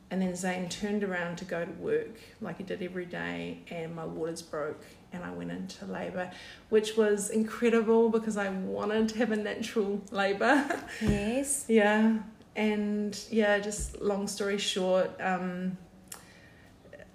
And 0.10 0.22
then 0.22 0.36
Zane 0.36 0.70
turned 0.70 1.03
around 1.03 1.38
to 1.39 1.45
go 1.45 1.66
to 1.66 1.72
work 1.72 2.18
like 2.39 2.58
he 2.58 2.64
did 2.64 2.82
every 2.82 3.05
day, 3.05 3.60
and 3.70 3.93
my 3.93 4.05
waters 4.05 4.41
broke, 4.41 4.82
and 5.12 5.22
I 5.22 5.32
went 5.32 5.51
into 5.51 5.86
labour, 5.86 6.32
which 6.70 6.95
was 6.95 7.30
incredible 7.30 8.10
because 8.10 8.38
I 8.38 8.49
wanted 8.49 9.10
to 9.10 9.18
have 9.18 9.32
a 9.32 9.36
natural 9.36 10.01
labour. 10.12 10.82
Yes. 11.01 11.66
yeah, 11.70 12.20
and 12.55 13.20
yeah, 13.30 13.60
just 13.60 14.01
long 14.01 14.28
story 14.28 14.58
short, 14.58 15.12
um, 15.20 15.78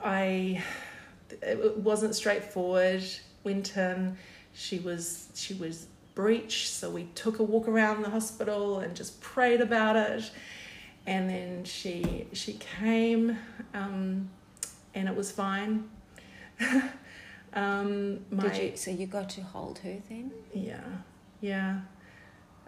I 0.04 0.62
it 1.40 1.78
wasn't 1.78 2.14
straightforward. 2.14 3.02
Went 3.44 3.76
in, 3.76 4.16
she 4.52 4.78
was 4.78 5.28
she 5.34 5.54
was 5.54 5.86
breech, 6.14 6.68
so 6.68 6.90
we 6.90 7.04
took 7.14 7.38
a 7.38 7.42
walk 7.42 7.68
around 7.68 8.02
the 8.02 8.10
hospital 8.10 8.80
and 8.80 8.94
just 8.94 9.20
prayed 9.20 9.60
about 9.60 9.96
it. 9.96 10.30
And 11.06 11.28
then 11.28 11.64
she 11.64 12.26
she 12.32 12.54
came, 12.54 13.36
um, 13.74 14.30
and 14.94 15.08
it 15.08 15.16
was 15.16 15.32
fine. 15.32 15.88
um, 17.54 18.20
my 18.30 18.48
Did 18.48 18.62
you? 18.62 18.76
So 18.76 18.90
you 18.90 19.06
got 19.06 19.28
to 19.30 19.42
hold 19.42 19.78
her 19.80 19.96
then? 20.08 20.30
yeah, 20.54 20.80
yeah. 21.40 21.80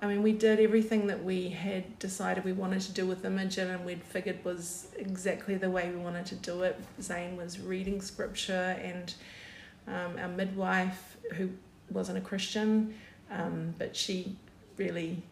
I 0.02 0.06
mean, 0.06 0.22
we 0.22 0.32
did 0.32 0.60
everything 0.60 1.06
that 1.06 1.24
we 1.24 1.48
had 1.48 1.98
decided 1.98 2.44
we 2.44 2.52
wanted 2.52 2.82
to 2.82 2.92
do 2.92 3.06
with 3.06 3.24
Imogen 3.24 3.70
and 3.70 3.86
we'd 3.86 4.02
figured 4.02 4.44
was 4.44 4.88
exactly 4.96 5.54
the 5.54 5.70
way 5.70 5.90
we 5.90 5.96
wanted 5.96 6.26
to 6.26 6.34
do 6.34 6.62
it. 6.62 6.78
Zane 7.00 7.36
was 7.36 7.58
reading 7.60 8.02
scripture, 8.02 8.76
and 8.82 9.14
um, 9.86 10.18
our 10.18 10.28
midwife, 10.28 11.16
who 11.34 11.50
wasn't 11.90 12.18
a 12.18 12.20
Christian, 12.20 12.94
um, 13.30 13.74
but 13.78 13.96
she 13.96 14.36
really, 14.76 15.22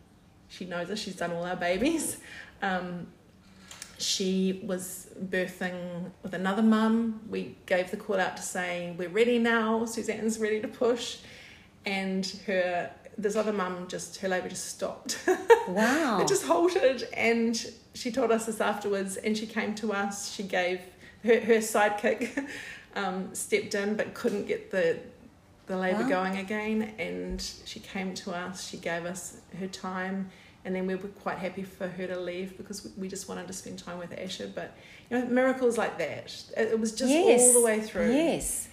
she 0.49 0.65
knows 0.65 0.91
us. 0.91 0.99
She's 0.99 1.17
done 1.17 1.33
all 1.33 1.45
our 1.45 1.57
babies. 1.57 2.19
Um, 2.63 3.09
she 3.99 4.61
was 4.65 5.09
birthing 5.31 6.11
with 6.23 6.35
another 6.35 6.63
mum. 6.63 7.21
We 7.29 7.57
gave 7.67 7.91
the 7.91 7.97
call 7.97 8.19
out 8.19 8.37
to 8.37 8.43
say, 8.43 8.95
We're 8.99 9.09
ready 9.09 9.39
now. 9.39 9.85
Suzanne's 9.85 10.39
ready 10.39 10.61
to 10.61 10.69
push. 10.69 11.19
And 11.85 12.25
her, 12.47 12.91
this 13.19 13.37
other 13.37 13.53
mum 13.53 13.87
just, 13.89 14.19
her 14.19 14.29
labour 14.29 14.49
just 14.49 14.67
stopped. 14.67 15.19
Wow. 15.69 16.19
it 16.21 16.27
just 16.27 16.45
halted. 16.45 17.07
And 17.13 17.57
she 17.95 18.11
told 18.11 18.33
us 18.33 18.47
this 18.47 18.61
afterwards. 18.61 19.17
And 19.17 19.37
she 19.39 19.47
came 19.47 19.75
to 19.77 19.93
us. 19.93 20.33
She 20.33 20.43
gave, 20.43 20.81
her, 21.25 21.39
her 21.39 21.59
sidekick 21.59 22.49
um, 22.97 23.33
stepped 23.35 23.75
in 23.77 23.95
but 23.95 24.13
couldn't 24.15 24.47
get 24.49 24.73
the, 24.73 24.99
the 25.67 25.77
labour 25.77 26.03
Wow. 26.03 26.09
going 26.09 26.39
again. 26.39 26.95
And 26.99 27.41
she 27.65 27.79
came 27.79 28.15
to 28.15 28.33
us. 28.33 28.69
She 28.69 28.77
gave 28.79 29.05
us 29.05 29.37
her 29.61 29.69
time 29.69 30.31
and 30.65 30.75
then 30.75 30.87
we 30.87 30.95
were 30.95 31.09
quite 31.09 31.39
happy 31.39 31.63
for 31.63 31.89
her 31.89 32.07
to 32.07 32.19
leave 32.19 32.57
because 32.57 32.89
we 32.97 33.09
just 33.09 33.29
wanted 33.29 33.47
to 33.49 33.53
spend 33.53 33.79
time 33.79 33.99
with 33.99 34.17
Asher. 34.17 34.51
But 34.55 34.77
you 35.11 35.19
know, 35.19 35.27
miracles 35.27 35.77
like 35.77 35.99
that, 35.99 36.33
it 36.57 36.69
it 36.73 36.81
was 36.81 36.93
just 36.93 37.11
yes. 37.11 37.41
all 37.41 37.61
the 37.61 37.67
way 37.67 37.81
through. 37.81 38.13
Yes. 38.13 38.69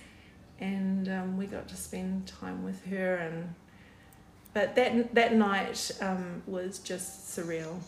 And 0.60 1.08
um, 1.08 1.38
we 1.38 1.46
got 1.46 1.68
to 1.70 1.76
spend 1.76 2.28
time 2.28 2.64
with 2.64 2.86
her, 2.88 3.16
and 3.16 3.56
but 4.54 4.76
that 4.76 5.16
that 5.16 5.34
night 5.34 5.92
um, 6.02 6.44
was 6.46 6.80
just 6.80 7.36
surreal. 7.36 7.80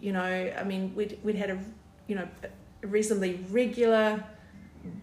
You 0.00 0.12
know, 0.12 0.52
I 0.58 0.64
mean, 0.64 0.94
we'd 0.94 1.18
we'd 1.22 1.36
had 1.36 1.50
a 1.50 1.58
you 2.08 2.16
know 2.16 2.28
a 2.82 2.86
reasonably 2.86 3.44
regular 3.50 4.24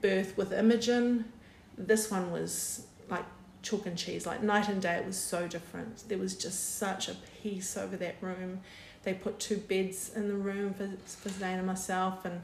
birth 0.01 0.35
with 0.35 0.51
Imogen. 0.51 1.31
This 1.77 2.11
one 2.11 2.31
was 2.31 2.85
like 3.09 3.25
chalk 3.61 3.85
and 3.85 3.97
cheese, 3.97 4.25
like 4.25 4.41
night 4.43 4.69
and 4.69 4.81
day. 4.81 4.95
It 4.95 5.05
was 5.05 5.17
so 5.17 5.47
different. 5.47 6.07
There 6.07 6.17
was 6.17 6.35
just 6.35 6.77
such 6.77 7.09
a 7.09 7.15
peace 7.41 7.77
over 7.77 7.97
that 7.97 8.15
room. 8.21 8.61
They 9.03 9.13
put 9.13 9.39
two 9.39 9.57
beds 9.57 10.11
in 10.15 10.27
the 10.27 10.35
room 10.35 10.73
for, 10.73 10.89
for 11.05 11.29
Zane 11.29 11.57
and 11.57 11.67
myself, 11.67 12.25
and 12.25 12.41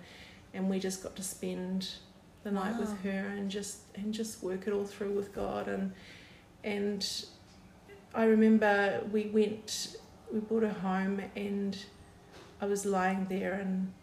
and 0.54 0.70
we 0.70 0.80
just 0.80 1.04
got 1.04 1.16
to 1.18 1.24
spend 1.24 1.90
the 2.44 2.52
night 2.52 2.74
Wow. 2.76 2.80
with 2.82 3.02
her 3.04 3.34
and 3.38 3.50
just 3.52 3.80
and 3.96 4.14
just 4.14 4.42
work 4.44 4.68
it 4.68 4.74
all 4.74 4.86
through 4.86 5.12
with 5.12 5.34
God. 5.34 5.68
And 5.68 5.92
and 6.64 7.26
I 8.14 8.26
remember 8.26 9.02
we 9.12 9.28
went, 9.28 9.98
we 10.32 10.40
brought 10.40 10.64
her 10.64 10.70
home, 10.70 11.22
and 11.36 11.78
I 12.62 12.66
was 12.66 12.86
lying 12.86 13.26
there 13.30 13.54
and. 13.54 13.94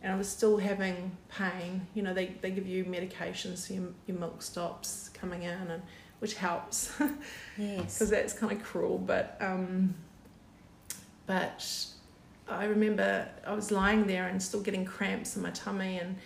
And 0.00 0.12
I 0.12 0.16
was 0.16 0.28
still 0.28 0.58
having 0.58 1.16
pain. 1.28 1.84
You 1.92 2.02
know, 2.04 2.14
they, 2.14 2.26
they 2.40 2.52
give 2.52 2.68
you 2.68 2.84
medications, 2.84 3.56
so 3.66 3.74
your, 3.74 3.88
your 4.06 4.16
milk 4.16 4.42
stops 4.42 5.10
coming 5.12 5.42
in, 5.42 5.50
and 5.50 5.82
which 6.20 6.34
helps 6.34 6.92
Yes. 7.58 7.94
because 7.94 8.10
that's 8.10 8.32
kind 8.32 8.52
of 8.52 8.62
cruel. 8.62 8.98
But 8.98 9.36
um, 9.40 9.94
but 11.26 11.86
I 12.48 12.64
remember 12.64 13.28
I 13.46 13.52
was 13.54 13.70
lying 13.70 14.06
there 14.06 14.26
and 14.28 14.42
still 14.42 14.60
getting 14.60 14.84
cramps 14.84 15.36
in 15.36 15.42
my 15.42 15.50
tummy, 15.50 15.98
and 15.98 16.16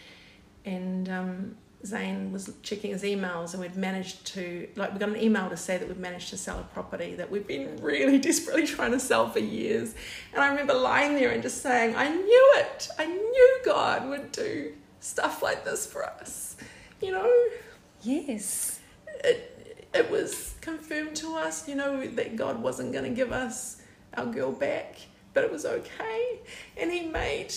and 0.64 1.08
um, 1.08 1.56
Zane 1.84 2.30
was 2.32 2.52
checking 2.62 2.92
his 2.92 3.02
emails, 3.02 3.52
and 3.54 3.60
we'd 3.60 3.76
managed 3.76 4.24
to 4.28 4.68
like 4.76 4.92
we 4.92 4.98
got 4.98 5.08
an 5.08 5.16
email 5.20 5.48
to 5.50 5.56
say 5.56 5.78
that 5.78 5.88
we'd 5.88 5.98
managed 5.98 6.30
to 6.30 6.36
sell 6.36 6.58
a 6.60 6.62
property 6.74 7.14
that 7.16 7.30
we've 7.30 7.46
been 7.46 7.76
really 7.82 8.18
desperately 8.18 8.66
trying 8.66 8.92
to 8.92 9.00
sell 9.00 9.28
for 9.28 9.40
years. 9.40 9.94
And 10.32 10.42
I 10.42 10.48
remember 10.48 10.74
lying 10.74 11.16
there 11.16 11.30
and 11.30 11.42
just 11.42 11.62
saying, 11.62 11.96
I 11.96 12.08
knew 12.08 12.52
it. 12.56 12.88
I 12.98 13.06
knew 13.06 13.58
God 13.64 14.08
would 14.08 14.30
do 14.32 14.72
stuff 15.00 15.42
like 15.42 15.64
this 15.64 15.84
for 15.86 16.04
us. 16.04 16.56
You 17.00 17.10
know, 17.10 17.32
Yes. 18.02 18.78
it, 19.24 19.51
it 19.94 20.10
was 20.10 20.54
confirmed 20.60 21.16
to 21.16 21.34
us, 21.36 21.68
you 21.68 21.74
know, 21.74 22.06
that 22.06 22.36
God 22.36 22.62
wasn't 22.62 22.92
going 22.92 23.04
to 23.04 23.10
give 23.10 23.32
us 23.32 23.82
our 24.14 24.26
girl 24.26 24.52
back, 24.52 24.96
but 25.34 25.44
it 25.44 25.52
was 25.52 25.64
okay. 25.66 26.38
And 26.76 26.90
He 26.90 27.02
made, 27.06 27.52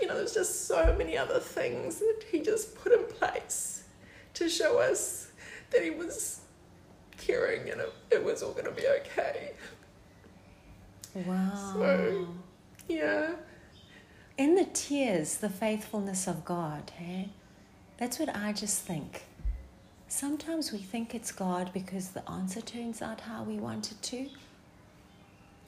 you 0.00 0.06
know, 0.08 0.14
there's 0.16 0.34
just 0.34 0.66
so 0.66 0.94
many 0.98 1.16
other 1.16 1.38
things 1.40 1.98
that 1.98 2.22
He 2.30 2.40
just 2.40 2.74
put 2.74 2.92
in 2.92 3.04
place 3.04 3.84
to 4.34 4.48
show 4.48 4.78
us 4.78 5.30
that 5.70 5.82
He 5.82 5.90
was 5.90 6.40
caring 7.16 7.68
and 7.70 7.80
it, 7.80 7.92
it 8.10 8.24
was 8.24 8.42
all 8.42 8.52
going 8.52 8.64
to 8.66 8.70
be 8.72 8.86
okay. 9.00 9.52
Wow. 11.14 11.72
So- 11.74 12.28
Yeah. 12.88 13.32
In 14.36 14.54
the 14.54 14.66
tears, 14.66 15.38
the 15.38 15.48
faithfulness 15.50 16.28
of 16.28 16.44
God, 16.44 16.92
hey? 16.96 17.30
That's 17.96 18.20
what 18.20 18.34
I 18.36 18.52
just 18.52 18.82
think. 18.82 19.24
Sometimes 20.08 20.72
we 20.72 20.78
think 20.78 21.14
it's 21.14 21.30
God 21.32 21.70
because 21.74 22.08
the 22.10 22.28
answer 22.30 22.60
turns 22.60 23.02
out 23.02 23.20
how 23.22 23.42
we 23.42 23.56
want 23.56 23.92
it 23.92 24.00
to. 24.02 24.28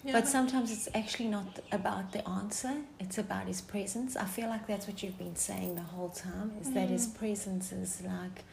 yeah. 0.03 0.12
But 0.12 0.26
sometimes 0.26 0.72
it's 0.72 0.88
actually 0.95 1.28
not 1.28 1.61
about 1.72 2.12
the 2.12 2.26
answer, 2.26 2.74
it's 2.99 3.18
about 3.18 3.47
His 3.47 3.61
presence. 3.61 4.16
I 4.16 4.24
feel 4.24 4.49
like 4.49 4.66
that's 4.66 4.86
what 4.86 5.03
you've 5.03 5.18
been 5.18 5.36
saying 5.36 5.74
the 5.74 5.82
whole 5.82 6.09
time, 6.09 6.53
is 6.61 6.72
that 6.72 6.88
His 6.88 7.07
presence 7.07 7.70
is 7.72 8.01
like. 8.03 8.45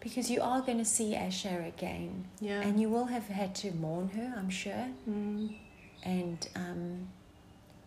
Because 0.00 0.30
you 0.30 0.42
are 0.42 0.60
going 0.60 0.78
to 0.78 0.84
see 0.84 1.14
Asher 1.14 1.64
again, 1.66 2.26
yeah. 2.40 2.60
and 2.60 2.78
you 2.78 2.90
will 2.90 3.06
have 3.06 3.28
had 3.28 3.54
to 3.56 3.70
mourn 3.72 4.08
her, 4.10 4.34
I'm 4.36 4.50
sure. 4.50 4.88
Mm, 5.08 5.54
and 6.02 6.46
um, 6.56 7.08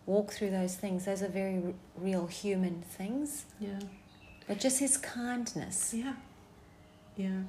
walk 0.06 0.32
through 0.32 0.50
those 0.50 0.74
things. 0.74 1.04
Those 1.04 1.22
are 1.22 1.28
very 1.28 1.62
r- 1.64 1.74
real 1.96 2.26
human 2.26 2.82
things. 2.82 3.44
yeah. 3.60 3.78
But 4.48 4.58
just 4.58 4.80
his 4.80 4.96
kindness 4.96 5.92
Yeah. 5.94 6.14
Yeah. 7.16 7.42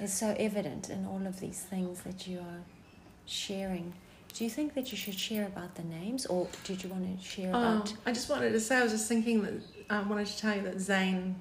is 0.00 0.12
so 0.12 0.34
evident 0.38 0.90
in 0.90 1.06
all 1.06 1.24
of 1.26 1.38
these 1.40 1.60
things 1.60 2.00
that 2.02 2.26
you 2.26 2.40
are 2.40 2.60
sharing. 3.26 3.92
Do 4.34 4.42
you 4.42 4.50
think 4.50 4.74
that 4.74 4.90
you 4.90 4.98
should 4.98 5.14
share 5.14 5.46
about 5.46 5.76
the 5.76 5.84
names, 5.84 6.26
or 6.26 6.48
did 6.64 6.82
you 6.82 6.90
want 6.90 7.16
to 7.20 7.24
share 7.24 7.52
Oh, 7.54 7.58
about? 7.76 7.94
I 8.04 8.10
just 8.12 8.28
wanted 8.28 8.50
to 8.50 8.58
say, 8.60 8.76
I 8.78 8.82
was 8.82 8.90
just 8.90 9.06
thinking 9.06 9.42
that 9.42 9.54
I 9.88 10.00
wanted 10.02 10.26
to 10.26 10.36
tell 10.36 10.56
you 10.56 10.62
that 10.62 10.80
Zane 10.80 11.36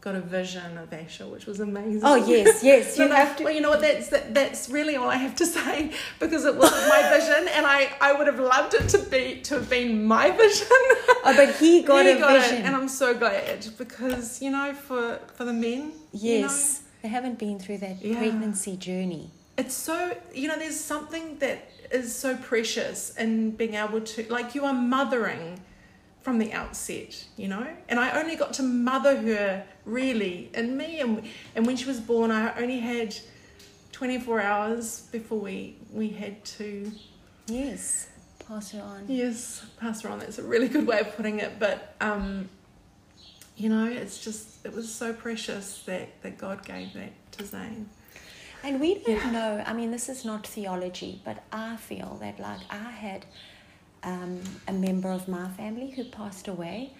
got 0.00 0.14
a 0.14 0.20
vision 0.20 0.78
of 0.78 0.92
Asher, 0.92 1.26
which 1.26 1.46
was 1.46 1.58
amazing. 1.60 2.02
Oh 2.04 2.14
yes, 2.16 2.62
yes. 2.70 2.96
No, 2.98 3.06
You 3.06 3.12
have 3.12 3.36
to. 3.36 3.44
Well, 3.44 3.52
you 3.52 3.60
know 3.60 3.70
what? 3.70 3.80
That's 3.80 4.08
that, 4.10 4.32
that's 4.34 4.68
really 4.68 4.96
all 4.96 5.08
I 5.10 5.16
have 5.16 5.34
to 5.36 5.46
say 5.56 5.90
because 6.20 6.44
it 6.44 6.54
was 6.56 6.70
my 6.88 7.02
vision, 7.18 7.48
and 7.56 7.66
I, 7.66 7.90
I 8.00 8.12
would 8.12 8.26
have 8.28 8.38
loved 8.38 8.74
it 8.74 8.88
to 8.90 8.98
be 8.98 9.40
to 9.44 9.54
have 9.56 9.68
been 9.70 10.04
my 10.04 10.30
vision. 10.30 10.66
Oh, 10.70 11.32
but 11.36 11.56
he 11.56 11.82
got 11.82 12.04
He 12.06 12.12
a 12.12 12.18
got 12.18 12.40
vision. 12.40 12.58
it, 12.58 12.64
and 12.66 12.76
I'm 12.76 12.88
so 12.88 13.14
glad 13.16 13.66
because 13.78 14.40
you 14.40 14.50
know 14.50 14.72
for 14.74 15.18
for 15.34 15.44
the 15.44 15.52
men, 15.52 15.92
you 16.12 16.40
know, 16.40 16.46
yes, 16.46 16.82
they 17.02 17.08
haven't 17.08 17.38
been 17.38 17.58
through 17.58 17.78
that 17.78 17.96
Yeah. 18.02 18.18
pregnancy 18.18 18.76
journey. 18.76 19.30
it's 19.58 19.74
so 19.74 19.96
you 20.34 20.46
know 20.48 20.58
there's 20.58 20.78
something 20.78 21.38
that 21.38 21.58
is 21.90 22.14
so 22.14 22.36
precious 22.36 22.98
in 23.16 23.50
being 23.60 23.74
able 23.74 24.00
to 24.12 24.18
like 24.36 24.54
you 24.56 24.62
are 24.64 24.74
mothering 24.96 25.60
from 26.26 26.38
the 26.38 26.52
outset 26.52 27.24
you 27.36 27.46
know? 27.46 27.64
And 27.88 28.00
i 28.00 28.20
only 28.20 28.34
got 28.34 28.52
to 28.54 28.64
mother 28.64 29.14
her 29.28 29.64
really 29.84 30.50
in 30.54 30.76
me 30.76 30.98
and, 30.98 31.22
and 31.54 31.64
when 31.64 31.76
she 31.76 31.84
was 31.86 32.00
born 32.00 32.32
i 32.32 32.52
only 32.60 32.80
had 32.80 33.14
24 33.92 34.40
hours 34.40 35.02
before 35.12 35.38
we 35.38 35.76
we 35.92 36.08
had 36.08 36.44
to 36.58 36.90
Yes, 37.46 38.08
pass 38.48 38.72
her 38.72 38.80
on. 38.82 39.04
yes 39.06 39.64
pass 39.78 40.00
her 40.02 40.08
on. 40.08 40.18
That's 40.18 40.38
a 40.38 40.42
really 40.42 40.66
good 40.66 40.84
way 40.84 40.98
of 40.98 41.14
putting 41.16 41.38
it. 41.38 41.60
But 41.60 41.94
um 42.00 42.48
you 43.56 43.68
know 43.68 43.86
it's 43.86 44.18
just 44.26 44.66
it 44.66 44.72
was 44.74 44.92
so 44.92 45.12
precious 45.12 45.66
that 45.86 46.08
that 46.22 46.34
god 46.38 46.58
gave 46.64 46.92
that 46.94 47.12
to 47.36 47.46
zane. 47.46 47.88
And 48.64 48.80
we 48.80 48.94
don't 48.94 49.06
Yeah. 49.26 49.30
know, 49.38 49.64
I 49.64 49.72
mean, 49.78 49.90
this 49.92 50.08
is 50.08 50.24
not 50.24 50.44
theology, 50.44 51.12
but 51.24 51.36
I 51.52 51.76
feel 51.76 52.10
that, 52.22 52.40
like, 52.40 52.62
I 52.68 52.90
had 53.06 53.24
um, 54.06 54.40
a 54.66 54.72
member 54.72 55.10
of 55.10 55.28
my 55.28 55.48
family 55.48 55.90
who 55.90 56.04
passed 56.04 56.48
away, 56.48 56.92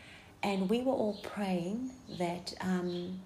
and 0.43 0.69
we 0.69 0.83
were 0.83 0.93
all 0.93 1.19
praying 1.23 1.91
that. 2.19 2.55
Um, 2.61 3.21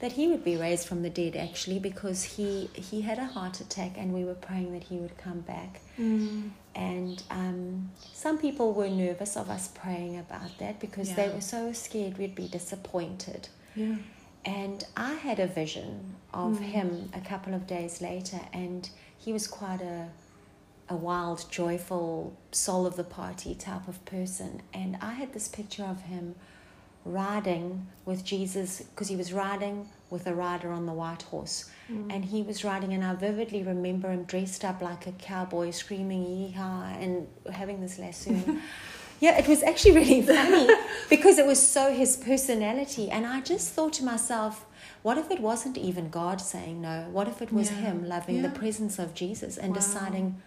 that 0.00 0.10
he 0.10 0.26
would 0.26 0.42
be 0.42 0.56
raised 0.56 0.88
from 0.88 1.04
the 1.04 1.10
dead 1.10 1.36
actually 1.36 1.78
because 1.78 2.24
he 2.24 2.68
he 2.74 3.02
had 3.02 3.18
a 3.18 3.24
heart 3.24 3.60
attack 3.60 3.92
and 3.96 4.12
we 4.12 4.24
were 4.24 4.34
praying 4.34 4.72
that 4.72 4.82
he 4.82 4.96
would 4.96 5.16
come 5.16 5.38
back 5.42 5.80
mm. 5.96 6.50
and 6.74 7.22
um, 7.30 7.88
some 8.12 8.36
people 8.36 8.72
were 8.72 8.88
nervous 8.88 9.36
of 9.36 9.48
us 9.48 9.68
praying 9.68 10.18
about 10.18 10.58
that 10.58 10.80
because 10.80 11.14
they 11.14 11.28
were 11.28 11.40
so 11.40 11.72
scared 11.72 12.18
we'd 12.18 12.34
be 12.34 12.48
disappointed 12.48 13.48
yeah 13.76 13.94
and 14.44 14.84
I 14.96 15.14
had 15.14 15.38
a 15.38 15.46
vision 15.46 16.16
of 16.34 16.58
Mm. 16.58 16.62
him 16.62 17.10
a 17.14 17.20
couple 17.20 17.54
of 17.54 17.66
days 17.66 18.00
later, 18.00 18.40
and 18.52 18.88
he 19.18 19.32
was 19.32 19.46
quite 19.46 19.80
a, 19.80 20.08
a 20.92 20.96
wild, 20.96 21.44
joyful, 21.50 22.36
soul 22.52 22.86
of 22.86 22.96
the 22.96 23.04
party 23.04 23.54
type 23.54 23.88
of 23.88 24.04
person. 24.04 24.62
And 24.72 24.96
I 25.00 25.12
had 25.14 25.32
this 25.32 25.48
picture 25.48 25.84
of 25.84 26.02
him 26.02 26.34
riding 27.04 27.86
with 28.04 28.24
Jesus 28.24 28.82
because 28.82 29.08
he 29.08 29.16
was 29.16 29.32
riding 29.32 29.88
with 30.10 30.26
a 30.26 30.34
rider 30.34 30.70
on 30.70 30.86
the 30.86 30.92
white 30.92 31.22
horse. 31.22 31.70
Mm. 31.90 32.14
And 32.14 32.24
he 32.24 32.42
was 32.42 32.62
riding, 32.64 32.92
and 32.92 33.02
I 33.04 33.14
vividly 33.14 33.62
remember 33.62 34.10
him 34.10 34.24
dressed 34.24 34.64
up 34.64 34.80
like 34.82 35.06
a 35.06 35.12
cowboy, 35.12 35.70
screaming 35.70 36.24
yeehaw 36.24 37.02
and 37.02 37.26
having 37.52 37.80
this 37.80 37.98
lassoon. 37.98 38.60
Yeah, 39.20 39.38
it 39.38 39.46
was 39.46 39.62
actually 39.62 39.94
really 39.94 40.20
funny 40.36 40.68
because 41.08 41.38
it 41.38 41.46
was 41.46 41.64
so 41.64 41.92
his 41.94 42.16
personality. 42.16 43.08
And 43.08 43.24
I 43.24 43.40
just 43.40 43.72
thought 43.72 43.92
to 43.94 44.04
myself, 44.04 44.66
what 45.02 45.16
if 45.16 45.30
it 45.30 45.38
wasn't 45.38 45.78
even 45.78 46.10
God 46.10 46.40
saying 46.40 46.80
no? 46.82 47.06
What 47.12 47.28
if 47.28 47.40
it 47.40 47.52
was 47.52 47.70
Yeah. 47.70 47.76
him 47.76 48.08
loving 48.08 48.42
the 48.42 48.48
presence 48.48 48.98
of 48.98 49.14
Jesus 49.14 49.56
and 49.56 49.68
Wow. 49.68 49.74
deciding 49.76 50.42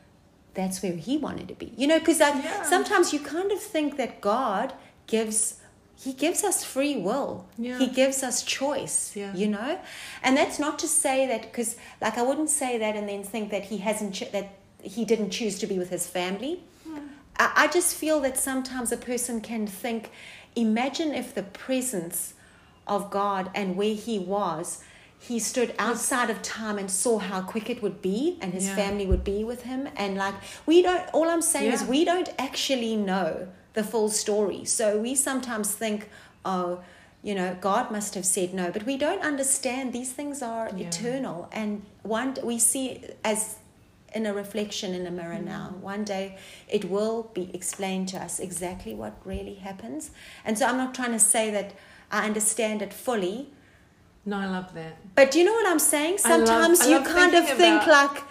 that's 0.56 0.82
where 0.82 0.94
he 0.94 1.18
wanted 1.18 1.48
to 1.50 1.54
be? 1.56 1.74
You 1.78 1.88
know, 1.88 2.00
because 2.00 2.20
like 2.20 2.44
Yeah. 2.44 2.64
sometimes 2.64 3.14
you 3.14 3.20
kind 3.20 3.52
of 3.52 3.60
think 3.62 3.98
that 3.98 4.22
God 4.22 4.74
gives. 5.08 5.60
He 5.98 6.12
gives 6.12 6.44
us 6.44 6.64
free 6.64 6.98
will. 6.98 7.46
Yeah. 7.58 7.78
He 7.80 7.88
gives 7.88 8.22
us 8.22 8.44
choice. 8.44 9.16
Yeah. 9.16 9.34
You 9.34 9.48
know, 9.48 9.80
and 10.22 10.36
that's 10.36 10.60
not 10.60 10.78
to 10.80 10.88
say 10.88 11.26
that 11.28 11.42
because, 11.44 11.78
like, 12.02 12.18
I 12.18 12.22
wouldn't 12.22 12.50
say 12.50 12.78
that 12.78 12.96
and 12.98 13.08
then 13.08 13.24
think 13.24 13.50
that 13.52 13.66
he 13.66 13.78
hasn't 13.78 14.14
cho- 14.16 14.30
that 14.34 14.50
he 14.84 15.06
didn't 15.06 15.30
choose 15.32 15.58
to 15.60 15.68
be 15.68 15.80
with 15.80 15.90
his 15.90 16.06
family. 16.06 16.64
Hmm. 16.84 16.98
I, 17.40 17.52
I 17.64 17.68
just 17.68 17.96
feel 17.96 18.20
that 18.22 18.38
sometimes 18.38 18.92
a 18.92 18.98
person 18.98 19.40
can 19.40 19.66
think, 19.68 20.12
imagine 20.56 21.14
if 21.14 21.34
the 21.34 21.44
presence 21.44 22.34
of 22.88 23.10
God 23.10 23.50
and 23.56 23.76
where 23.78 23.96
he 23.96 24.20
was, 24.20 24.84
he 25.28 25.40
stood 25.40 25.74
outside 25.80 26.30
of 26.30 26.42
time 26.42 26.78
and 26.78 26.90
saw 26.90 27.18
how 27.18 27.42
quick 27.42 27.70
it 27.70 27.82
would 27.82 28.00
be 28.02 28.38
and 28.42 28.54
his 28.54 28.66
Yeah. 28.68 28.76
family 28.76 29.06
would 29.08 29.24
be 29.24 29.44
with 29.44 29.64
him. 29.64 29.82
And 29.96 30.16
like, 30.18 30.36
we 30.66 30.82
don't, 30.84 31.04
all 31.14 31.30
I'm 31.30 31.42
saying 31.42 31.72
is 31.72 31.84
we 31.84 32.06
don't 32.06 32.30
actually 32.38 32.96
know 32.96 33.48
the 33.74 33.84
full 33.84 34.10
story. 34.10 34.66
So 34.66 35.00
we 35.00 35.16
sometimes 35.16 35.68
think, 35.74 36.10
oh, 36.44 36.82
you 37.24 37.34
know, 37.34 37.58
God 37.60 37.90
must 37.92 38.14
have 38.14 38.26
said 38.26 38.54
no, 38.54 38.70
but 38.72 38.84
we 38.86 38.98
don't 38.98 39.24
understand 39.24 39.94
these 39.94 40.12
things 40.12 40.44
are 40.44 40.70
Yeah. 40.76 40.88
eternal. 40.88 41.50
And 41.52 41.82
one, 42.04 42.36
we 42.44 42.60
see 42.60 43.04
as 43.24 43.56
in 44.14 44.26
a 44.28 44.34
reflection 44.34 44.94
in 44.94 45.06
a 45.08 45.12
mirror 45.12 45.40
Mm. 45.42 45.46
now. 45.46 45.66
One 45.82 46.04
day 46.06 46.38
it 46.70 46.86
will 46.86 47.32
be 47.34 47.50
explained 47.54 48.08
to 48.10 48.18
us 48.18 48.40
exactly 48.40 48.94
what 48.94 49.14
really 49.26 49.56
happens. 49.56 50.12
And 50.46 50.58
so 50.58 50.68
I'm 50.68 50.78
not 50.78 50.94
trying 50.94 51.12
to 51.14 51.20
say 51.20 51.50
that 51.52 51.74
I 52.12 52.26
understand 52.26 52.82
it 52.82 52.94
fully, 52.94 53.50
No, 54.26 54.38
I 54.38 54.48
love 54.48 54.74
that. 54.74 54.94
but 55.16 55.32
do 55.32 55.40
you 55.40 55.46
know 55.46 55.54
what 55.54 55.68
I'm 55.68 55.80
saying? 55.80 56.18
I 56.26 56.38
love- 56.38 56.48
Sometimes 56.48 56.82
I 56.82 56.88
you 56.90 56.96
love 56.98 57.06
kind 57.08 57.36
of 57.36 57.46
think 57.48 57.84
about- 57.84 58.14
like 58.16 58.24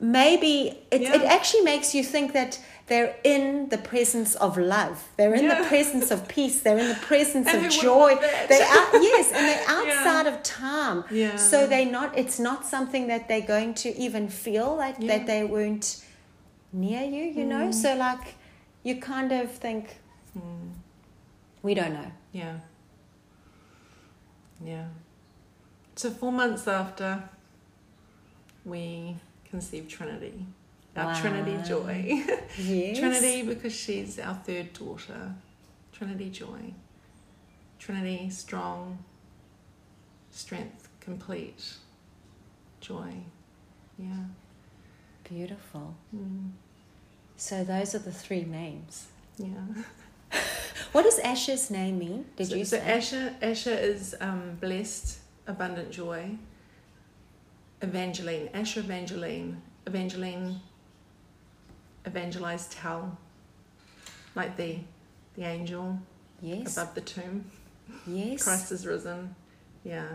maybe 0.00 0.78
it, 0.90 1.00
Yeah. 1.02 1.14
it 1.16 1.22
actually 1.22 1.62
makes 1.62 1.94
you 1.94 2.02
think 2.04 2.32
that 2.32 2.58
they're 2.88 3.16
in 3.24 3.68
the 3.70 3.78
presence 3.78 4.34
of 4.36 4.56
love. 4.56 4.96
They're 5.16 5.34
in 5.34 5.48
the 5.48 5.64
presence 5.72 6.10
of 6.12 6.28
peace. 6.28 6.60
They're 6.60 6.78
in 6.78 6.88
the 6.88 7.00
presence 7.12 7.48
of 7.56 7.68
joy. 7.68 8.14
They 8.48 8.62
are 8.62 8.88
yes, 9.10 9.26
and 9.32 9.44
they're 9.48 9.64
Yeah. 9.68 9.76
outside 9.76 10.26
of 10.32 10.42
time. 10.42 11.04
Yeah. 11.10 11.36
So 11.36 11.66
they 11.66 11.84
not. 11.84 12.16
It's 12.16 12.38
not 12.38 12.64
something 12.64 13.06
that 13.08 13.26
they're 13.28 13.48
going 13.56 13.74
to 13.84 13.88
even 14.06 14.28
feel 14.28 14.74
like 14.76 14.96
Yeah. 14.98 15.08
that 15.18 15.26
they 15.26 15.42
weren't 15.44 15.86
near 16.72 17.02
you. 17.02 17.24
You 17.38 17.44
know. 17.44 17.68
Mm. 17.68 17.74
So 17.74 17.94
like, 17.96 18.34
you 18.84 18.94
kind 19.00 19.30
of 19.32 19.50
think 19.50 19.84
Mm. 20.38 20.70
we 21.62 21.74
don't 21.74 21.94
know. 21.94 22.10
Yeah. 22.32 22.56
Yeah. 24.64 24.86
So 25.96 26.10
four 26.10 26.30
months 26.30 26.68
after 26.68 27.22
we 28.64 29.16
conceived 29.50 29.90
Trinity, 29.90 30.46
our 30.96 31.06
Wow. 31.06 31.20
Trinity 31.20 31.56
Joy. 31.68 32.24
Yes. 32.58 32.98
Trinity 32.98 33.42
because 33.42 33.74
she's 33.74 34.18
our 34.18 34.34
third 34.34 34.72
daughter. 34.72 35.34
Trinity 35.92 36.30
Joy. 36.30 36.74
Trinity 37.78 38.30
strong, 38.30 38.98
strength 40.30 40.88
complete, 41.00 41.62
joy. 42.80 43.12
Yeah. 43.98 44.24
Beautiful. 45.24 45.94
Mm. 46.14 46.50
So 47.36 47.64
those 47.64 47.94
are 47.94 47.98
the 48.00 48.12
three 48.12 48.44
names. 48.44 49.06
Yeah. 49.38 49.48
What 50.92 51.04
does 51.04 51.18
Asher's 51.18 51.70
name 51.70 51.98
mean? 51.98 52.24
Did 52.36 52.48
so, 52.48 52.54
you 52.56 52.64
so 52.64 52.78
say? 52.78 52.92
Asher, 52.96 53.34
Asher 53.42 53.74
is 53.74 54.14
um, 54.20 54.56
blessed, 54.60 55.18
abundant 55.46 55.90
joy. 55.90 56.36
Evangeline, 57.82 58.48
Asher 58.54 58.80
Evangeline, 58.80 59.60
Evangeline, 59.86 60.60
evangelize, 62.04 62.68
tell, 62.68 63.18
like 64.34 64.56
the 64.56 64.78
the 65.34 65.42
angel 65.42 65.98
yes. 66.40 66.76
above 66.76 66.94
the 66.94 67.02
tomb. 67.02 67.44
Yes. 68.06 68.42
Christ 68.42 68.72
is 68.72 68.86
risen. 68.86 69.34
Yeah. 69.84 70.08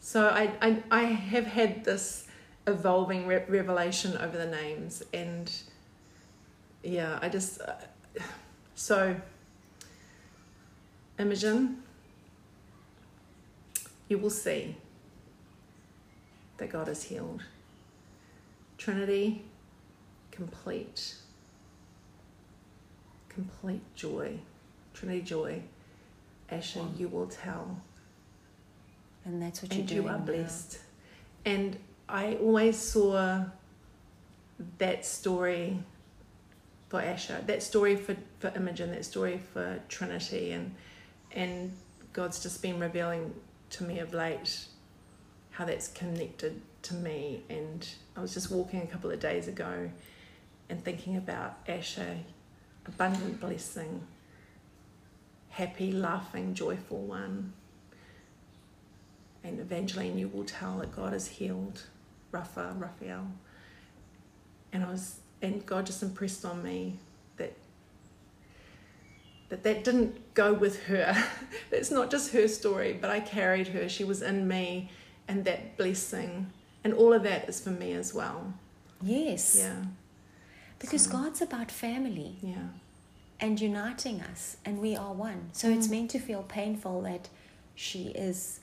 So 0.00 0.28
I 0.28 0.52
I, 0.60 0.82
I 0.90 1.02
have 1.04 1.46
had 1.46 1.84
this 1.84 2.26
evolving 2.66 3.26
re- 3.26 3.44
revelation 3.48 4.16
over 4.18 4.36
the 4.36 4.46
names, 4.46 5.02
and 5.12 5.50
yeah, 6.82 7.18
I 7.22 7.30
just 7.30 7.62
uh, 7.62 7.72
so 8.74 9.16
Imogen, 11.18 11.82
you 14.08 14.18
will 14.18 14.30
see 14.30 14.76
that 16.58 16.70
God 16.70 16.88
is 16.88 17.04
healed. 17.04 17.42
Trinity, 18.78 19.44
complete, 20.30 21.14
complete 23.28 23.82
joy. 23.94 24.38
Trinity 24.92 25.22
joy. 25.22 25.62
Asher, 26.50 26.80
Wow. 26.80 26.90
you 26.96 27.08
will 27.08 27.26
tell 27.26 27.80
And 29.24 29.40
that's 29.40 29.62
what 29.62 29.72
and 29.72 29.88
you're 29.90 29.96
you 29.96 30.02
doing. 30.02 30.14
are 30.14 30.18
now. 30.18 30.24
blessed. 30.24 30.78
And 31.46 31.78
I 32.08 32.34
always 32.36 32.76
saw 32.76 33.46
that 34.78 35.04
story 35.06 35.78
for 36.88 37.00
Asher, 37.00 37.42
that 37.46 37.62
story 37.62 37.96
for, 37.96 38.14
for 38.38 38.52
Imogen, 38.54 38.90
that 38.90 39.04
story 39.06 39.38
for 39.52 39.80
Trinity, 39.88 40.52
and 40.52 40.74
and 41.32 41.72
God's 42.12 42.40
just 42.42 42.60
been 42.62 42.78
revealing 42.78 43.34
to 43.74 43.84
me 43.84 43.98
of 43.98 44.14
late 44.14 44.66
how 45.50 45.64
that's 45.64 45.88
connected 45.88 46.60
to 46.82 46.94
me. 46.94 47.42
And 47.48 47.86
I 48.16 48.20
was 48.20 48.34
just 48.34 48.50
walking 48.50 48.82
a 48.82 48.86
couple 48.86 49.10
of 49.10 49.20
days 49.20 49.48
ago 49.48 49.90
and 50.68 50.84
thinking 50.84 51.16
about 51.16 51.58
Asher, 51.68 52.18
abundant 52.86 53.40
blessing, 53.40 54.06
happy, 55.50 55.92
laughing, 55.92 56.54
joyful 56.54 56.98
one. 56.98 57.52
And 59.42 59.60
Evangeline, 59.60 60.18
you 60.18 60.28
will 60.28 60.44
tell 60.44 60.78
that 60.78 60.94
God 60.94 61.12
has 61.12 61.26
healed 61.26 61.82
Rapha, 62.32 62.80
Raphael. 62.80 63.26
And 64.72 64.84
I 64.84 64.90
was, 64.90 65.20
and 65.42 65.64
God 65.66 65.86
just 65.86 66.02
impressed 66.02 66.44
on 66.44 66.62
me 66.62 66.96
that 69.54 69.62
that 69.62 69.84
didn't 69.84 70.34
go 70.34 70.52
with 70.52 70.84
her. 70.84 71.16
it's 71.70 71.90
not 71.92 72.10
just 72.10 72.32
her 72.32 72.48
story, 72.48 72.92
but 73.00 73.08
I 73.10 73.20
carried 73.20 73.68
her. 73.68 73.88
She 73.88 74.02
was 74.04 74.20
in 74.22 74.48
me, 74.48 74.90
and 75.28 75.44
that 75.44 75.76
blessing, 75.76 76.50
and 76.82 76.92
all 76.92 77.12
of 77.12 77.22
that 77.22 77.48
is 77.48 77.60
for 77.60 77.70
me 77.70 77.92
as 77.92 78.12
well. 78.12 78.52
Yes. 79.02 79.56
Yeah, 79.58 79.84
Because 80.80 81.04
So- 81.04 81.12
God's 81.12 81.40
about 81.40 81.70
family 81.70 82.36
yeah, 82.42 82.68
and 83.40 83.60
uniting 83.60 84.20
us, 84.22 84.56
and 84.64 84.80
we 84.80 84.96
are 84.96 85.12
one. 85.14 85.50
So 85.52 85.68
it's 85.70 85.86
Mm. 85.86 85.90
meant 85.90 86.10
to 86.12 86.18
feel 86.18 86.42
painful 86.42 87.02
that 87.02 87.28
she 87.76 88.08
is 88.08 88.60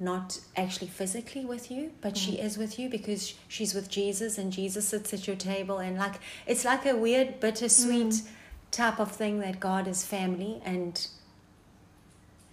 not 0.00 0.40
actually 0.56 0.88
physically 0.88 1.44
with 1.44 1.70
you, 1.70 1.92
but 2.00 2.16
she 2.16 2.32
Mm. 2.32 2.44
is 2.44 2.56
with 2.58 2.78
you 2.78 2.88
because 2.88 3.34
she's 3.48 3.74
with 3.74 3.88
Jesus 3.88 4.38
and 4.38 4.50
Jesus 4.52 4.88
sits 4.88 5.12
at 5.14 5.26
your 5.26 5.36
table. 5.36 5.78
And 5.78 5.96
like, 5.98 6.16
it's 6.46 6.64
like 6.64 6.84
a 6.86 6.96
weird, 6.96 7.38
bittersweet 7.38 8.14
Mm. 8.14 8.26
Type 8.72 8.98
of 8.98 9.12
thing 9.12 9.38
that 9.40 9.60
God 9.60 9.86
is 9.86 10.04
family 10.04 10.60
and 10.64 11.06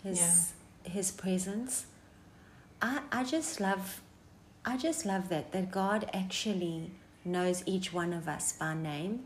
his 0.03 0.53
his 0.83 1.11
presence. 1.11 1.87
I, 2.81 3.01
I 3.11 3.23
just 3.23 3.59
love 3.59 4.01
I 4.63 4.77
just 4.77 5.05
love 5.05 5.29
that 5.29 5.51
that 5.53 5.71
God 5.71 6.09
actually 6.13 6.91
knows 7.25 7.63
each 7.65 7.91
one 7.91 8.13
of 8.13 8.27
us 8.27 8.51
by 8.53 8.73
name 8.73 9.23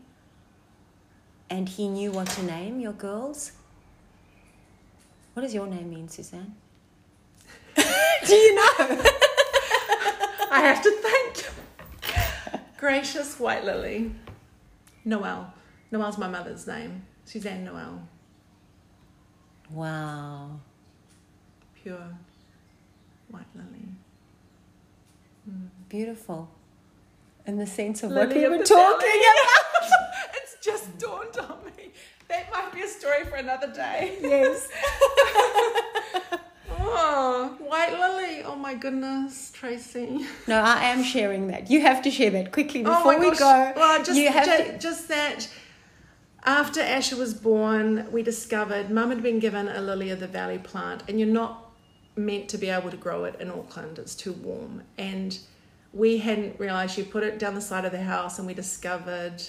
and 1.50 1.68
he 1.68 1.88
knew 1.88 2.10
what 2.10 2.28
to 2.30 2.42
name 2.42 2.80
your 2.80 2.92
girls. 2.92 3.52
What 5.34 5.42
does 5.42 5.54
your 5.54 5.66
name 5.66 5.90
mean, 5.90 6.08
Suzanne? 6.08 6.54
Do 7.76 8.34
you 8.34 8.54
know? 8.54 9.02
I 10.50 10.60
have 10.62 10.82
to 10.82 10.90
thank 10.90 11.50
gracious 12.78 13.38
white 13.40 13.64
lily, 13.64 14.14
Noel. 15.04 15.52
Noel's 15.94 16.18
my 16.18 16.26
mother's 16.26 16.66
name. 16.66 17.06
Suzanne 17.24 17.64
Noel, 17.64 18.02
Wow. 19.70 20.58
pure 21.80 22.18
white 23.30 23.46
lily. 23.54 23.86
Mm. 25.48 25.68
Beautiful. 25.88 26.50
In 27.46 27.58
the 27.58 27.66
sense 27.66 28.02
of 28.02 28.10
Lily 28.10 28.26
what 28.26 28.34
we 28.34 28.58
were 28.58 28.64
talking 28.64 29.20
about. 29.22 29.90
it's 30.34 30.56
just 30.64 30.98
dawned 30.98 31.36
on 31.38 31.64
me. 31.64 31.92
That 32.28 32.50
might 32.52 32.72
be 32.72 32.82
a 32.82 32.88
story 32.88 33.24
for 33.26 33.36
another 33.36 33.72
day. 33.72 34.18
Yes. 34.20 34.68
Oh, 36.96 37.56
white 37.60 37.92
lily. 37.92 38.42
Oh 38.44 38.56
my 38.56 38.74
goodness, 38.74 39.50
Tracy. 39.52 40.26
No, 40.46 40.60
I 40.60 40.84
am 40.84 41.02
sharing 41.02 41.48
that. 41.48 41.70
You 41.70 41.80
have 41.80 42.02
to 42.02 42.10
share 42.10 42.30
that 42.30 42.52
quickly 42.52 42.82
Oh 42.84 42.94
before 42.94 43.18
my 43.18 43.30
we 43.30 43.36
go. 43.36 43.72
Well, 43.74 44.04
just 44.04 44.18
you 44.18 44.28
have 44.30 44.44
ju- 44.44 44.72
to, 44.72 44.78
just 44.78 45.08
that. 45.08 45.48
After 46.46 46.80
Asher 46.80 47.16
was 47.16 47.32
born, 47.32 48.06
we 48.12 48.22
discovered 48.22 48.90
Mum 48.90 49.08
had 49.08 49.22
been 49.22 49.38
given 49.38 49.66
a 49.66 49.80
lily 49.80 50.10
of 50.10 50.20
the 50.20 50.26
valley 50.26 50.58
plant, 50.58 51.02
and 51.08 51.18
you're 51.18 51.26
not 51.26 51.70
meant 52.16 52.50
to 52.50 52.58
be 52.58 52.68
able 52.68 52.90
to 52.90 52.98
grow 52.98 53.24
it 53.24 53.40
in 53.40 53.50
Auckland, 53.50 53.98
it's 53.98 54.14
too 54.14 54.32
warm. 54.32 54.82
And 54.98 55.38
we 55.94 56.18
hadn't 56.18 56.60
realised 56.60 56.94
she 56.94 57.02
put 57.02 57.22
it 57.24 57.38
down 57.38 57.54
the 57.54 57.62
side 57.62 57.86
of 57.86 57.92
the 57.92 58.02
house, 58.02 58.38
and 58.38 58.46
we 58.46 58.54
discovered 58.54 59.42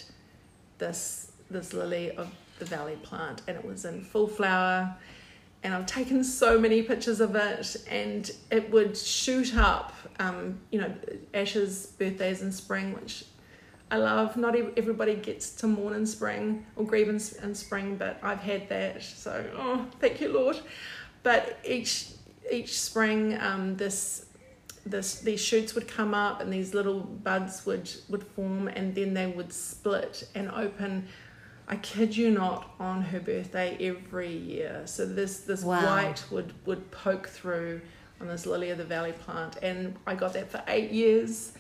this 0.77 1.31
this 1.51 1.73
lily 1.73 2.11
of 2.11 2.33
the 2.59 2.65
valley 2.65 2.97
plant, 3.03 3.41
and 3.47 3.57
it 3.57 3.65
was 3.65 3.83
in 3.83 4.01
full 4.03 4.27
flower. 4.27 4.95
And 5.63 5.73
I've 5.73 5.85
taken 5.85 6.23
so 6.23 6.59
many 6.59 6.81
pictures 6.81 7.19
of 7.19 7.35
it, 7.35 7.75
and 7.89 8.31
it 8.51 8.71
would 8.71 8.95
shoot 8.95 9.55
up. 9.55 9.93
Um, 10.19 10.59
you 10.71 10.79
know, 10.79 10.93
Asher's 11.33 11.87
birthday's 11.87 12.41
in 12.41 12.51
spring, 12.51 12.93
which 12.93 13.25
I 13.91 13.97
love. 13.97 14.36
Not 14.36 14.55
everybody 14.77 15.15
gets 15.15 15.51
to 15.57 15.67
mourn 15.67 15.93
in 15.93 16.05
spring 16.05 16.65
or 16.75 16.86
grieve 16.86 17.07
in, 17.07 17.19
in 17.43 17.53
spring, 17.53 17.97
but 17.97 18.17
I've 18.23 18.39
had 18.39 18.67
that. 18.69 19.03
So, 19.03 19.45
oh, 19.55 19.86
thank 19.99 20.21
you, 20.21 20.29
Lord. 20.33 20.59
But 21.23 21.59
each 21.63 22.09
each 22.51 22.79
spring, 22.79 23.38
um, 23.39 23.77
this 23.77 24.25
this 24.86 25.19
these 25.19 25.41
shoots 25.43 25.73
would 25.75 25.88
come 25.88 26.13
up 26.13 26.41
and 26.41 26.51
these 26.51 26.73
little 26.73 26.99
buds 26.99 27.65
would 27.65 27.89
would 28.09 28.23
form, 28.23 28.67
and 28.67 28.93
then 28.95 29.13
they 29.13 29.27
would 29.27 29.53
split 29.53 30.27
and 30.36 30.49
open. 30.51 31.07
I 31.67 31.77
kid 31.77 32.15
you 32.15 32.29
not, 32.29 32.69
on 32.79 33.01
her 33.01 33.19
birthday 33.19 33.75
every 33.79 34.31
year. 34.31 34.83
So 34.86 35.05
this 35.05 35.39
this 35.41 35.63
Wow. 35.63 35.83
white 35.83 36.23
would 36.31 36.53
would 36.65 36.89
poke 36.91 37.27
through 37.27 37.81
on 38.21 38.27
this 38.27 38.45
lily 38.45 38.69
of 38.69 38.77
the 38.77 38.83
valley 38.83 39.11
plant, 39.13 39.57
and 39.61 39.95
I 40.07 40.15
got 40.15 40.33
that 40.33 40.51
for 40.51 40.63
eight 40.67 40.91
years. 40.91 41.53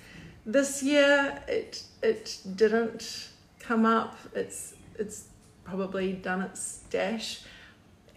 This 0.45 0.83
year 0.83 1.41
it 1.47 1.83
it 2.03 2.39
didn't 2.55 3.29
come 3.59 3.85
up. 3.85 4.17
It's 4.33 4.75
it's 4.97 5.25
probably 5.63 6.13
done 6.13 6.41
its 6.41 6.81
dash, 6.89 7.41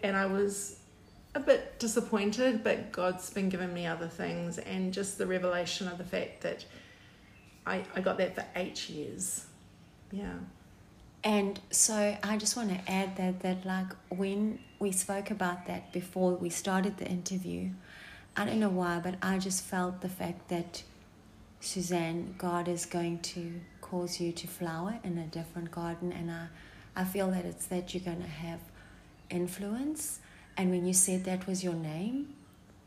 and 0.03 0.15
I 0.15 0.25
was 0.27 0.79
a 1.33 1.39
bit 1.39 1.79
disappointed. 1.79 2.63
But 2.63 2.91
God's 2.91 3.29
been 3.31 3.49
giving 3.49 3.73
me 3.73 3.87
other 3.87 4.07
things, 4.07 4.59
and 4.59 4.93
just 4.93 5.17
the 5.17 5.25
revelation 5.25 5.87
of 5.87 5.97
the 5.97 6.03
fact 6.03 6.41
that 6.41 6.65
I 7.65 7.83
I 7.95 8.01
got 8.01 8.17
that 8.17 8.35
for 8.35 8.45
eight 8.55 8.89
years. 8.89 9.45
Yeah. 10.11 10.35
And 11.23 11.59
so 11.69 12.17
I 12.23 12.37
just 12.37 12.55
want 12.55 12.69
to 12.69 12.91
add 12.91 13.17
that 13.17 13.41
that 13.41 13.65
like 13.65 13.87
when 14.09 14.59
we 14.79 14.91
spoke 14.91 15.31
about 15.31 15.65
that 15.65 15.91
before 15.91 16.33
we 16.33 16.49
started 16.49 16.97
the 16.97 17.07
interview, 17.07 17.71
I 18.37 18.45
don't 18.45 18.59
know 18.59 18.69
why, 18.69 18.99
but 18.99 19.15
I 19.21 19.37
just 19.37 19.63
felt 19.63 20.01
the 20.01 20.09
fact 20.09 20.47
that 20.49 20.83
Suzanne, 21.61 22.35
God 22.37 22.67
is 22.67 22.85
going 22.85 23.19
to 23.19 23.59
cause 23.81 24.19
you 24.19 24.31
to 24.31 24.47
flower 24.47 24.99
in 25.03 25.17
a 25.17 25.25
different 25.25 25.71
garden, 25.71 26.11
and 26.11 26.31
I, 26.31 26.47
I 26.95 27.03
feel 27.03 27.29
that 27.31 27.45
it's 27.45 27.65
that 27.67 27.93
you're 27.93 28.03
going 28.03 28.21
to 28.21 28.27
have 28.27 28.59
influence. 29.29 30.19
And 30.57 30.71
when 30.71 30.85
you 30.85 30.93
said 30.93 31.25
that 31.25 31.47
was 31.47 31.63
your 31.63 31.73
name, 31.73 32.33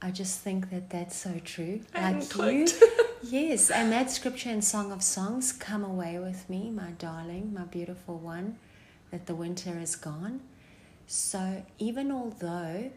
I 0.01 0.11
just 0.11 0.41
think 0.41 0.71
that 0.71 0.91
that's 0.91 1.17
so 1.17 1.41
true. 1.45 1.81
I 1.95 2.13
like 2.13 2.35
you, 2.37 2.67
yes, 3.23 3.71
and 3.71 3.93
that 3.93 4.11
scripture 4.11 4.51
in 4.51 4.63
Song 4.63 4.91
of 4.91 5.03
Songs, 5.03 5.53
come 5.53 5.85
away 5.85 6.19
with 6.19 6.49
me, 6.49 6.71
my 6.71 6.91
darling, 6.99 7.53
my 7.55 7.65
beautiful 7.65 8.19
one, 8.19 8.59
that 9.11 9.27
the 9.27 9.35
winter 9.35 9.79
is 9.79 9.97
gone. 9.97 10.41
So 11.07 11.65
even 11.79 12.11
although 12.11 12.91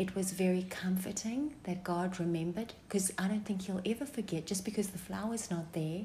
it 0.00 0.14
was 0.14 0.32
very 0.32 0.64
comforting 0.70 1.54
that 1.64 1.84
God 1.84 2.18
remembered, 2.18 2.72
because 2.88 3.12
I 3.18 3.28
don't 3.28 3.44
think 3.44 3.62
He'll 3.62 3.82
ever 3.84 4.06
forget 4.06 4.46
just 4.46 4.64
because 4.64 4.88
the 4.90 4.98
flower's 5.08 5.50
not 5.50 5.72
there. 5.72 6.02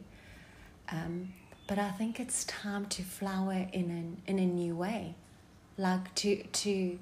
Um, 0.90 1.34
but 1.68 1.80
I 1.80 1.90
think 1.92 2.20
it's 2.20 2.44
time 2.46 2.86
to 2.88 3.02
flower 3.02 3.68
in 3.80 3.88
an 4.00 4.22
in 4.28 4.38
a 4.40 4.46
new 4.46 4.76
way, 4.76 5.16
like 5.78 6.14
to 6.16 6.44
to. 6.44 7.00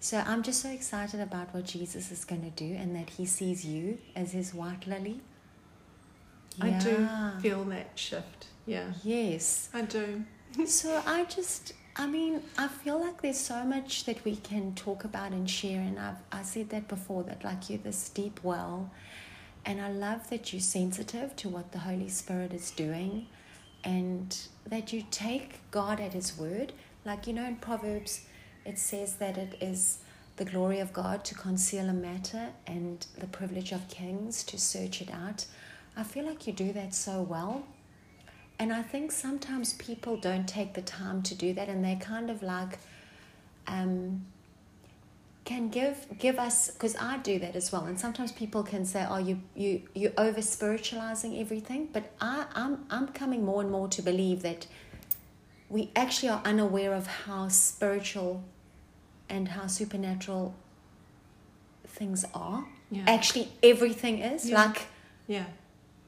So 0.00 0.22
I'm 0.30 0.42
just 0.42 0.60
so 0.60 0.68
excited 0.68 1.20
about 1.20 1.54
what 1.54 1.64
Jesus 1.64 2.12
is 2.12 2.24
going 2.26 2.42
to 2.42 2.50
do, 2.50 2.74
and 2.74 2.94
that 2.94 3.10
He 3.10 3.24
sees 3.26 3.64
you 3.64 3.98
as 4.14 4.32
His 4.32 4.52
white 4.54 4.86
lily. 4.86 5.20
I 6.60 6.70
do 6.70 7.08
feel 7.42 7.64
that 7.64 7.90
shift. 7.96 8.46
Yeah, 8.66 8.92
Yes. 9.02 9.68
I 9.72 9.82
do. 9.82 10.24
So 10.66 11.02
I 11.04 11.24
just, 11.24 11.72
I 11.96 12.08
mean, 12.08 12.42
I 12.58 12.66
feel 12.66 13.00
like 13.00 13.22
there's 13.22 13.38
so 13.38 13.62
much 13.64 14.04
that 14.06 14.24
we 14.24 14.34
can 14.34 14.74
talk 14.74 15.04
about 15.04 15.30
and 15.30 15.48
share, 15.48 15.80
and 15.80 15.98
I've 15.98 16.16
I 16.32 16.42
said 16.42 16.70
that 16.70 16.88
before 16.88 17.22
that 17.24 17.44
like 17.44 17.70
you're 17.70 17.78
this 17.78 18.08
deep 18.08 18.40
well, 18.42 18.90
and 19.64 19.80
I 19.80 19.90
love 19.90 20.28
that 20.30 20.52
you're 20.52 20.60
sensitive 20.60 21.36
to 21.36 21.48
what 21.48 21.70
the 21.70 21.78
Holy 21.78 22.08
Spirit 22.08 22.52
is 22.52 22.72
doing, 22.72 23.26
and 23.84 24.36
that 24.66 24.92
you 24.92 25.04
take 25.12 25.60
God 25.70 26.00
at 26.00 26.14
His 26.14 26.36
word. 26.36 26.72
Like 27.04 27.28
you 27.28 27.32
know, 27.32 27.44
in 27.44 27.56
Proverbs, 27.56 28.26
it 28.64 28.78
says 28.78 29.14
that 29.16 29.38
it 29.38 29.56
is 29.60 29.98
the 30.36 30.44
glory 30.44 30.80
of 30.80 30.92
God 30.92 31.24
to 31.26 31.34
conceal 31.36 31.88
a 31.88 31.92
matter 31.92 32.48
and 32.66 33.06
the 33.16 33.28
privilege 33.28 33.70
of 33.70 33.86
kings 33.88 34.42
to 34.44 34.58
search 34.58 35.00
it 35.00 35.12
out. 35.12 35.46
I 35.96 36.02
feel 36.02 36.24
like 36.24 36.48
you 36.48 36.52
do 36.52 36.72
that 36.72 36.92
so 36.92 37.22
well. 37.22 37.64
And 38.58 38.72
I 38.72 38.82
think 38.82 39.10
sometimes 39.12 39.74
people 39.74 40.16
don't 40.16 40.46
take 40.46 40.74
the 40.74 40.82
time 40.82 41.22
to 41.22 41.34
do 41.34 41.52
that, 41.54 41.68
and 41.68 41.84
they 41.84 41.96
kind 41.96 42.30
of 42.30 42.42
like 42.42 42.78
um, 43.66 44.24
can 45.44 45.68
give 45.68 46.06
give 46.18 46.38
us 46.38 46.70
because 46.70 46.96
I 46.96 47.18
do 47.18 47.38
that 47.40 47.56
as 47.56 47.72
well. 47.72 47.84
And 47.84 47.98
sometimes 47.98 48.32
people 48.32 48.62
can 48.62 48.84
say, 48.84 49.06
"Oh, 49.08 49.18
you 49.18 49.40
you 49.54 49.82
you 49.94 50.12
over 50.16 50.40
spiritualizing 50.40 51.36
everything," 51.38 51.88
but 51.92 52.12
I 52.20 52.46
I'm 52.54 52.86
I'm 52.90 53.08
coming 53.08 53.44
more 53.44 53.60
and 53.60 53.70
more 53.70 53.88
to 53.88 54.02
believe 54.02 54.42
that 54.42 54.66
we 55.68 55.90
actually 55.96 56.28
are 56.28 56.42
unaware 56.44 56.94
of 56.94 57.06
how 57.06 57.48
spiritual 57.48 58.44
and 59.28 59.48
how 59.48 59.66
supernatural 59.66 60.54
things 61.86 62.24
are. 62.34 62.66
Yeah. 62.90 63.04
Actually, 63.08 63.48
everything 63.62 64.18
is 64.20 64.48
Yeah. 64.48 64.64
like. 64.64 64.86
Yeah. 65.26 65.46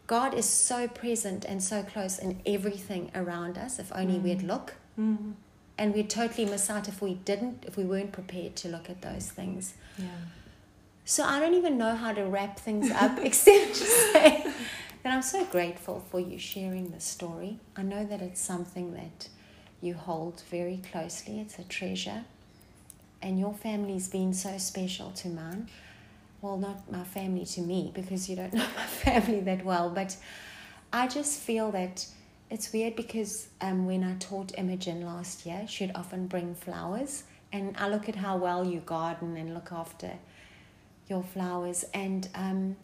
God 0.06 0.34
is 0.34 0.48
so 0.48 0.86
present 0.86 1.44
and 1.44 1.62
so 1.62 1.82
close 1.82 2.18
in 2.18 2.40
everything 2.46 3.10
around 3.14 3.58
us 3.58 3.78
if 3.78 3.92
only 3.94 4.18
we'd 4.18 4.42
look. 4.42 4.74
Mm. 4.98 5.34
And 5.78 5.94
we'd 5.94 6.08
totally 6.08 6.46
miss 6.46 6.70
out 6.70 6.88
if 6.88 7.02
we 7.02 7.14
didn't, 7.14 7.64
if 7.66 7.76
we 7.76 7.84
weren't 7.84 8.12
prepared 8.12 8.56
to 8.56 8.68
look 8.68 8.88
at 8.88 9.02
those 9.02 9.30
things. 9.30 9.74
Yeah. 9.98 10.06
So 11.04 11.22
I 11.22 11.38
don't 11.38 11.54
even 11.54 11.76
know 11.76 11.94
how 11.94 12.12
to 12.12 12.24
wrap 12.24 12.58
things 12.58 12.90
up 12.90 13.18
except 13.22 13.74
to 13.74 13.84
say 13.84 14.46
that 15.02 15.12
I'm 15.12 15.22
so 15.22 15.44
grateful 15.44 16.04
for 16.10 16.18
you 16.18 16.38
sharing 16.38 16.90
this 16.90 17.04
story. 17.04 17.58
I 17.76 17.82
know 17.82 18.04
that 18.04 18.22
it's 18.22 18.40
something 18.40 18.94
that 18.94 19.28
you 19.80 19.94
hold 19.94 20.42
very 20.50 20.80
closely, 20.90 21.40
it's 21.40 21.58
a 21.58 21.64
treasure. 21.64 22.24
And 23.22 23.38
your 23.38 23.54
family's 23.54 24.08
been 24.08 24.34
so 24.34 24.58
special 24.58 25.10
to 25.12 25.28
mine. 25.28 25.68
Well, 26.40 26.58
not 26.58 26.90
my 26.90 27.04
family 27.04 27.44
to 27.46 27.60
me 27.60 27.90
because 27.94 28.28
you 28.28 28.36
don't 28.36 28.52
know 28.54 28.66
my 28.76 28.86
family 28.86 29.40
that 29.40 29.64
well, 29.64 29.90
but 29.90 30.16
I 30.92 31.08
just 31.08 31.40
feel 31.40 31.70
that 31.72 32.06
it's 32.50 32.72
weird 32.72 32.94
because 32.94 33.48
um, 33.60 33.86
when 33.86 34.04
I 34.04 34.14
taught 34.18 34.56
Imogen 34.56 35.04
last 35.04 35.46
year, 35.46 35.66
she'd 35.68 35.92
often 35.94 36.26
bring 36.26 36.54
flowers, 36.54 37.24
and 37.52 37.76
I 37.76 37.88
look 37.88 38.08
at 38.08 38.16
how 38.16 38.36
well 38.36 38.64
you 38.64 38.80
garden 38.80 39.36
and 39.36 39.52
look 39.54 39.72
after 39.72 40.12
your 41.08 41.22
flowers. 41.22 41.84
And, 41.92 42.28
um, 42.34 42.76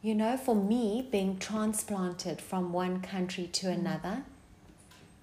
you 0.00 0.14
know, 0.14 0.36
for 0.36 0.54
me, 0.54 1.06
being 1.10 1.38
transplanted 1.38 2.40
from 2.40 2.72
one 2.72 3.00
country 3.00 3.46
to 3.48 3.68
another, 3.70 4.24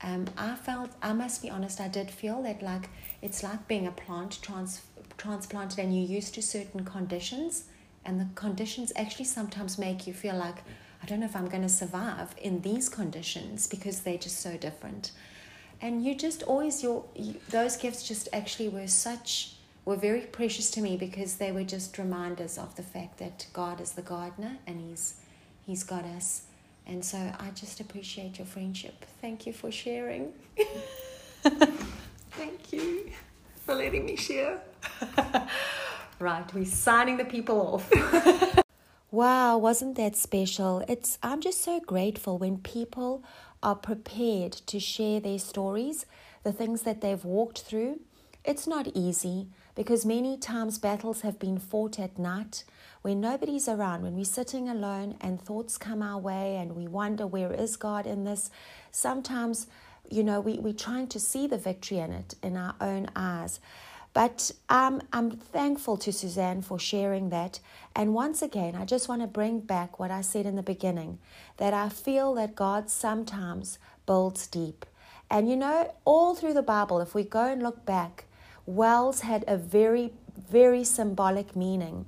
um, 0.01 0.27
I 0.37 0.55
felt, 0.55 0.91
I 1.01 1.13
must 1.13 1.41
be 1.41 1.49
honest, 1.49 1.81
I 1.81 1.87
did 1.87 2.09
feel 2.09 2.41
that 2.43 2.61
like 2.61 2.89
it's 3.21 3.43
like 3.43 3.67
being 3.67 3.85
a 3.87 3.91
plant 3.91 4.39
trans, 4.41 4.81
transplanted 5.19 5.77
and 5.77 5.95
you're 5.95 6.09
used 6.09 6.33
to 6.33 6.41
certain 6.41 6.83
conditions, 6.83 7.65
and 8.03 8.19
the 8.19 8.27
conditions 8.33 8.91
actually 8.95 9.25
sometimes 9.25 9.77
make 9.77 10.07
you 10.07 10.13
feel 10.13 10.35
like, 10.35 10.63
I 11.03 11.05
don't 11.05 11.19
know 11.19 11.27
if 11.27 11.35
I'm 11.35 11.47
going 11.47 11.63
to 11.63 11.69
survive 11.69 12.33
in 12.41 12.61
these 12.61 12.89
conditions 12.89 13.67
because 13.67 13.99
they're 13.99 14.17
just 14.17 14.39
so 14.39 14.57
different. 14.57 15.11
And 15.81 16.03
you 16.03 16.15
just 16.15 16.43
always, 16.43 16.81
your 16.81 17.05
you, 17.15 17.35
those 17.49 17.77
gifts 17.77 18.07
just 18.07 18.27
actually 18.33 18.69
were 18.69 18.87
such, 18.87 19.53
were 19.85 19.95
very 19.95 20.21
precious 20.21 20.71
to 20.71 20.81
me 20.81 20.97
because 20.97 21.35
they 21.35 21.51
were 21.51 21.63
just 21.63 21.97
reminders 21.97 22.57
of 22.57 22.75
the 22.75 22.83
fact 22.83 23.19
that 23.19 23.45
God 23.53 23.79
is 23.79 23.91
the 23.91 24.01
gardener 24.01 24.57
and 24.67 24.81
He's, 24.81 25.21
He's 25.65 25.83
got 25.83 26.03
us. 26.03 26.43
And 26.85 27.05
so 27.05 27.17
I 27.17 27.51
just 27.51 27.79
appreciate 27.79 28.39
your 28.39 28.47
friendship. 28.47 29.05
Thank 29.21 29.45
you 29.45 29.53
for 29.53 29.71
sharing. 29.71 30.33
Thank 31.43 32.73
you 32.73 33.11
for 33.65 33.75
letting 33.75 34.05
me 34.05 34.15
share. 34.15 34.59
Right, 36.19 36.53
we're 36.53 36.65
signing 36.65 37.15
the 37.15 37.23
people 37.23 37.61
off. 37.61 38.61
wow, 39.11 39.57
wasn't 39.57 39.95
that 39.95 40.17
special? 40.17 40.83
It's 40.89 41.17
I'm 41.23 41.39
just 41.39 41.63
so 41.63 41.79
grateful 41.79 42.37
when 42.37 42.57
people 42.57 43.23
are 43.63 43.75
prepared 43.75 44.51
to 44.51 44.81
share 44.81 45.21
their 45.21 45.39
stories, 45.39 46.05
the 46.43 46.51
things 46.51 46.81
that 46.81 46.99
they've 46.99 47.23
walked 47.23 47.61
through. 47.61 48.01
It's 48.43 48.67
not 48.67 48.89
easy 48.93 49.47
because 49.75 50.05
many 50.05 50.35
times 50.37 50.77
battles 50.77 51.21
have 51.21 51.39
been 51.39 51.57
fought 51.57 51.97
at 51.97 52.19
night 52.19 52.65
when 53.01 53.21
nobody's 53.21 53.69
around, 53.69 54.01
when 54.01 54.17
we're 54.17 54.25
sitting 54.25 54.67
alone 54.67 55.15
and 55.21 55.41
thoughts 55.41 55.77
come 55.77 56.01
our 56.01 56.19
way 56.19 56.57
and 56.57 56.75
we 56.75 56.85
wonder 56.85 57.25
where 57.25 57.53
is 57.53 57.77
God 57.77 58.05
in 58.05 58.25
this. 58.25 58.49
Sometimes 58.91 59.67
you 60.09 60.23
know, 60.23 60.39
we, 60.39 60.53
we're 60.57 60.73
trying 60.73 61.07
to 61.07 61.19
see 61.19 61.47
the 61.47 61.57
victory 61.57 61.99
in 61.99 62.11
it 62.11 62.35
in 62.41 62.57
our 62.57 62.75
own 62.81 63.09
eyes. 63.15 63.59
But 64.13 64.51
um, 64.69 65.01
I'm 65.13 65.31
thankful 65.31 65.97
to 65.97 66.11
Suzanne 66.11 66.61
for 66.61 66.79
sharing 66.79 67.29
that. 67.29 67.59
And 67.95 68.13
once 68.13 68.41
again, 68.41 68.75
I 68.75 68.85
just 68.85 69.07
want 69.07 69.21
to 69.21 69.27
bring 69.27 69.59
back 69.59 69.99
what 69.99 70.11
I 70.11 70.21
said 70.21 70.45
in 70.45 70.55
the 70.55 70.63
beginning 70.63 71.19
that 71.57 71.73
I 71.73 71.89
feel 71.89 72.33
that 72.35 72.55
God 72.55 72.89
sometimes 72.89 73.77
builds 74.05 74.47
deep. 74.47 74.85
And 75.29 75.49
you 75.49 75.55
know, 75.55 75.93
all 76.05 76.33
through 76.33 76.55
the 76.55 76.63
Bible, 76.63 77.01
if 77.01 77.13
we 77.13 77.23
go 77.23 77.45
and 77.45 77.61
look 77.61 77.85
back, 77.85 78.25
wells 78.65 79.21
had 79.21 79.45
a 79.47 79.57
very, 79.57 80.11
very 80.35 80.83
symbolic 80.83 81.55
meaning. 81.55 82.05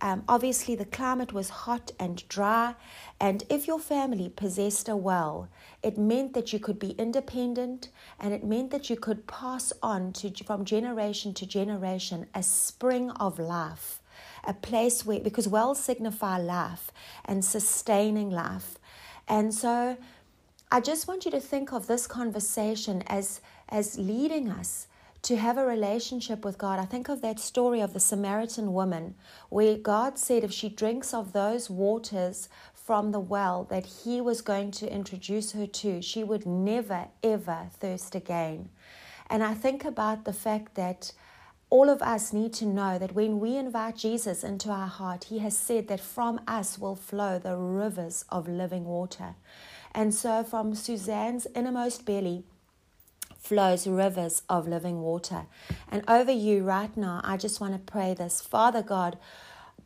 Um, 0.00 0.24
obviously, 0.28 0.74
the 0.76 0.84
climate 0.84 1.32
was 1.32 1.48
hot 1.50 1.92
and 1.98 2.26
dry, 2.28 2.74
and 3.20 3.44
if 3.48 3.66
your 3.66 3.80
family 3.80 4.28
possessed 4.28 4.88
a 4.88 4.96
well, 4.96 5.48
it 5.82 5.96
meant 5.96 6.34
that 6.34 6.52
you 6.52 6.58
could 6.58 6.78
be 6.78 6.90
independent 6.90 7.88
and 8.18 8.34
it 8.34 8.44
meant 8.44 8.70
that 8.70 8.90
you 8.90 8.96
could 8.96 9.26
pass 9.26 9.72
on 9.82 10.12
to, 10.14 10.32
from 10.44 10.64
generation 10.64 11.34
to 11.34 11.46
generation 11.46 12.26
a 12.34 12.42
spring 12.42 13.10
of 13.12 13.38
life, 13.38 14.00
a 14.44 14.54
place 14.54 15.06
where, 15.06 15.20
because 15.20 15.46
wells 15.46 15.80
signify 15.80 16.38
life 16.38 16.90
and 17.24 17.44
sustaining 17.44 18.30
life. 18.30 18.76
And 19.28 19.54
so 19.54 19.96
I 20.70 20.80
just 20.80 21.06
want 21.06 21.24
you 21.24 21.30
to 21.30 21.40
think 21.40 21.72
of 21.72 21.86
this 21.86 22.06
conversation 22.06 23.02
as, 23.06 23.40
as 23.68 23.98
leading 23.98 24.50
us 24.50 24.87
to 25.28 25.36
have 25.36 25.58
a 25.58 25.66
relationship 25.66 26.42
with 26.42 26.56
God. 26.56 26.78
I 26.78 26.86
think 26.86 27.10
of 27.10 27.20
that 27.20 27.38
story 27.38 27.82
of 27.82 27.92
the 27.92 28.00
Samaritan 28.00 28.72
woman 28.72 29.14
where 29.50 29.76
God 29.76 30.18
said 30.18 30.42
if 30.42 30.50
she 30.50 30.70
drinks 30.70 31.12
of 31.12 31.34
those 31.34 31.68
waters 31.68 32.48
from 32.72 33.12
the 33.12 33.20
well 33.20 33.64
that 33.64 33.84
He 33.84 34.22
was 34.22 34.40
going 34.40 34.70
to 34.70 34.90
introduce 34.90 35.52
her 35.52 35.66
to, 35.66 36.00
she 36.00 36.24
would 36.24 36.46
never, 36.46 37.08
ever 37.22 37.66
thirst 37.78 38.14
again. 38.14 38.70
And 39.28 39.42
I 39.42 39.52
think 39.52 39.84
about 39.84 40.24
the 40.24 40.32
fact 40.32 40.76
that 40.76 41.12
all 41.68 41.90
of 41.90 42.00
us 42.00 42.32
need 42.32 42.54
to 42.54 42.64
know 42.64 42.98
that 42.98 43.14
when 43.14 43.38
we 43.38 43.58
invite 43.58 43.96
Jesus 43.96 44.42
into 44.42 44.70
our 44.70 44.86
heart, 44.86 45.24
He 45.24 45.40
has 45.40 45.58
said 45.58 45.88
that 45.88 46.00
from 46.00 46.40
us 46.48 46.78
will 46.78 46.96
flow 46.96 47.38
the 47.38 47.54
rivers 47.54 48.24
of 48.30 48.48
living 48.48 48.86
water. 48.86 49.34
And 49.94 50.14
so, 50.14 50.42
from 50.42 50.74
Suzanne's 50.74 51.46
innermost 51.54 52.06
belly, 52.06 52.44
flows 53.38 53.86
rivers 53.86 54.42
of 54.48 54.68
living 54.68 55.00
water. 55.00 55.46
And 55.90 56.02
over 56.08 56.32
you 56.32 56.64
right 56.64 56.94
now, 56.96 57.20
I 57.24 57.36
just 57.36 57.60
want 57.60 57.72
to 57.72 57.92
pray 57.92 58.14
this 58.14 58.40
Father 58.40 58.82
God, 58.82 59.18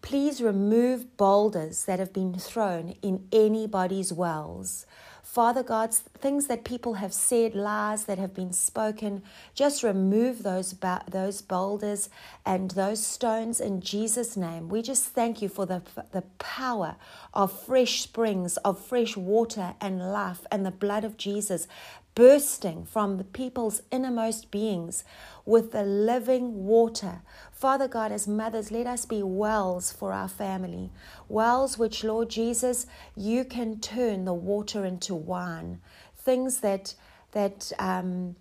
please 0.01 0.43
remove 0.43 1.17
boulders 1.17 1.85
that 1.85 1.99
have 1.99 2.13
been 2.13 2.35
thrown 2.35 2.95
in 3.03 3.29
anybody's 3.31 4.13
wells. 4.13 4.87
Father 5.23 5.63
God, 5.63 5.95
things 5.95 6.47
that 6.49 6.63
people 6.63 6.95
have 6.95 7.15
said, 7.15 7.55
lies 7.55 8.05
that 8.05 8.19
have 8.19 8.35
been 8.35 8.53
spoken, 8.53 9.23
just 9.55 9.83
remove 9.83 10.43
those, 10.43 10.75
those 11.09 11.41
boulders 11.41 12.11
and 12.45 12.73
those 12.73 13.03
stones 13.03 13.59
in 13.59 13.81
Jesus' 13.81 14.37
name. 14.37 14.69
We 14.69 14.83
just 14.83 15.05
thank 15.05 15.41
you 15.41 15.49
for 15.49 15.65
the, 15.65 15.81
the 16.11 16.21
power 16.39 16.97
of 17.33 17.51
fresh 17.51 18.03
springs, 18.03 18.59
of 18.59 18.79
fresh 18.79 19.17
water 19.17 19.75
and 19.81 20.13
life 20.13 20.45
and 20.51 20.67
the 20.67 20.71
blood 20.71 21.03
of 21.03 21.17
Jesus 21.17 21.67
bursting 22.15 22.85
from 22.85 23.17
the 23.17 23.25
people's 23.25 23.83
innermost 23.91 24.51
beings 24.51 25.05
with 25.45 25.73
the 25.73 25.83
living 25.83 26.65
water. 26.65 27.23
Father 27.51 27.89
God, 27.89 28.13
as 28.13 28.29
mothers, 28.29 28.71
let 28.71 28.87
us 28.87 29.07
be 29.07 29.23
wells 29.23 29.93
for 29.93 30.13
our 30.13 30.29
family. 30.29 30.91
Wells 31.29 31.79
which, 31.79 32.05
Lord 32.05 32.29
Jesus, 32.29 32.87
you 33.17 33.45
can 33.45 33.81
turn 33.81 34.25
the 34.25 34.35
water 34.35 34.85
into 34.85 35.15
wine. 35.15 35.81
Things 36.17 36.61
that 36.61 36.95
that 37.33 37.73
um, 37.79 38.37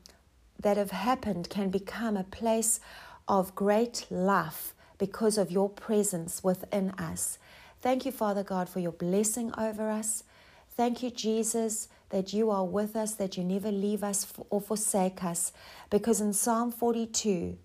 that 0.59 0.77
have 0.77 0.91
happened 0.91 1.49
can 1.49 1.69
become 1.69 2.17
a 2.17 2.23
place 2.23 2.79
of 3.27 3.55
great 3.55 4.05
life 4.09 4.73
because 4.97 5.37
of 5.37 5.49
your 5.49 5.69
presence 5.69 6.43
within 6.43 6.91
us. 6.91 7.39
Thank 7.81 8.05
you, 8.05 8.11
Father 8.11 8.43
God, 8.43 8.69
for 8.69 8.79
your 8.79 8.91
blessing 8.91 9.51
over 9.57 9.89
us. 9.89 10.23
Thank 10.69 11.01
you, 11.01 11.09
Jesus, 11.09 11.87
that 12.11 12.33
you 12.33 12.49
are 12.49 12.65
with 12.65 12.95
us, 12.95 13.15
that 13.15 13.37
you 13.37 13.43
never 13.43 13.71
leave 13.71 14.03
us 14.03 14.31
or 14.49 14.61
forsake 14.61 15.23
us. 15.23 15.51
Because 15.89 16.21
in 16.21 16.33
Psalm 16.33 16.71
42, 16.71 17.57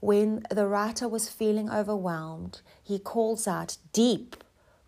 when 0.00 0.44
the 0.50 0.66
writer 0.66 1.06
was 1.06 1.28
feeling 1.28 1.70
overwhelmed, 1.70 2.60
he 2.82 2.98
calls 2.98 3.46
out, 3.46 3.76
Deep 3.92 4.42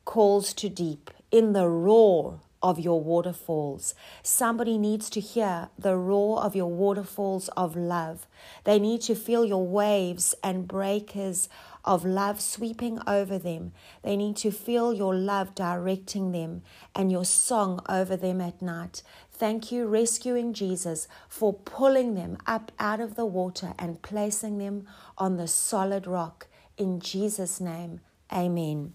calls 0.05 0.55
to 0.55 0.69
deep 0.69 1.11
in 1.31 1.53
the 1.53 1.69
roar 1.69 2.41
of 2.63 2.79
your 2.79 3.01
waterfalls. 3.01 3.95
Somebody 4.23 4.77
needs 4.77 5.09
to 5.11 5.21
hear 5.21 5.71
the 5.79 5.97
roar 5.97 6.43
of 6.43 6.55
your 6.55 6.71
waterfalls 6.71 7.49
of 7.57 7.77
love. 7.77 8.27
They 8.65 8.79
need 8.79 9.01
to 9.03 9.15
feel 9.15 9.45
your 9.45 9.67
waves 9.67 10.35
and 10.43 10.69
breakers 10.69 11.49
of 11.85 12.05
love 12.05 12.41
sweeping 12.41 13.01
over 13.07 13.39
them. 13.39 13.73
They 14.03 14.17
need 14.17 14.37
to 14.39 14.51
feel 14.51 14.93
your 14.93 15.15
love 15.15 15.55
directing 15.55 16.33
them 16.33 16.63
and 16.95 17.11
your 17.11 17.25
song 17.25 17.81
over 17.89 18.17
them 18.17 18.41
at 18.41 18.61
night. 18.61 19.03
Thank 19.33 19.73
you, 19.73 19.87
rescuing 19.87 20.53
Jesus, 20.53 21.09
for 21.29 21.55
pulling 21.55 22.15
them 22.15 22.37
up 22.47 22.73
out 22.79 23.01
of 23.01 23.15
the 23.15 23.25
water 23.25 23.73
and 23.79 24.03
placing 24.03 24.59
them 24.59 24.87
on 25.17 25.39
the 25.39 25.49
solid 25.49 26.07
rock. 26.07 26.47
In 26.77 27.01
Jesus' 27.01 27.59
name, 27.59 28.01
amen. 28.31 28.93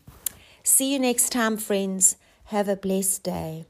See 0.62 0.94
you 0.94 1.00
next 1.00 1.32
time, 1.32 1.58
friends. 1.58 2.18
Have 2.50 2.70
a 2.70 2.76
blessed 2.76 3.24
day. 3.24 3.66